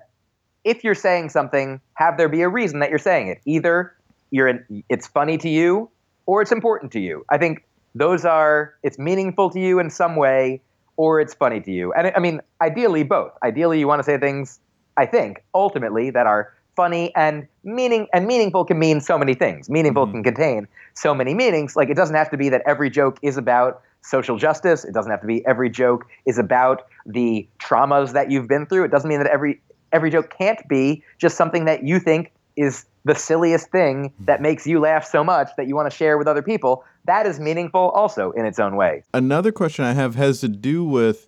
if 0.63 0.83
you're 0.83 0.95
saying 0.95 1.29
something, 1.29 1.81
have 1.93 2.17
there 2.17 2.29
be 2.29 2.41
a 2.41 2.49
reason 2.49 2.79
that 2.79 2.89
you're 2.89 2.99
saying 2.99 3.27
it. 3.27 3.41
Either 3.45 3.93
you're 4.31 4.47
in, 4.47 4.83
it's 4.89 5.07
funny 5.07 5.37
to 5.39 5.49
you, 5.49 5.89
or 6.25 6.41
it's 6.41 6.51
important 6.51 6.91
to 6.93 6.99
you. 6.99 7.25
I 7.29 7.37
think 7.37 7.65
those 7.95 8.25
are 8.25 8.75
it's 8.83 8.99
meaningful 8.99 9.49
to 9.51 9.59
you 9.59 9.79
in 9.79 9.89
some 9.89 10.15
way, 10.15 10.61
or 10.95 11.21
it's 11.21 11.33
funny 11.33 11.61
to 11.61 11.71
you. 11.71 11.93
And 11.93 12.11
I 12.15 12.19
mean, 12.19 12.41
ideally 12.61 13.03
both. 13.03 13.31
Ideally, 13.43 13.79
you 13.79 13.87
want 13.87 13.99
to 13.99 14.03
say 14.03 14.17
things. 14.17 14.59
I 14.97 15.05
think 15.05 15.43
ultimately 15.53 16.09
that 16.09 16.25
are 16.25 16.53
funny 16.77 17.13
and 17.15 17.47
meaning 17.65 18.07
and 18.13 18.25
meaningful 18.25 18.63
can 18.63 18.79
mean 18.79 19.01
so 19.01 19.17
many 19.17 19.33
things. 19.33 19.69
Meaningful 19.69 20.05
mm-hmm. 20.05 20.21
can 20.21 20.23
contain 20.23 20.67
so 20.93 21.13
many 21.13 21.33
meanings. 21.33 21.75
Like 21.75 21.89
it 21.89 21.95
doesn't 21.95 22.15
have 22.15 22.29
to 22.29 22.37
be 22.37 22.47
that 22.49 22.61
every 22.65 22.89
joke 22.89 23.19
is 23.21 23.35
about 23.35 23.81
social 24.01 24.37
justice. 24.37 24.85
It 24.85 24.93
doesn't 24.93 25.11
have 25.11 25.21
to 25.21 25.27
be 25.27 25.45
every 25.45 25.69
joke 25.69 26.05
is 26.25 26.37
about 26.37 26.87
the 27.05 27.47
traumas 27.59 28.13
that 28.13 28.31
you've 28.31 28.47
been 28.47 28.65
through. 28.67 28.85
It 28.85 28.91
doesn't 28.91 29.09
mean 29.09 29.19
that 29.19 29.27
every 29.27 29.59
every 29.91 30.11
joke 30.11 30.33
can't 30.37 30.65
be 30.69 31.03
just 31.17 31.35
something 31.35 31.65
that 31.65 31.83
you 31.83 31.99
think 31.99 32.31
is 32.55 32.85
the 33.05 33.15
silliest 33.15 33.69
thing 33.71 34.13
that 34.19 34.41
makes 34.41 34.67
you 34.67 34.79
laugh 34.79 35.05
so 35.05 35.23
much 35.23 35.49
that 35.57 35.67
you 35.67 35.75
want 35.75 35.89
to 35.89 35.95
share 35.95 36.17
with 36.17 36.27
other 36.27 36.41
people. 36.41 36.83
That 37.05 37.25
is 37.25 37.39
meaningful 37.39 37.89
also 37.91 38.31
in 38.31 38.45
its 38.45 38.59
own 38.59 38.75
way. 38.75 39.03
Another 39.13 39.51
question 39.51 39.85
I 39.85 39.93
have 39.93 40.15
has 40.15 40.41
to 40.41 40.49
do 40.49 40.83
with 40.83 41.26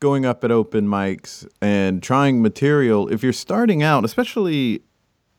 going 0.00 0.24
up 0.24 0.42
at 0.44 0.50
open 0.50 0.86
mics 0.86 1.46
and 1.60 2.02
trying 2.02 2.42
material, 2.42 3.08
if 3.12 3.22
you're 3.22 3.32
starting 3.32 3.82
out, 3.82 4.04
especially 4.04 4.82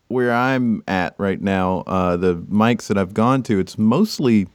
where 0.08 0.32
I'm 0.32 0.84
at 0.88 1.16
right 1.18 1.42
now, 1.42 1.80
uh, 1.88 2.16
the 2.16 2.36
mics 2.36 2.88
that 2.88 2.98
I've 2.98 3.14
gone 3.14 3.44
to, 3.44 3.60
it's 3.60 3.78
mostly 3.78 4.48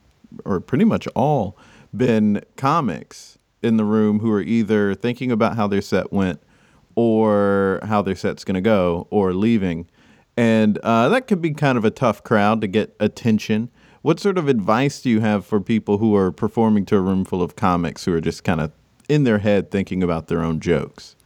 or 0.44 0.61
pretty 0.61 0.84
much 0.84 1.09
all 1.09 1.59
been 1.94 2.40
comics 2.57 3.38
in 3.62 3.76
the 3.76 3.84
room 3.84 4.20
who 4.20 4.30
are 4.30 4.42
either 4.42 4.94
thinking 4.94 5.32
about 5.32 5.57
how 5.57 5.66
their 5.66 5.82
set 5.82 6.12
went 6.12 6.40
or 6.94 7.80
how 7.84 8.00
their 8.00 8.14
set's 8.14 8.44
going 8.44 8.54
to 8.54 8.61
go 8.61 9.09
or 9.11 9.32
leaving. 9.34 9.88
And 10.36 10.78
uh, 10.78 11.09
that 11.09 11.26
could 11.26 11.40
be 11.40 11.52
kind 11.52 11.76
of 11.76 11.84
a 11.84 11.90
tough 11.90 12.22
crowd 12.22 12.61
to 12.61 12.66
get 12.66 12.94
attention. 13.00 13.70
What 14.02 14.20
sort 14.20 14.38
of 14.38 14.46
advice 14.46 15.00
do 15.00 15.11
you 15.11 15.20
have 15.20 15.44
for 15.44 15.61
people 15.61 15.98
who 15.98 16.14
are 16.14 16.30
performing 16.30 16.84
to 16.86 16.96
a 16.96 17.00
room 17.00 17.24
full 17.24 17.42
of 17.42 17.57
comics 17.57 18.04
who 18.04 18.14
are 18.14 18.20
just 18.20 18.44
kind 18.44 18.61
of 18.61 18.70
in 19.09 19.24
their 19.24 19.38
head 19.38 19.70
thinking 19.70 20.02
about 20.02 20.28
their 20.28 20.42
own 20.42 20.61
jokes? 20.61 21.16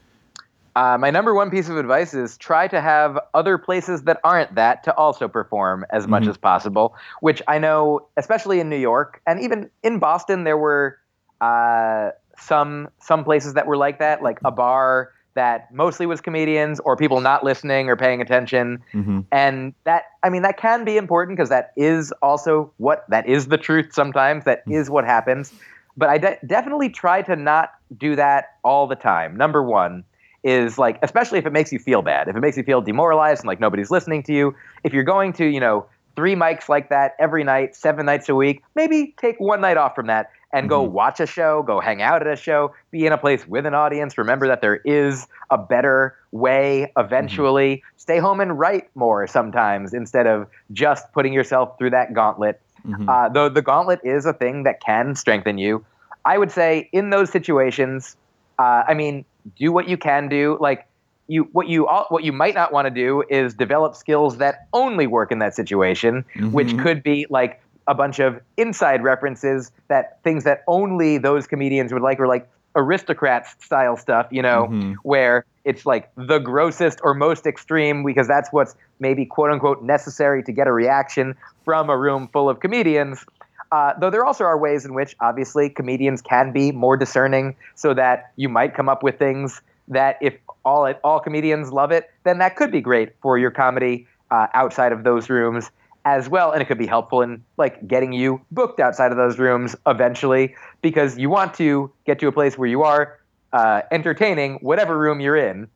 Uh, 0.76 0.96
my 0.98 1.10
number 1.10 1.34
one 1.34 1.50
piece 1.50 1.68
of 1.68 1.76
advice 1.76 2.14
is 2.14 2.38
try 2.38 2.68
to 2.68 2.80
have 2.80 3.18
other 3.34 3.58
places 3.58 4.02
that 4.02 4.20
aren't 4.22 4.54
that 4.54 4.84
to 4.84 4.94
also 4.94 5.26
perform 5.26 5.84
as 5.90 6.06
much 6.06 6.22
mm-hmm. 6.22 6.30
as 6.30 6.36
possible. 6.36 6.94
Which 7.20 7.42
I 7.48 7.58
know, 7.58 8.06
especially 8.16 8.60
in 8.60 8.68
New 8.68 8.78
York 8.78 9.20
and 9.26 9.40
even 9.40 9.68
in 9.82 9.98
Boston, 9.98 10.44
there 10.44 10.56
were 10.56 10.98
uh, 11.40 12.10
some 12.38 12.88
some 13.00 13.24
places 13.24 13.54
that 13.54 13.66
were 13.66 13.76
like 13.76 13.98
that, 13.98 14.22
like 14.22 14.38
a 14.44 14.52
bar 14.52 15.12
that 15.34 15.72
mostly 15.72 16.06
was 16.06 16.20
comedians 16.20 16.80
or 16.80 16.96
people 16.96 17.20
not 17.20 17.44
listening 17.44 17.88
or 17.88 17.96
paying 17.96 18.20
attention. 18.20 18.82
Mm-hmm. 18.92 19.20
And 19.30 19.74
that, 19.84 20.04
I 20.22 20.28
mean, 20.28 20.42
that 20.42 20.56
can 20.56 20.84
be 20.84 20.96
important 20.96 21.36
because 21.36 21.50
that 21.50 21.72
is 21.76 22.12
also 22.20 22.72
what 22.78 23.04
that 23.10 23.28
is 23.28 23.46
the 23.46 23.58
truth. 23.58 23.92
Sometimes 23.92 24.44
that 24.44 24.60
mm-hmm. 24.60 24.72
is 24.72 24.90
what 24.90 25.04
happens 25.04 25.52
but 25.96 26.08
I 26.08 26.18
de- 26.18 26.38
definitely 26.46 26.88
try 26.88 27.22
to 27.22 27.36
not 27.36 27.72
do 27.96 28.16
that 28.16 28.56
all 28.64 28.86
the 28.86 28.96
time. 28.96 29.36
Number 29.36 29.62
one 29.62 30.04
is 30.42 30.78
like, 30.78 30.98
especially 31.02 31.38
if 31.38 31.46
it 31.46 31.52
makes 31.52 31.72
you 31.72 31.78
feel 31.78 32.02
bad, 32.02 32.28
if 32.28 32.36
it 32.36 32.40
makes 32.40 32.56
you 32.56 32.62
feel 32.62 32.80
demoralized 32.80 33.40
and 33.40 33.48
like 33.48 33.60
nobody's 33.60 33.90
listening 33.90 34.22
to 34.24 34.32
you, 34.32 34.54
if 34.84 34.92
you're 34.92 35.04
going 35.04 35.32
to, 35.34 35.46
you 35.46 35.60
know, 35.60 35.86
three 36.16 36.34
mics 36.34 36.68
like 36.68 36.88
that 36.88 37.14
every 37.18 37.44
night, 37.44 37.76
seven 37.76 38.06
nights 38.06 38.28
a 38.28 38.34
week, 38.34 38.62
maybe 38.74 39.14
take 39.20 39.38
one 39.38 39.60
night 39.60 39.76
off 39.76 39.94
from 39.94 40.06
that 40.06 40.30
and 40.52 40.64
mm-hmm. 40.64 40.70
go 40.70 40.82
watch 40.82 41.20
a 41.20 41.26
show, 41.26 41.62
go 41.62 41.80
hang 41.80 42.02
out 42.02 42.26
at 42.26 42.32
a 42.32 42.36
show, 42.36 42.74
be 42.90 43.06
in 43.06 43.12
a 43.12 43.18
place 43.18 43.46
with 43.46 43.66
an 43.66 43.74
audience. 43.74 44.18
Remember 44.18 44.46
that 44.48 44.60
there 44.60 44.76
is 44.76 45.26
a 45.50 45.58
better 45.58 46.16
way 46.32 46.92
eventually. 46.96 47.76
Mm-hmm. 47.76 47.98
Stay 47.98 48.18
home 48.18 48.40
and 48.40 48.58
write 48.58 48.88
more 48.94 49.26
sometimes 49.26 49.94
instead 49.94 50.26
of 50.26 50.48
just 50.72 51.12
putting 51.12 51.32
yourself 51.32 51.78
through 51.78 51.90
that 51.90 52.12
gauntlet 52.14 52.60
Mm-hmm. 52.86 53.08
Uh, 53.08 53.28
though 53.28 53.48
the 53.48 53.62
gauntlet 53.62 54.00
is 54.04 54.26
a 54.26 54.32
thing 54.32 54.64
that 54.64 54.80
can 54.80 55.14
strengthen 55.14 55.58
you, 55.58 55.84
I 56.24 56.38
would 56.38 56.50
say 56.50 56.88
in 56.92 57.10
those 57.10 57.30
situations, 57.30 58.16
uh, 58.58 58.84
I 58.86 58.94
mean, 58.94 59.24
do 59.56 59.72
what 59.72 59.88
you 59.88 59.96
can 59.96 60.28
do. 60.28 60.58
Like 60.60 60.86
you, 61.28 61.44
what 61.52 61.68
you 61.68 61.86
what 62.08 62.24
you 62.24 62.32
might 62.32 62.54
not 62.54 62.72
want 62.72 62.86
to 62.86 62.90
do 62.90 63.22
is 63.30 63.54
develop 63.54 63.94
skills 63.94 64.38
that 64.38 64.66
only 64.72 65.06
work 65.06 65.32
in 65.32 65.38
that 65.38 65.54
situation, 65.54 66.24
mm-hmm. 66.34 66.52
which 66.52 66.76
could 66.78 67.02
be 67.02 67.26
like 67.30 67.62
a 67.86 67.94
bunch 67.94 68.18
of 68.18 68.40
inside 68.56 69.02
references 69.02 69.72
that 69.88 70.22
things 70.22 70.44
that 70.44 70.62
only 70.66 71.18
those 71.18 71.46
comedians 71.46 71.92
would 71.92 72.02
like, 72.02 72.20
or 72.20 72.26
like 72.26 72.48
aristocrats 72.76 73.56
style 73.64 73.96
stuff, 73.96 74.26
you 74.30 74.42
know, 74.42 74.68
mm-hmm. 74.70 74.92
where 75.02 75.44
it's 75.64 75.84
like 75.86 76.10
the 76.16 76.38
grossest 76.38 77.00
or 77.02 77.14
most 77.14 77.46
extreme 77.46 78.04
because 78.04 78.26
that's 78.26 78.50
what's 78.52 78.74
maybe 78.98 79.26
quote 79.26 79.50
unquote 79.50 79.82
necessary 79.82 80.42
to 80.42 80.52
get 80.52 80.66
a 80.66 80.72
reaction 80.72 81.34
from 81.64 81.90
a 81.90 81.96
room 81.96 82.28
full 82.32 82.48
of 82.48 82.60
comedians. 82.60 83.24
Uh, 83.72 83.92
though 84.00 84.10
there 84.10 84.24
also 84.24 84.44
are 84.44 84.58
ways 84.58 84.84
in 84.84 84.94
which 84.94 85.14
obviously 85.20 85.68
comedians 85.68 86.22
can 86.22 86.52
be 86.52 86.72
more 86.72 86.96
discerning 86.96 87.54
so 87.76 87.94
that 87.94 88.32
you 88.36 88.48
might 88.48 88.74
come 88.74 88.88
up 88.88 89.02
with 89.02 89.18
things 89.18 89.60
that 89.86 90.16
if 90.20 90.34
all 90.64 90.92
all 91.04 91.20
comedians 91.20 91.72
love 91.72 91.90
it, 91.92 92.10
then 92.24 92.38
that 92.38 92.56
could 92.56 92.72
be 92.72 92.80
great 92.80 93.12
for 93.22 93.38
your 93.38 93.50
comedy 93.50 94.06
uh, 94.30 94.46
outside 94.54 94.92
of 94.92 95.04
those 95.04 95.30
rooms 95.30 95.70
as 96.04 96.28
well, 96.28 96.52
and 96.52 96.62
it 96.62 96.64
could 96.64 96.78
be 96.78 96.86
helpful 96.86 97.20
in 97.20 97.44
like 97.58 97.86
getting 97.86 98.12
you 98.12 98.40
booked 98.50 98.80
outside 98.80 99.10
of 99.10 99.18
those 99.18 99.38
rooms 99.38 99.76
eventually 99.86 100.54
because 100.82 101.18
you 101.18 101.28
want 101.28 101.54
to 101.54 101.90
get 102.06 102.18
to 102.18 102.26
a 102.26 102.32
place 102.32 102.56
where 102.56 102.68
you 102.68 102.82
are 102.82 103.19
uh, 103.52 103.82
entertaining 103.90 104.54
whatever 104.56 104.98
room 104.98 105.20
you're 105.20 105.36
in. 105.36 105.68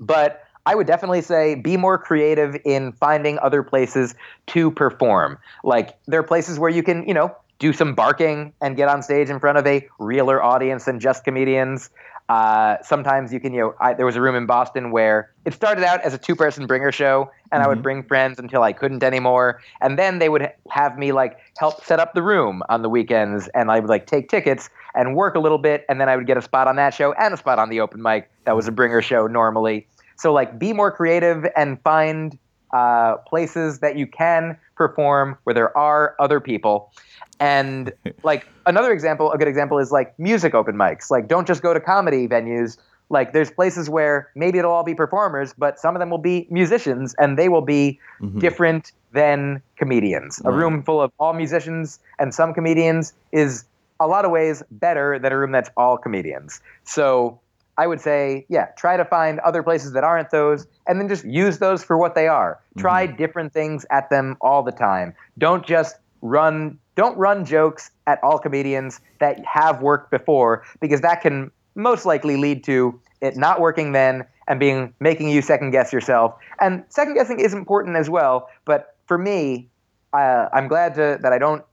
But 0.00 0.44
I 0.66 0.74
would 0.74 0.86
definitely 0.86 1.22
say 1.22 1.54
be 1.54 1.76
more 1.76 1.98
creative 1.98 2.56
in 2.64 2.92
finding 2.92 3.38
other 3.40 3.62
places 3.62 4.14
to 4.48 4.70
perform. 4.70 5.38
Like 5.62 5.98
there 6.06 6.20
are 6.20 6.24
places 6.24 6.58
where 6.58 6.70
you 6.70 6.82
can, 6.82 7.06
you 7.06 7.14
know, 7.14 7.34
do 7.58 7.72
some 7.72 7.94
barking 7.94 8.52
and 8.60 8.76
get 8.76 8.88
on 8.88 9.02
stage 9.02 9.30
in 9.30 9.38
front 9.38 9.58
of 9.58 9.66
a 9.66 9.86
realer 9.98 10.42
audience 10.42 10.86
than 10.86 11.00
just 11.00 11.24
comedians. 11.24 11.90
Uh, 12.30 12.78
sometimes 12.82 13.34
you 13.34 13.38
can, 13.38 13.52
you 13.52 13.60
know, 13.60 13.74
I, 13.80 13.92
there 13.92 14.06
was 14.06 14.16
a 14.16 14.20
room 14.20 14.34
in 14.34 14.46
Boston 14.46 14.90
where 14.90 15.30
it 15.44 15.52
started 15.52 15.84
out 15.84 16.00
as 16.00 16.14
a 16.14 16.18
two 16.18 16.34
person 16.34 16.66
bringer 16.66 16.90
show, 16.90 17.30
and 17.52 17.60
mm-hmm. 17.60 17.64
I 17.64 17.68
would 17.68 17.76
mm-hmm. 17.76 17.82
bring 17.82 18.02
friends 18.02 18.38
until 18.38 18.62
I 18.62 18.72
couldn't 18.72 19.02
anymore. 19.02 19.60
And 19.82 19.98
then 19.98 20.18
they 20.20 20.30
would 20.30 20.50
have 20.70 20.98
me 20.98 21.12
like 21.12 21.38
help 21.58 21.84
set 21.84 22.00
up 22.00 22.14
the 22.14 22.22
room 22.22 22.62
on 22.70 22.80
the 22.80 22.88
weekends, 22.88 23.48
and 23.48 23.70
I 23.70 23.78
would 23.80 23.90
like 23.90 24.06
take 24.06 24.30
tickets 24.30 24.70
and 24.94 25.16
work 25.16 25.34
a 25.34 25.40
little 25.40 25.58
bit, 25.58 25.84
and 25.88 26.00
then 26.00 26.08
I 26.08 26.16
would 26.16 26.26
get 26.26 26.36
a 26.36 26.42
spot 26.42 26.68
on 26.68 26.76
that 26.76 26.94
show 26.94 27.12
and 27.14 27.34
a 27.34 27.36
spot 27.36 27.58
on 27.58 27.68
the 27.68 27.80
open 27.80 28.02
mic 28.02 28.30
that 28.44 28.54
was 28.56 28.68
a 28.68 28.72
bringer 28.72 29.02
show 29.02 29.26
normally. 29.26 29.86
So, 30.16 30.32
like, 30.32 30.58
be 30.58 30.72
more 30.72 30.92
creative 30.92 31.44
and 31.56 31.80
find 31.82 32.38
uh, 32.74 33.16
places 33.18 33.78
that 33.78 33.96
you 33.96 34.06
can 34.06 34.58
perform 34.76 35.38
where 35.44 35.54
there 35.54 35.76
are 35.78 36.16
other 36.18 36.40
people. 36.40 36.92
And 37.40 37.92
like 38.22 38.46
another 38.66 38.92
example, 38.92 39.32
a 39.32 39.38
good 39.38 39.48
example 39.48 39.78
is 39.78 39.92
like 39.92 40.18
music 40.18 40.54
open 40.54 40.74
mics. 40.74 41.10
Like 41.10 41.28
don't 41.28 41.46
just 41.46 41.62
go 41.62 41.72
to 41.72 41.80
comedy 41.80 42.26
venues. 42.26 42.76
Like 43.10 43.32
there's 43.32 43.50
places 43.50 43.88
where 43.88 44.30
maybe 44.34 44.58
it'll 44.58 44.72
all 44.72 44.82
be 44.82 44.94
performers, 44.94 45.54
but 45.56 45.78
some 45.78 45.94
of 45.94 46.00
them 46.00 46.10
will 46.10 46.18
be 46.18 46.48
musicians 46.50 47.14
and 47.18 47.38
they 47.38 47.48
will 47.48 47.62
be 47.62 48.00
mm-hmm. 48.20 48.40
different 48.40 48.92
than 49.12 49.62
comedians. 49.76 50.40
Right. 50.42 50.52
A 50.52 50.56
room 50.56 50.82
full 50.82 51.00
of 51.00 51.12
all 51.18 51.32
musicians 51.32 52.00
and 52.18 52.34
some 52.34 52.54
comedians 52.54 53.12
is 53.30 53.64
a 54.00 54.06
lot 54.06 54.24
of 54.24 54.30
ways 54.30 54.62
better 54.70 55.18
than 55.18 55.32
a 55.32 55.38
room 55.38 55.52
that's 55.52 55.70
all 55.76 55.96
comedians. 55.96 56.60
So 56.84 57.40
I 57.76 57.86
would 57.86 58.00
say, 58.00 58.46
yeah, 58.48 58.66
try 58.76 58.96
to 58.96 59.04
find 59.04 59.40
other 59.40 59.62
places 59.62 59.92
that 59.92 60.04
aren't 60.04 60.30
those 60.30 60.66
and 60.86 61.00
then 61.00 61.08
just 61.08 61.24
use 61.24 61.58
those 61.58 61.82
for 61.82 61.98
what 61.98 62.14
they 62.14 62.28
are. 62.28 62.60
Mm-hmm. 62.70 62.80
Try 62.80 63.06
different 63.06 63.52
things 63.52 63.84
at 63.90 64.10
them 64.10 64.36
all 64.40 64.62
the 64.62 64.72
time. 64.72 65.14
Don't 65.38 65.66
just 65.66 65.96
run 66.22 66.78
don't 66.96 67.18
run 67.18 67.44
jokes 67.44 67.90
at 68.06 68.22
all 68.22 68.38
comedians 68.38 69.00
that 69.18 69.44
have 69.44 69.82
worked 69.82 70.12
before 70.12 70.64
because 70.80 71.00
that 71.00 71.20
can 71.20 71.50
most 71.74 72.06
likely 72.06 72.36
lead 72.36 72.62
to 72.64 73.00
it 73.20 73.36
not 73.36 73.60
working 73.60 73.92
then 73.92 74.24
and 74.46 74.60
being 74.60 74.94
making 75.00 75.28
you 75.28 75.42
second 75.42 75.70
guess 75.70 75.92
yourself. 75.92 76.34
And 76.60 76.84
second 76.88 77.14
guessing 77.14 77.40
is 77.40 77.52
important 77.52 77.96
as 77.96 78.08
well. 78.08 78.48
But 78.64 78.96
for 79.06 79.18
me, 79.18 79.68
uh, 80.12 80.48
I'm 80.52 80.68
glad 80.68 80.94
to, 80.94 81.18
that 81.22 81.32
I 81.32 81.38
don't 81.38 81.64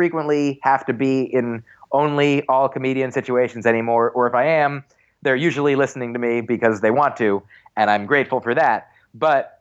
frequently 0.00 0.58
have 0.62 0.86
to 0.86 0.94
be 0.94 1.20
in 1.20 1.62
only 1.92 2.42
all 2.46 2.70
comedian 2.70 3.12
situations 3.12 3.66
anymore. 3.66 4.08
Or 4.08 4.26
if 4.26 4.34
I 4.34 4.46
am, 4.46 4.82
they're 5.20 5.36
usually 5.36 5.76
listening 5.76 6.14
to 6.14 6.18
me 6.18 6.40
because 6.40 6.80
they 6.80 6.90
want 6.90 7.18
to, 7.18 7.42
and 7.76 7.90
I'm 7.90 8.06
grateful 8.06 8.40
for 8.40 8.54
that. 8.54 8.88
But 9.12 9.60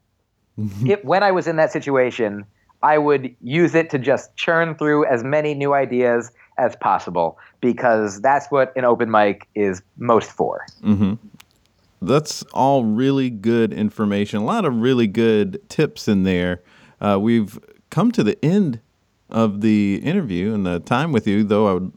it, 0.85 1.03
when 1.03 1.23
I 1.23 1.31
was 1.31 1.45
in 1.45 1.57
that 1.57 1.73
situation, 1.73 2.45
I 2.81 2.97
would 2.99 3.35
use 3.41 3.75
it 3.75 3.89
to 3.89 3.99
just 3.99 4.33
churn 4.37 4.75
through 4.75 5.07
as 5.07 5.25
many 5.25 5.53
new 5.53 5.73
ideas 5.73 6.31
as 6.57 6.73
possible 6.77 7.37
because 7.59 8.21
that's 8.21 8.47
what 8.47 8.71
an 8.77 8.85
open 8.85 9.11
mic 9.11 9.45
is 9.55 9.81
most 9.97 10.31
for. 10.31 10.65
Mm-hmm. 10.81 11.15
That's 12.01 12.43
all 12.53 12.85
really 12.85 13.29
good 13.29 13.73
information. 13.73 14.39
A 14.39 14.45
lot 14.45 14.63
of 14.63 14.73
really 14.77 15.07
good 15.07 15.59
tips 15.67 16.07
in 16.07 16.23
there. 16.23 16.61
Uh, 17.01 17.19
we've 17.19 17.59
come 17.89 18.13
to 18.13 18.23
the 18.23 18.37
end 18.41 18.79
of 19.29 19.61
the 19.61 20.01
interview 20.03 20.53
and 20.53 20.65
the 20.65 20.79
time 20.79 21.11
with 21.11 21.27
you, 21.27 21.43
though 21.43 21.67
I 21.67 21.73
would 21.73 21.91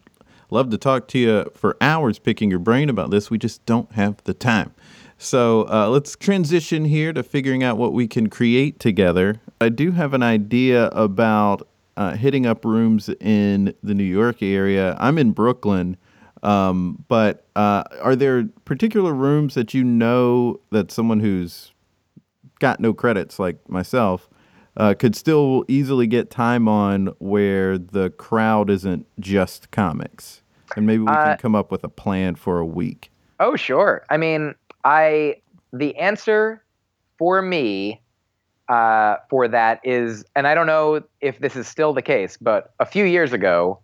love 0.50 0.70
to 0.70 0.78
talk 0.78 1.08
to 1.08 1.18
you 1.18 1.50
for 1.54 1.76
hours 1.80 2.18
picking 2.18 2.50
your 2.50 2.58
brain 2.58 2.90
about 2.90 3.10
this. 3.10 3.30
We 3.30 3.38
just 3.38 3.64
don't 3.66 3.90
have 3.92 4.22
the 4.24 4.34
time. 4.34 4.74
So 5.18 5.68
uh, 5.68 5.88
let's 5.88 6.16
transition 6.16 6.84
here 6.84 7.12
to 7.12 7.22
figuring 7.22 7.62
out 7.62 7.78
what 7.78 7.92
we 7.92 8.08
can 8.08 8.28
create 8.28 8.80
together. 8.80 9.40
I 9.60 9.68
do 9.68 9.92
have 9.92 10.14
an 10.14 10.22
idea 10.22 10.88
about 10.88 11.68
uh, 11.96 12.16
hitting 12.16 12.44
up 12.44 12.64
rooms 12.64 13.08
in 13.20 13.72
the 13.82 13.94
New 13.94 14.02
York 14.02 14.42
area. 14.42 14.96
I'm 14.98 15.18
in 15.18 15.30
Brooklyn, 15.30 15.96
um, 16.42 17.04
but 17.06 17.46
uh, 17.54 17.84
are 18.00 18.16
there 18.16 18.44
particular 18.64 19.12
rooms 19.12 19.54
that 19.54 19.74
you 19.74 19.84
know 19.84 20.60
that 20.70 20.90
someone 20.90 21.20
who's 21.20 21.72
got 22.58 22.80
no 22.80 22.92
credits 22.92 23.38
like 23.38 23.68
myself 23.68 24.28
uh, 24.76 24.94
could 24.94 25.14
still 25.14 25.64
easily 25.68 26.06
get 26.06 26.30
time 26.30 26.68
on 26.68 27.08
where 27.18 27.78
the 27.78 28.10
crowd 28.10 28.70
isn't 28.70 29.06
just 29.20 29.70
comics? 29.70 30.42
And 30.76 30.86
maybe 30.86 31.00
we 31.00 31.06
can 31.06 31.16
uh, 31.16 31.36
come 31.38 31.54
up 31.54 31.70
with 31.70 31.84
a 31.84 31.88
plan 31.88 32.34
for 32.34 32.58
a 32.58 32.66
week. 32.66 33.10
Oh, 33.40 33.56
sure. 33.56 34.04
I 34.08 34.16
mean, 34.16 34.54
I 34.84 35.36
the 35.72 35.96
answer 35.96 36.62
for 37.18 37.42
me 37.42 38.00
uh, 38.68 39.16
for 39.28 39.48
that 39.48 39.80
is, 39.84 40.24
and 40.34 40.46
I 40.46 40.54
don't 40.54 40.66
know 40.66 41.02
if 41.20 41.38
this 41.40 41.56
is 41.56 41.68
still 41.68 41.92
the 41.92 42.02
case, 42.02 42.38
but 42.40 42.72
a 42.80 42.86
few 42.86 43.04
years 43.04 43.32
ago, 43.32 43.80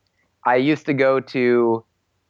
I 0.47 0.57
used 0.57 0.87
to 0.87 0.95
go 0.95 1.21
to 1.21 1.85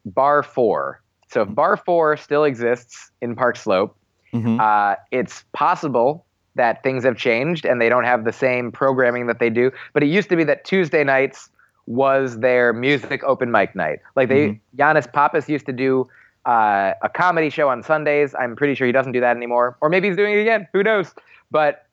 Bar 0.05 0.43
Four. 0.43 1.03
So 1.31 1.43
if 1.43 1.55
Bar 1.55 1.77
Four 1.77 2.17
still 2.17 2.45
exists 2.45 3.11
in 3.21 3.37
Park 3.37 3.57
Slope, 3.57 3.97
mm-hmm. 4.33 4.59
uh, 4.61 4.97
it's 5.13 5.45
possible 5.53 6.27
that 6.59 6.83
things 6.83 7.05
have 7.05 7.17
changed 7.17 7.65
and 7.65 7.81
they 7.81 7.89
don't 7.89 8.05
have 8.05 8.25
the 8.25 8.33
same 8.33 8.71
programming 8.71 9.27
that 9.29 9.39
they 9.39 9.49
do. 9.49 9.71
But 9.95 10.03
it 10.03 10.07
used 10.07 10.29
to 10.29 10.37
be 10.37 10.45
that 10.45 10.65
Tuesday 10.65 11.03
nights 11.03 11.49
was 11.87 12.41
their 12.41 12.75
music 12.75 13.25
open 13.25 13.51
mic 13.51 13.75
night. 13.75 14.01
Like 14.15 14.29
they, 14.29 14.49
mm-hmm. 14.49 14.81
Yannis 14.81 15.11
Pappas 15.11 15.49
used 15.49 15.65
to 15.67 15.73
do 15.73 16.07
uh, 16.45 16.93
a 17.03 17.09
comedy 17.09 17.49
show 17.49 17.69
on 17.69 17.83
Sundays. 17.83 18.35
I'm 18.39 18.55
pretty 18.57 18.75
sure 18.75 18.87
he 18.87 18.93
doesn't 18.93 19.13
do 19.13 19.21
that 19.21 19.37
anymore, 19.37 19.77
or 19.81 19.89
maybe 19.89 20.09
he's 20.09 20.17
doing 20.17 20.35
it 20.35 20.41
again. 20.41 20.69
Who 20.73 20.83
knows? 20.83 21.15
But 21.51 21.87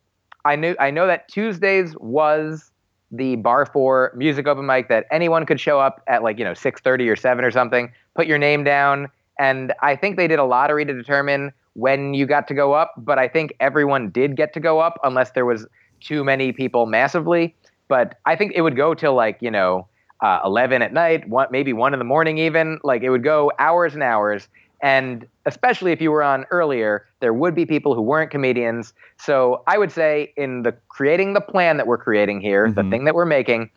I 0.44 0.56
knew 0.56 0.76
I 0.80 0.92
know 0.92 1.08
that 1.08 1.28
Tuesdays 1.30 1.96
was 1.98 2.72
the 3.12 3.36
bar 3.38 3.66
for 3.66 4.12
music 4.16 4.48
open 4.48 4.66
mic 4.66 4.90
that 4.90 5.06
anyone 5.12 5.46
could 5.46 5.60
show 5.60 5.80
up 5.80 6.02
at 6.08 6.24
like 6.24 6.38
you 6.38 6.46
know 6.46 6.54
6:30 6.54 7.10
or 7.10 7.16
7 7.16 7.44
or 7.44 7.52
something, 7.52 7.92
put 8.16 8.28
your 8.28 8.38
name 8.38 8.64
down, 8.64 9.10
and 9.40 9.74
I 9.82 9.96
think 9.96 10.18
they 10.18 10.28
did 10.28 10.40
a 10.40 10.46
lottery 10.46 10.86
to 10.86 10.94
determine 10.94 11.54
when 11.76 12.14
you 12.14 12.26
got 12.26 12.48
to 12.48 12.54
go 12.54 12.74
up. 12.74 12.94
But 12.98 13.20
I 13.20 13.28
think 13.28 13.54
everyone 13.60 14.10
did 14.10 14.36
get 14.36 14.54
to 14.54 14.60
go 14.60 14.80
up 14.80 15.00
unless 15.04 15.32
there 15.32 15.46
was 15.46 15.66
too 16.02 16.24
many 16.24 16.52
people 16.52 16.86
massively. 16.86 17.56
But 17.88 18.18
I 18.26 18.36
think 18.36 18.54
it 18.56 18.62
would 18.62 18.76
go 18.76 18.94
till 18.94 19.14
like 19.14 19.38
you 19.42 19.52
know 19.52 19.88
uh, 20.22 20.40
11 20.44 20.82
at 20.82 20.94
night, 20.94 21.28
one, 21.28 21.48
maybe 21.52 21.74
one 21.74 21.94
in 21.94 22.00
the 22.00 22.06
morning, 22.06 22.38
even. 22.38 22.80
Like 22.84 23.04
it 23.04 23.10
would 23.10 23.24
go 23.24 23.52
hours 23.60 23.94
and 23.94 24.04
hours. 24.04 24.48
And 24.82 25.28
especially 25.46 25.92
if 25.92 26.02
you 26.02 26.12
were 26.12 26.24
on 26.24 26.46
earlier, 26.52 27.08
there 27.20 27.34
would 27.34 27.56
be 27.56 27.66
people 27.66 27.96
who 27.96 28.02
weren't 28.02 28.30
comedians. 28.30 28.94
So 29.18 29.64
I 29.68 29.78
would 29.78 29.92
say, 29.92 30.34
in 30.38 30.64
the 30.64 30.74
creating 30.90 31.34
the 31.34 31.42
plan 31.42 31.78
that 31.78 31.88
we're 31.88 31.98
creating 31.98 32.42
here, 32.42 32.68
mm-hmm. 32.68 32.76
the 32.76 32.90
thing 32.90 33.06
that 33.06 33.16
we're 33.16 33.26
making, 33.26 33.70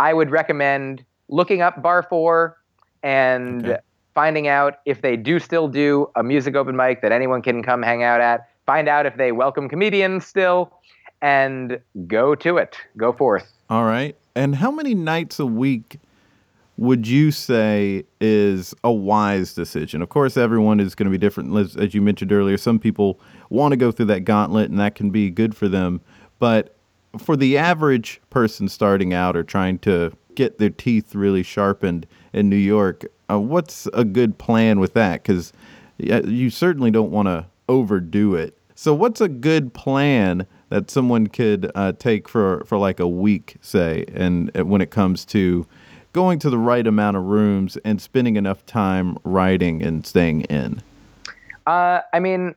I 0.00 0.12
would 0.12 0.30
recommend 0.30 1.04
looking 1.28 1.62
up 1.62 1.82
Bar 1.82 2.02
Four 2.02 2.56
and 3.02 3.66
okay. 3.66 3.78
Finding 4.16 4.48
out 4.48 4.78
if 4.86 5.02
they 5.02 5.14
do 5.14 5.38
still 5.38 5.68
do 5.68 6.10
a 6.16 6.22
music 6.22 6.56
open 6.56 6.74
mic 6.74 7.02
that 7.02 7.12
anyone 7.12 7.42
can 7.42 7.62
come 7.62 7.82
hang 7.82 8.02
out 8.02 8.18
at. 8.18 8.48
Find 8.64 8.88
out 8.88 9.04
if 9.04 9.16
they 9.18 9.30
welcome 9.30 9.68
comedians 9.68 10.26
still, 10.26 10.72
and 11.20 11.78
go 12.06 12.34
to 12.34 12.56
it. 12.56 12.78
Go 12.96 13.12
forth. 13.12 13.52
All 13.68 13.84
right. 13.84 14.16
And 14.34 14.56
how 14.56 14.70
many 14.70 14.94
nights 14.94 15.38
a 15.38 15.44
week 15.44 15.98
would 16.78 17.06
you 17.06 17.30
say 17.30 18.04
is 18.18 18.74
a 18.82 18.90
wise 18.90 19.52
decision? 19.52 20.00
Of 20.00 20.08
course, 20.08 20.38
everyone 20.38 20.80
is 20.80 20.94
going 20.94 21.04
to 21.04 21.10
be 21.10 21.18
different. 21.18 21.54
As, 21.78 21.94
you 21.94 22.00
mentioned 22.00 22.32
earlier, 22.32 22.56
some 22.56 22.78
people 22.78 23.20
want 23.50 23.72
to 23.72 23.76
go 23.76 23.92
through 23.92 24.06
that 24.06 24.20
gauntlet 24.20 24.70
and 24.70 24.80
that 24.80 24.94
can 24.94 25.10
be 25.10 25.30
good 25.30 25.54
for 25.54 25.68
them. 25.68 26.00
But 26.38 26.74
for 27.18 27.36
the 27.36 27.58
average 27.58 28.20
person 28.30 28.68
starting 28.68 29.12
out 29.12 29.36
or 29.36 29.42
trying 29.42 29.78
to 29.80 30.12
get 30.34 30.58
their 30.58 30.70
teeth 30.70 31.14
really 31.14 31.42
sharpened 31.42 32.06
in 32.36 32.48
New 32.48 32.56
York, 32.56 33.04
uh, 33.30 33.40
what's 33.40 33.86
a 33.94 34.04
good 34.04 34.38
plan 34.38 34.78
with 34.78 34.92
that? 34.94 35.22
Because 35.22 35.52
you 35.98 36.50
certainly 36.50 36.90
don't 36.90 37.10
want 37.10 37.26
to 37.26 37.46
overdo 37.68 38.34
it. 38.34 38.56
So, 38.74 38.92
what's 38.92 39.22
a 39.22 39.28
good 39.28 39.72
plan 39.72 40.46
that 40.68 40.90
someone 40.90 41.28
could 41.28 41.72
uh, 41.74 41.92
take 41.92 42.28
for 42.28 42.62
for 42.66 42.76
like 42.76 43.00
a 43.00 43.08
week, 43.08 43.56
say, 43.62 44.04
and 44.12 44.54
uh, 44.56 44.66
when 44.66 44.82
it 44.82 44.90
comes 44.90 45.24
to 45.26 45.66
going 46.12 46.38
to 46.40 46.50
the 46.50 46.58
right 46.58 46.86
amount 46.86 47.16
of 47.16 47.24
rooms 47.24 47.76
and 47.78 48.00
spending 48.00 48.36
enough 48.36 48.64
time 48.66 49.16
writing 49.24 49.82
and 49.82 50.06
staying 50.06 50.42
in? 50.42 50.82
Uh, 51.66 52.00
I 52.12 52.20
mean, 52.20 52.54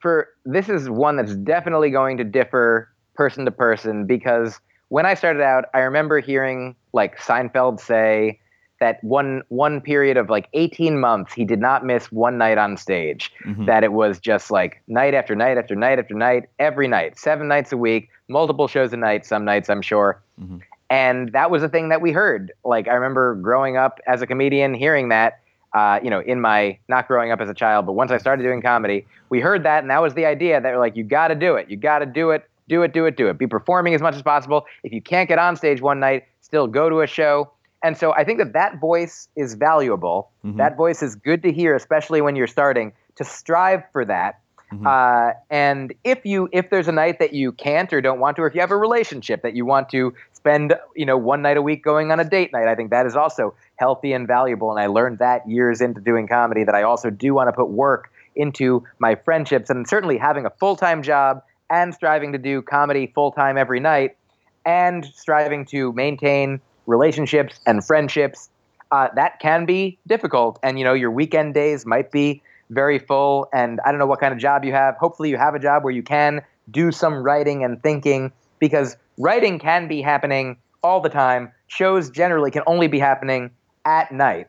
for 0.00 0.28
this 0.44 0.68
is 0.68 0.90
one 0.90 1.16
that's 1.16 1.36
definitely 1.36 1.90
going 1.90 2.16
to 2.18 2.24
differ 2.24 2.88
person 3.14 3.44
to 3.44 3.50
person 3.52 4.06
because 4.06 4.60
when 4.88 5.06
I 5.06 5.14
started 5.14 5.42
out, 5.42 5.66
I 5.72 5.80
remember 5.80 6.18
hearing 6.18 6.74
like 6.92 7.18
Seinfeld 7.18 7.78
say 7.78 8.40
that 8.80 9.02
one 9.04 9.42
one 9.48 9.80
period 9.80 10.16
of 10.16 10.28
like 10.28 10.48
18 10.54 10.98
months 10.98 11.32
he 11.32 11.44
did 11.44 11.60
not 11.60 11.84
miss 11.84 12.10
one 12.10 12.36
night 12.38 12.58
on 12.58 12.76
stage. 12.76 13.32
Mhm. 13.44 13.66
that 13.66 13.84
it 13.84 13.92
was 13.92 14.18
just 14.18 14.50
like 14.50 14.82
night 14.88 15.14
after 15.14 15.36
night 15.36 15.56
after 15.58 15.76
night 15.76 15.98
after 15.98 16.14
night 16.14 16.48
every 16.58 16.88
night 16.88 17.18
seven 17.18 17.46
nights 17.46 17.70
a 17.72 17.76
week 17.76 18.08
multiple 18.28 18.66
shows 18.68 18.92
a 18.92 18.96
night 18.96 19.24
some 19.24 19.44
nights 19.44 19.68
i'm 19.70 19.82
sure. 19.82 20.20
Mhm. 20.42 20.60
and 20.88 21.32
that 21.32 21.50
was 21.50 21.62
a 21.62 21.68
thing 21.68 21.88
that 21.90 22.00
we 22.00 22.10
heard. 22.12 22.52
Like 22.64 22.88
i 22.88 22.94
remember 22.94 23.34
growing 23.36 23.76
up 23.76 24.00
as 24.06 24.22
a 24.22 24.26
comedian 24.26 24.74
hearing 24.74 25.10
that 25.10 25.40
uh, 25.72 26.00
you 26.02 26.10
know 26.10 26.20
in 26.20 26.40
my 26.40 26.76
not 26.88 27.06
growing 27.06 27.30
up 27.30 27.40
as 27.40 27.48
a 27.48 27.54
child 27.54 27.86
but 27.86 27.92
once 27.92 28.10
i 28.10 28.16
started 28.18 28.42
doing 28.42 28.60
comedy 28.60 29.06
we 29.28 29.38
heard 29.40 29.62
that 29.62 29.82
and 29.84 29.90
that 29.90 30.02
was 30.02 30.14
the 30.14 30.26
idea 30.26 30.60
that 30.60 30.76
like 30.78 30.96
you 30.96 31.04
got 31.04 31.28
to 31.28 31.36
do 31.36 31.54
it. 31.54 31.70
You 31.70 31.76
got 31.76 32.00
to 32.00 32.06
do 32.06 32.30
it. 32.32 32.42
Do 32.68 32.82
it 32.82 32.92
do 32.92 33.04
it 33.06 33.16
do 33.16 33.28
it. 33.28 33.38
Be 33.38 33.46
performing 33.46 33.94
as 33.94 34.00
much 34.02 34.14
as 34.16 34.22
possible. 34.22 34.66
If 34.82 34.92
you 34.92 35.00
can't 35.00 35.28
get 35.28 35.38
on 35.38 35.54
stage 35.56 35.80
one 35.80 36.00
night 36.00 36.24
still 36.40 36.66
go 36.66 36.88
to 36.88 37.00
a 37.02 37.06
show 37.06 37.50
and 37.82 37.96
so 37.96 38.12
i 38.14 38.24
think 38.24 38.38
that 38.38 38.52
that 38.52 38.78
voice 38.80 39.28
is 39.36 39.54
valuable 39.54 40.30
Mhm. 40.44 40.56
that 40.56 40.76
voice 40.76 41.02
is 41.02 41.14
good 41.16 41.42
to 41.42 41.52
hear 41.52 41.74
especially 41.74 42.20
when 42.20 42.36
you're 42.36 42.46
starting 42.46 42.92
to 43.16 43.24
strive 43.24 43.82
for 43.92 44.04
that 44.04 44.38
Mhm. 44.72 44.86
uh, 44.86 45.34
and 45.50 45.92
if 46.04 46.24
you 46.24 46.48
if 46.52 46.70
there's 46.70 46.86
a 46.88 46.92
night 46.92 47.18
that 47.18 47.32
you 47.32 47.50
can't 47.52 47.92
or 47.92 48.00
don't 48.00 48.20
want 48.20 48.36
to 48.36 48.42
or 48.42 48.46
if 48.46 48.54
you 48.54 48.60
have 48.60 48.70
a 48.70 48.76
relationship 48.76 49.42
that 49.42 49.54
you 49.56 49.66
want 49.66 49.88
to 49.90 50.14
spend 50.32 50.74
you 50.94 51.04
know 51.04 51.16
one 51.16 51.42
night 51.42 51.56
a 51.56 51.62
week 51.62 51.82
going 51.82 52.12
on 52.12 52.20
a 52.20 52.24
date 52.24 52.52
night 52.52 52.68
i 52.68 52.74
think 52.74 52.90
that 52.90 53.04
is 53.04 53.16
also 53.16 53.52
healthy 53.76 54.12
and 54.12 54.28
valuable 54.28 54.70
and 54.70 54.78
i 54.78 54.86
learned 54.86 55.18
that 55.18 55.46
years 55.48 55.80
into 55.80 56.00
doing 56.00 56.28
comedy 56.28 56.62
that 56.64 56.74
i 56.74 56.82
also 56.82 57.10
do 57.10 57.34
want 57.34 57.48
to 57.48 57.52
put 57.52 57.68
work 57.68 58.10
into 58.36 58.84
my 59.00 59.14
friendships 59.16 59.70
and 59.70 59.88
certainly 59.88 60.16
having 60.16 60.46
a 60.46 60.50
full-time 60.50 61.02
job 61.02 61.42
and 61.68 61.92
striving 61.92 62.30
to 62.32 62.38
do 62.38 62.62
comedy 62.62 63.10
full-time 63.12 63.58
every 63.58 63.80
night 63.80 64.16
and 64.64 65.04
striving 65.04 65.64
to 65.64 65.92
maintain 65.94 66.60
relationships 66.90 67.58
and 67.66 67.84
friendships 67.84 68.50
uh, 68.92 69.08
that 69.14 69.38
can 69.40 69.66
be 69.66 69.98
difficult. 70.06 70.58
And 70.62 70.78
you 70.78 70.84
know 70.84 70.94
your 70.94 71.10
weekend 71.10 71.54
days 71.54 71.86
might 71.86 72.10
be 72.10 72.42
very 72.70 72.98
full. 72.98 73.48
And 73.52 73.80
i 73.84 73.90
don't 73.90 73.98
know 73.98 74.06
what 74.06 74.20
kind 74.20 74.32
of 74.32 74.38
job 74.38 74.64
you 74.64 74.72
have. 74.72 74.96
Hopefully 74.96 75.30
you 75.30 75.36
have 75.36 75.54
a 75.54 75.58
job 75.58 75.84
where 75.84 75.92
you 75.92 76.02
can 76.02 76.42
do 76.70 76.92
some 76.92 77.22
writing 77.22 77.64
and 77.64 77.82
thinking 77.82 78.32
because 78.58 78.96
writing 79.18 79.58
can 79.58 79.88
be 79.88 80.02
happening 80.02 80.56
all 80.82 81.00
the 81.00 81.08
time. 81.08 81.52
Shows 81.68 82.10
generally 82.10 82.50
can 82.50 82.62
only 82.66 82.88
be 82.88 82.98
happening 82.98 83.50
at 83.84 84.12
night. 84.12 84.48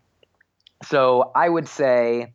So 0.83 1.31
i 1.35 1.47
would 1.47 1.67
say 1.67 2.33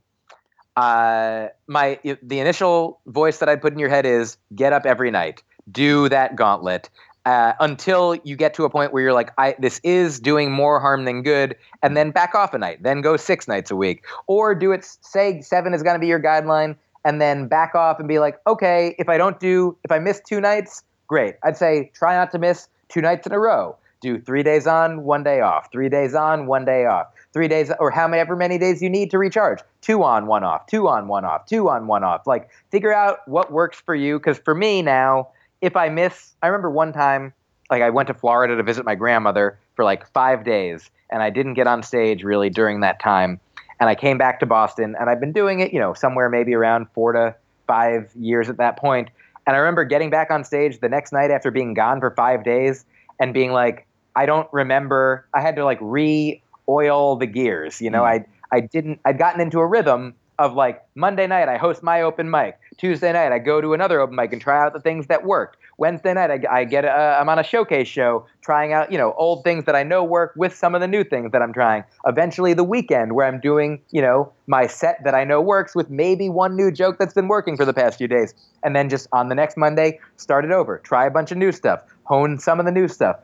uh, 0.76 1.48
my 1.66 1.98
the 2.22 2.38
initial 2.38 3.00
voice 3.06 3.38
that 3.38 3.48
i'd 3.48 3.62
put 3.62 3.72
in 3.72 3.78
your 3.78 3.88
head 3.88 4.06
is 4.06 4.38
get 4.54 4.72
up 4.72 4.86
every 4.86 5.10
night. 5.10 5.42
Do 5.70 6.08
that 6.10 6.36
gauntlet 6.36 6.90
uh, 7.26 7.54
until 7.58 8.16
you 8.22 8.36
get 8.36 8.54
to 8.54 8.64
a 8.64 8.70
point 8.70 8.92
where 8.92 9.02
you're 9.02 9.12
like, 9.12 9.32
I, 9.36 9.56
this 9.58 9.80
is 9.82 10.20
doing 10.20 10.52
more 10.52 10.78
harm 10.78 11.04
than 11.04 11.22
good, 11.22 11.56
and 11.82 11.96
then 11.96 12.12
back 12.12 12.36
off 12.36 12.54
a 12.54 12.58
night, 12.58 12.84
then 12.84 13.02
go 13.02 13.16
six 13.16 13.48
nights 13.48 13.70
a 13.70 13.76
week, 13.76 14.04
or 14.28 14.54
do 14.54 14.70
it. 14.70 14.84
Say 14.84 15.40
seven 15.42 15.74
is 15.74 15.82
going 15.82 15.96
to 15.96 16.00
be 16.00 16.06
your 16.06 16.22
guideline, 16.22 16.76
and 17.04 17.20
then 17.20 17.48
back 17.48 17.74
off 17.74 17.98
and 17.98 18.06
be 18.06 18.20
like, 18.20 18.38
okay, 18.46 18.94
if 18.98 19.08
I 19.08 19.18
don't 19.18 19.40
do, 19.40 19.76
if 19.82 19.90
I 19.90 19.98
miss 19.98 20.20
two 20.20 20.40
nights, 20.40 20.84
great. 21.08 21.34
I'd 21.42 21.56
say 21.56 21.90
try 21.94 22.14
not 22.14 22.30
to 22.30 22.38
miss 22.38 22.68
two 22.88 23.00
nights 23.00 23.26
in 23.26 23.32
a 23.32 23.40
row. 23.40 23.76
Do 24.00 24.20
three 24.20 24.44
days 24.44 24.68
on, 24.68 25.02
one 25.02 25.24
day 25.24 25.40
off. 25.40 25.72
Three 25.72 25.88
days 25.88 26.14
on, 26.14 26.46
one 26.46 26.64
day 26.64 26.84
off. 26.84 27.08
Three 27.32 27.48
days, 27.48 27.72
or 27.80 27.90
however 27.90 28.36
many 28.36 28.56
days 28.56 28.80
you 28.80 28.88
need 28.88 29.10
to 29.10 29.18
recharge. 29.18 29.60
Two 29.80 30.04
on, 30.04 30.26
one 30.26 30.44
off. 30.44 30.66
Two 30.66 30.86
on, 30.86 31.08
one 31.08 31.24
off. 31.24 31.46
Two 31.46 31.68
on, 31.68 31.88
one 31.88 32.04
off. 32.04 32.26
Like 32.26 32.50
figure 32.70 32.92
out 32.92 33.26
what 33.26 33.50
works 33.50 33.80
for 33.80 33.96
you. 33.96 34.18
Because 34.18 34.38
for 34.38 34.54
me 34.54 34.80
now, 34.80 35.28
if 35.60 35.76
I 35.76 35.88
miss, 35.88 36.34
I 36.42 36.48
remember 36.48 36.70
one 36.70 36.92
time, 36.92 37.32
like 37.70 37.82
I 37.82 37.90
went 37.90 38.08
to 38.08 38.14
Florida 38.14 38.56
to 38.56 38.62
visit 38.62 38.84
my 38.84 38.94
grandmother 38.94 39.58
for 39.74 39.84
like 39.84 40.06
five 40.12 40.44
days, 40.44 40.90
and 41.10 41.22
I 41.22 41.30
didn't 41.30 41.54
get 41.54 41.66
on 41.66 41.82
stage 41.82 42.22
really 42.22 42.50
during 42.50 42.80
that 42.80 43.00
time. 43.00 43.40
And 43.78 43.90
I 43.90 43.94
came 43.94 44.16
back 44.16 44.40
to 44.40 44.46
Boston, 44.46 44.96
and 44.98 45.10
I've 45.10 45.20
been 45.20 45.32
doing 45.32 45.60
it, 45.60 45.72
you 45.72 45.78
know, 45.78 45.92
somewhere 45.92 46.28
maybe 46.30 46.54
around 46.54 46.86
four 46.94 47.12
to 47.12 47.34
five 47.66 48.10
years 48.18 48.48
at 48.48 48.56
that 48.56 48.78
point. 48.78 49.10
And 49.46 49.54
I 49.54 49.58
remember 49.58 49.84
getting 49.84 50.10
back 50.10 50.30
on 50.30 50.44
stage 50.44 50.80
the 50.80 50.88
next 50.88 51.12
night 51.12 51.30
after 51.30 51.50
being 51.50 51.74
gone 51.74 52.00
for 52.00 52.10
five 52.10 52.42
days 52.42 52.84
and 53.20 53.34
being 53.34 53.52
like, 53.52 53.86
I 54.14 54.26
don't 54.26 54.48
remember. 54.52 55.26
I 55.34 55.40
had 55.40 55.56
to 55.56 55.64
like 55.64 55.78
re-oil 55.80 57.16
the 57.16 57.26
gears. 57.26 57.80
You 57.80 57.90
know, 57.90 58.02
Mm. 58.02 58.24
I 58.50 58.56
I 58.56 58.60
didn't. 58.60 59.00
I'd 59.04 59.18
gotten 59.18 59.40
into 59.40 59.58
a 59.58 59.66
rhythm 59.66 60.14
of 60.38 60.54
like 60.54 60.82
Monday 60.94 61.26
night 61.26 61.48
I 61.48 61.56
host 61.56 61.82
my 61.82 62.02
open 62.02 62.30
mic. 62.30 62.58
Tuesday 62.76 63.12
night 63.12 63.32
I 63.32 63.38
go 63.38 63.60
to 63.60 63.74
another 63.74 64.00
open 64.00 64.16
mic 64.16 64.32
and 64.32 64.40
try 64.40 64.62
out 64.62 64.72
the 64.72 64.80
things 64.80 65.06
that 65.06 65.24
worked. 65.24 65.56
Wednesday 65.78 66.14
night 66.14 66.30
I, 66.30 66.60
I 66.60 66.64
get 66.64 66.84
a, 66.84 67.18
I'm 67.20 67.28
on 67.28 67.38
a 67.38 67.42
showcase 67.42 67.88
show 67.88 68.26
trying 68.42 68.72
out 68.72 68.92
you 68.92 68.98
know 68.98 69.14
old 69.16 69.44
things 69.44 69.64
that 69.64 69.74
I 69.74 69.82
know 69.82 70.04
work 70.04 70.32
with 70.36 70.54
some 70.54 70.74
of 70.74 70.80
the 70.80 70.88
new 70.88 71.04
things 71.04 71.32
that 71.32 71.42
I'm 71.42 71.52
trying. 71.52 71.84
Eventually 72.06 72.54
the 72.54 72.64
weekend 72.64 73.14
where 73.14 73.26
I'm 73.26 73.40
doing 73.40 73.80
you 73.90 74.02
know 74.02 74.32
my 74.46 74.66
set 74.66 75.02
that 75.04 75.14
I 75.14 75.24
know 75.24 75.40
works 75.40 75.74
with 75.74 75.90
maybe 75.90 76.28
one 76.28 76.54
new 76.56 76.70
joke 76.70 76.98
that's 76.98 77.14
been 77.14 77.28
working 77.28 77.56
for 77.56 77.64
the 77.64 77.74
past 77.74 77.98
few 77.98 78.08
days, 78.08 78.34
and 78.62 78.76
then 78.76 78.88
just 78.88 79.08
on 79.12 79.28
the 79.28 79.34
next 79.34 79.56
Monday 79.56 79.98
start 80.16 80.44
it 80.44 80.50
over. 80.50 80.78
Try 80.78 81.06
a 81.06 81.10
bunch 81.10 81.32
of 81.32 81.38
new 81.38 81.52
stuff. 81.52 81.82
Hone 82.04 82.38
some 82.38 82.60
of 82.60 82.66
the 82.66 82.72
new 82.72 82.88
stuff. 82.88 83.16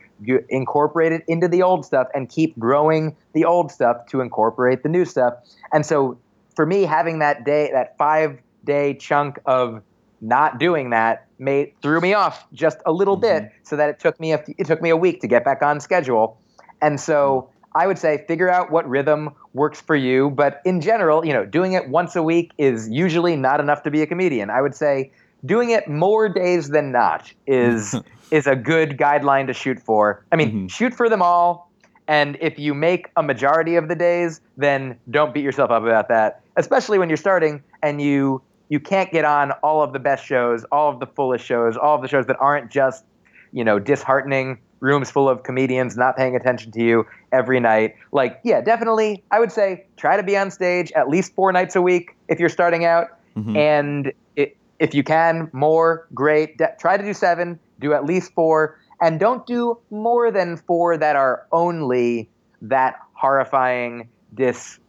Incorporate 0.48 1.12
it 1.12 1.22
into 1.28 1.48
the 1.48 1.62
old 1.62 1.84
stuff 1.84 2.08
and 2.14 2.28
keep 2.28 2.58
growing 2.58 3.16
the 3.32 3.44
old 3.44 3.70
stuff 3.70 4.06
to 4.06 4.20
incorporate 4.20 4.82
the 4.82 4.88
new 4.88 5.04
stuff. 5.04 5.34
And 5.72 5.86
so 5.86 6.18
for 6.54 6.66
me, 6.66 6.82
having 6.82 7.20
that 7.20 7.44
day, 7.44 7.70
that 7.72 7.96
five 7.98 8.38
day 8.64 8.94
chunk 8.94 9.38
of 9.46 9.82
not 10.20 10.58
doing 10.58 10.90
that 10.90 11.26
made 11.38 11.72
threw 11.82 12.00
me 12.00 12.14
off 12.14 12.46
just 12.52 12.78
a 12.86 12.92
little 12.92 13.16
bit 13.16 13.50
so 13.64 13.76
that 13.76 13.88
it 13.90 13.98
took 13.98 14.18
me 14.20 14.32
a 14.32 14.42
it 14.56 14.66
took 14.66 14.80
me 14.80 14.88
a 14.88 14.96
week 14.96 15.20
to 15.20 15.26
get 15.26 15.44
back 15.44 15.62
on 15.62 15.80
schedule. 15.80 16.40
And 16.80 17.00
so 17.00 17.50
i 17.74 17.86
would 17.86 17.98
say 17.98 18.22
figure 18.28 18.50
out 18.50 18.70
what 18.70 18.88
rhythm 18.88 19.30
works 19.52 19.80
for 19.80 19.96
you. 19.96 20.30
But 20.30 20.60
in 20.64 20.80
general 20.80 21.26
you 21.26 21.32
know 21.32 21.44
doing 21.44 21.72
it 21.72 21.88
once 21.88 22.14
a 22.14 22.22
week 22.22 22.52
is 22.56 22.88
usually 22.88 23.34
not 23.34 23.58
enough 23.58 23.82
to 23.82 23.90
be 23.90 24.02
a 24.02 24.06
comedian. 24.06 24.48
I 24.50 24.60
would 24.60 24.76
say 24.76 25.10
doing 25.44 25.70
it 25.70 25.88
more 25.88 26.28
days 26.28 26.68
than 26.68 26.92
not 26.92 27.32
is 27.48 27.96
is 28.30 28.46
a 28.46 28.54
good 28.54 28.90
guideline 28.96 29.48
to 29.48 29.52
shoot 29.52 29.80
for. 29.80 30.24
I 30.30 30.36
mean 30.36 30.52
Mhm. 30.52 30.70
shoot 30.70 30.94
for 30.94 31.08
them 31.08 31.20
all. 31.22 31.72
And 32.06 32.36
if 32.40 32.58
you 32.60 32.74
make 32.74 33.08
a 33.16 33.22
majority 33.22 33.74
of 33.76 33.88
the 33.88 33.94
days, 33.96 34.40
then 34.56 34.98
don't 35.10 35.34
beat 35.34 35.42
yourself 35.44 35.70
up 35.70 35.82
about 35.82 36.08
that. 36.08 36.41
Especially 36.56 36.98
when 36.98 37.08
you're 37.08 37.16
starting 37.16 37.62
and 37.82 38.00
you 38.00 38.42
you 38.68 38.80
can't 38.80 39.12
get 39.12 39.24
on 39.24 39.52
all 39.62 39.82
of 39.82 39.92
the 39.92 39.98
best 39.98 40.24
shows, 40.24 40.64
all 40.72 40.88
of 40.90 40.98
the 40.98 41.06
fullest 41.06 41.44
shows, 41.44 41.76
all 41.76 41.96
of 41.96 42.00
the 42.02 42.08
shows 42.08 42.26
that 42.26 42.36
aren't 42.40 42.70
just, 42.70 43.04
you 43.52 43.62
know, 43.64 43.78
disheartening 43.78 44.58
rooms 44.80 45.10
full 45.10 45.28
of 45.28 45.42
comedians 45.42 45.96
not 45.96 46.16
paying 46.16 46.34
attention 46.34 46.72
to 46.72 46.82
you 46.82 47.04
every 47.32 47.60
night. 47.60 47.94
Like, 48.12 48.40
yeah, 48.44 48.60
definitely 48.62 49.22
I 49.30 49.38
would 49.40 49.52
say 49.52 49.84
try 49.96 50.16
to 50.16 50.22
be 50.22 50.36
on 50.36 50.50
stage 50.50 50.90
at 50.92 51.08
least 51.08 51.34
4 51.34 51.52
nights 51.52 51.76
a 51.76 51.82
week 51.82 52.16
if 52.28 52.40
you're 52.40 52.48
starting 52.48 52.84
out 52.84 53.08
Mhm. 53.36 53.56
and 53.56 54.12
it, 54.36 54.56
if 54.78 54.94
you 54.94 55.02
can 55.04 55.48
more 55.52 56.06
great 56.14 56.58
De- 56.58 56.74
try 56.78 56.96
to 56.96 57.02
do 57.04 57.14
seven 57.14 57.58
do 57.80 57.92
at 57.92 58.04
least 58.04 58.32
four 58.34 58.78
and 59.00 59.18
don't 59.20 59.46
do 59.46 59.78
more 59.90 60.30
than 60.30 60.56
four 60.56 60.96
that 60.96 61.16
are 61.16 61.46
only 61.52 62.28
that 62.60 62.96
horrifying 63.14 64.08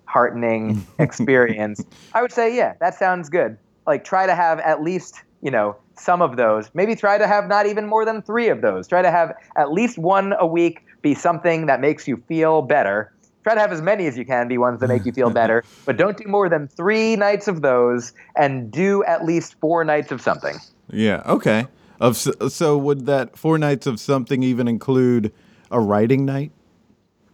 disheartening 0.06 0.86
experience 1.00 1.84
i 2.14 2.22
would 2.22 2.32
say 2.32 2.56
yeah 2.56 2.74
that 2.80 2.96
sounds 2.96 3.30
good 3.30 3.58
like 3.88 4.04
try 4.04 4.26
to 4.26 4.36
have 4.36 4.60
at 4.60 4.82
least 4.82 5.24
you 5.42 5.52
know 5.52 5.76
some 5.98 6.22
of 6.22 6.38
those 6.38 6.70
maybe 6.74 6.96
try 6.96 7.18
to 7.18 7.28
have 7.28 7.48
not 7.48 7.66
even 7.66 7.88
more 7.88 8.06
than 8.06 8.22
three 8.22 8.50
of 8.50 8.62
those 8.62 8.88
try 8.88 9.02
to 9.02 9.12
have 9.12 9.34
at 9.58 9.72
least 9.72 9.98
one 9.98 10.34
a 10.40 10.46
week 10.46 10.84
be 11.02 11.14
something 11.14 11.66
that 11.66 11.82
makes 11.82 12.08
you 12.08 12.18
feel 12.28 12.62
better 12.62 13.12
try 13.44 13.54
to 13.54 13.60
have 13.60 13.72
as 13.72 13.82
many 13.82 14.08
as 14.08 14.18
you 14.18 14.26
can 14.26 14.48
be 14.48 14.58
ones 14.58 14.80
that 14.80 14.88
make 14.88 15.06
you 15.06 15.12
feel 15.12 15.30
better 15.42 15.64
but 15.86 15.98
don't 15.98 16.18
do 16.18 16.28
more 16.28 16.50
than 16.50 16.68
three 16.68 17.16
nights 17.16 17.48
of 17.48 17.62
those 17.62 18.14
and 18.36 18.72
do 18.72 19.04
at 19.04 19.26
least 19.26 19.56
four 19.60 19.84
nights 19.84 20.12
of 20.12 20.22
something 20.22 20.56
Yeah. 20.92 21.24
Okay. 21.26 21.68
Of 22.00 22.18
so 22.18 22.78
would 22.78 23.06
that 23.06 23.38
four 23.38 23.58
nights 23.58 23.88
of 23.88 24.00
something 24.00 24.44
even 24.44 24.68
include 24.68 25.32
a 25.72 25.80
writing 25.80 26.26
night? 26.26 26.52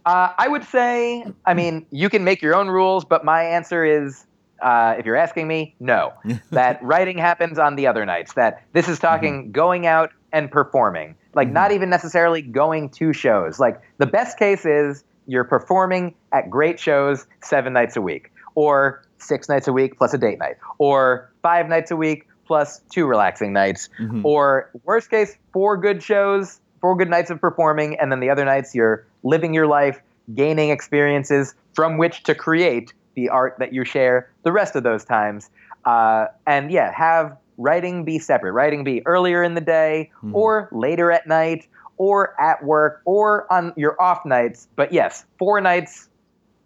Uh, 0.06 0.32
i 0.38 0.46
would 0.48 0.64
say 0.64 1.24
i 1.44 1.54
mean 1.54 1.86
you 1.90 2.08
can 2.08 2.24
make 2.24 2.42
your 2.42 2.54
own 2.54 2.68
rules 2.68 3.04
but 3.04 3.24
my 3.24 3.42
answer 3.42 3.84
is 3.84 4.26
uh, 4.62 4.94
if 4.98 5.06
you're 5.06 5.16
asking 5.16 5.48
me 5.48 5.74
no. 5.80 6.12
That 6.50 6.82
writing 6.82 7.16
happens 7.16 7.58
on 7.58 7.76
the 7.76 7.86
other 7.86 8.04
nights 8.04 8.34
that 8.34 8.62
this 8.74 8.88
is 8.90 8.98
talking 8.98 9.52
going 9.52 9.86
out 9.86 10.10
and 10.32 10.50
performing. 10.50 11.14
Like 11.32 11.48
not 11.48 11.72
even 11.72 11.88
necessarily 11.88 12.42
going 12.42 12.90
to 12.90 13.14
shows. 13.14 13.58
Like 13.58 13.80
the 13.96 14.04
best 14.06 14.38
case 14.38 14.66
is 14.66 15.02
you're 15.26 15.44
performing 15.44 16.14
at 16.30 16.50
great 16.50 16.78
shows 16.78 17.26
seven 17.42 17.72
nights 17.72 17.96
a 17.96 18.02
week 18.02 18.32
or 18.54 19.02
six 19.16 19.48
nights 19.48 19.66
a 19.66 19.72
week 19.72 19.96
plus 19.96 20.12
a 20.12 20.18
date 20.18 20.38
night 20.38 20.56
or 20.76 21.30
five 21.40 21.66
nights 21.70 21.90
a 21.90 21.96
week 21.96 22.26
plus 22.46 22.80
two 22.90 23.06
relaxing 23.06 23.54
nights 23.54 23.88
Mhm. 23.98 24.22
or 24.26 24.70
worst 24.84 25.08
case 25.08 25.38
four 25.54 25.78
good 25.78 26.02
shows 26.02 26.60
four 26.82 26.96
good 26.96 27.08
nights 27.08 27.30
of 27.30 27.40
performing 27.40 27.98
and 27.98 28.12
then 28.12 28.20
the 28.20 28.28
other 28.28 28.44
nights 28.44 28.74
you're 28.74 29.06
living 29.22 29.54
your 29.54 29.66
life 29.66 30.00
gaining 30.34 30.70
experiences 30.70 31.54
from 31.74 31.98
which 31.98 32.22
to 32.24 32.34
create 32.34 32.92
the 33.14 33.28
art 33.28 33.56
that 33.58 33.72
you 33.72 33.84
share 33.84 34.30
the 34.44 34.52
rest 34.52 34.76
of 34.76 34.82
those 34.82 35.04
times 35.04 35.50
uh, 35.84 36.26
and 36.46 36.70
yeah 36.70 36.92
have 36.92 37.36
writing 37.58 38.04
be 38.04 38.18
separate 38.18 38.52
writing 38.52 38.84
be 38.84 39.04
earlier 39.06 39.42
in 39.42 39.54
the 39.54 39.60
day 39.60 40.10
Mhm. 40.22 40.34
or 40.34 40.68
later 40.72 41.10
at 41.10 41.26
night 41.26 41.66
or 41.98 42.40
at 42.40 42.64
work 42.64 43.02
or 43.04 43.50
on 43.52 43.72
your 43.76 44.00
off 44.00 44.24
nights 44.24 44.68
but 44.76 44.92
yes 44.92 45.24
four 45.38 45.60
nights 45.60 46.08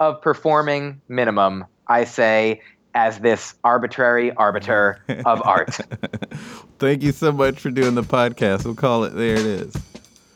of 0.00 0.20
performing 0.20 1.00
minimum, 1.08 1.64
I 1.86 2.02
say, 2.04 2.60
as 2.94 3.20
this 3.20 3.54
arbitrary 3.62 4.32
arbiter 4.32 4.98
of 5.24 5.40
art. 5.44 5.78
Thank 6.78 7.02
you 7.04 7.12
so 7.12 7.30
much 7.32 7.60
for 7.60 7.70
doing 7.70 7.94
the 7.94 8.02
podcast. 8.02 8.64
We'll 8.64 8.74
call 8.74 9.04
it 9.04 9.10
There 9.10 9.34
It 9.36 9.46
Is. 9.46 9.72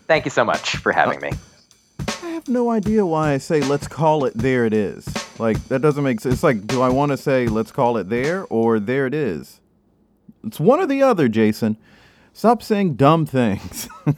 Thank 0.07 0.25
you 0.25 0.31
so 0.31 0.45
much 0.45 0.77
for 0.77 0.93
having 0.93 1.21
me. 1.21 1.33
No 2.49 2.71
idea 2.71 3.05
why 3.05 3.33
I 3.33 3.39
say 3.39 3.61
let's 3.61 3.87
call 3.87 4.25
it 4.25 4.33
There 4.35 4.65
It 4.65 4.73
Is. 4.73 5.07
Like, 5.39 5.63
that 5.69 5.83
doesn't 5.83 6.03
make 6.03 6.21
sense. 6.21 6.35
It's 6.35 6.43
like, 6.43 6.67
do 6.67 6.81
I 6.81 6.89
want 6.89 7.13
to 7.13 7.17
say 7.19 7.47
let's 7.47 7.71
call 7.71 7.99
it 7.99 8.09
there 8.09 8.47
or 8.49 8.81
there 8.81 9.07
it 9.07 9.15
is? 9.15 9.61
It's 10.45 10.59
one 10.59 10.81
or 10.81 10.87
the 10.87 11.03
other, 11.03 11.29
Jason. 11.29 11.77
Stop 12.33 12.63
saying 12.63 12.95
dumb 12.95 13.27
things. 13.27 13.89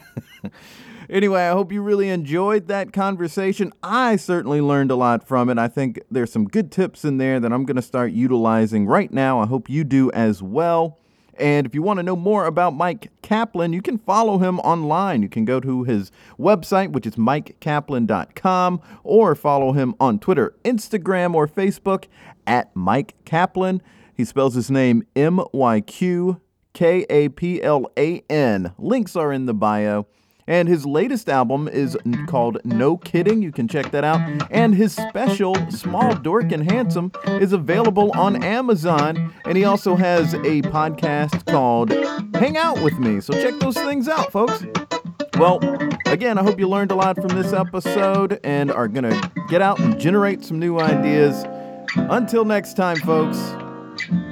Anyway, 1.10 1.40
I 1.40 1.50
hope 1.50 1.72
you 1.72 1.82
really 1.82 2.08
enjoyed 2.08 2.68
that 2.68 2.92
conversation. 2.92 3.72
I 3.82 4.14
certainly 4.14 4.60
learned 4.60 4.92
a 4.92 4.94
lot 4.94 5.26
from 5.26 5.50
it. 5.50 5.58
I 5.58 5.66
think 5.66 6.00
there's 6.08 6.30
some 6.30 6.44
good 6.44 6.70
tips 6.70 7.04
in 7.04 7.18
there 7.18 7.40
that 7.40 7.52
I'm 7.52 7.64
going 7.64 7.74
to 7.76 7.82
start 7.82 8.12
utilizing 8.12 8.86
right 8.86 9.12
now. 9.12 9.40
I 9.40 9.46
hope 9.46 9.68
you 9.68 9.82
do 9.82 10.12
as 10.12 10.40
well. 10.40 10.99
And 11.40 11.66
if 11.66 11.74
you 11.74 11.82
want 11.82 11.96
to 11.96 12.02
know 12.02 12.16
more 12.16 12.44
about 12.44 12.74
Myq 12.74 13.08
Kaplan, 13.22 13.72
you 13.72 13.80
can 13.80 13.96
follow 13.96 14.38
him 14.38 14.60
online. 14.60 15.22
You 15.22 15.28
can 15.28 15.46
go 15.46 15.58
to 15.58 15.84
his 15.84 16.12
website, 16.38 16.92
which 16.92 17.06
is 17.06 17.16
myqkaplan.com, 17.16 18.80
or 19.02 19.34
follow 19.34 19.72
him 19.72 19.94
on 19.98 20.18
Twitter, 20.18 20.54
Instagram, 20.64 21.34
or 21.34 21.48
Facebook 21.48 22.04
at 22.46 22.72
Myq 22.74 23.12
Kaplan. 23.24 23.80
He 24.14 24.24
spells 24.26 24.54
his 24.54 24.70
name 24.70 25.02
M 25.16 25.40
Y 25.52 25.80
Q 25.80 26.42
K 26.74 27.06
A 27.08 27.30
P 27.30 27.62
L 27.62 27.90
A 27.96 28.22
N. 28.28 28.72
Links 28.76 29.16
are 29.16 29.32
in 29.32 29.46
the 29.46 29.54
bio. 29.54 30.06
And 30.46 30.68
his 30.68 30.86
latest 30.86 31.28
album 31.28 31.68
is 31.68 31.96
mm-hmm. 31.96 32.26
called 32.26 32.58
No 32.64 32.96
Kidding. 32.96 33.42
You 33.42 33.52
can 33.52 33.68
check 33.68 33.90
that 33.92 34.04
out. 34.04 34.20
And 34.50 34.74
his 34.74 34.94
special, 34.94 35.54
Small 35.70 36.14
Dork 36.14 36.52
and 36.52 36.70
Handsome, 36.70 37.12
is 37.26 37.52
available 37.52 38.10
on 38.12 38.42
Amazon. 38.42 39.32
And 39.44 39.56
he 39.56 39.64
also 39.64 39.96
has 39.96 40.34
a 40.34 40.62
podcast 40.62 41.46
called 41.46 41.90
Hang 42.34 42.56
Out 42.56 42.80
With 42.82 42.98
Me. 42.98 43.20
So 43.20 43.32
check 43.34 43.58
those 43.60 43.76
things 43.76 44.08
out, 44.08 44.32
folks. 44.32 44.64
Well, 45.38 45.58
again, 46.06 46.36
I 46.36 46.42
hope 46.42 46.58
you 46.58 46.68
learned 46.68 46.90
a 46.90 46.96
lot 46.96 47.16
from 47.16 47.28
this 47.28 47.52
episode 47.52 48.38
and 48.44 48.70
are 48.70 48.88
going 48.88 49.04
to 49.04 49.32
get 49.48 49.62
out 49.62 49.80
and 49.80 49.98
generate 49.98 50.44
some 50.44 50.58
new 50.58 50.78
ideas. 50.78 51.44
Until 51.96 52.44
next 52.44 52.74
time, 52.74 52.96
folks, 52.98 53.38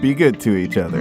be 0.00 0.14
good 0.14 0.38
to 0.40 0.56
each 0.56 0.76
other. 0.76 1.00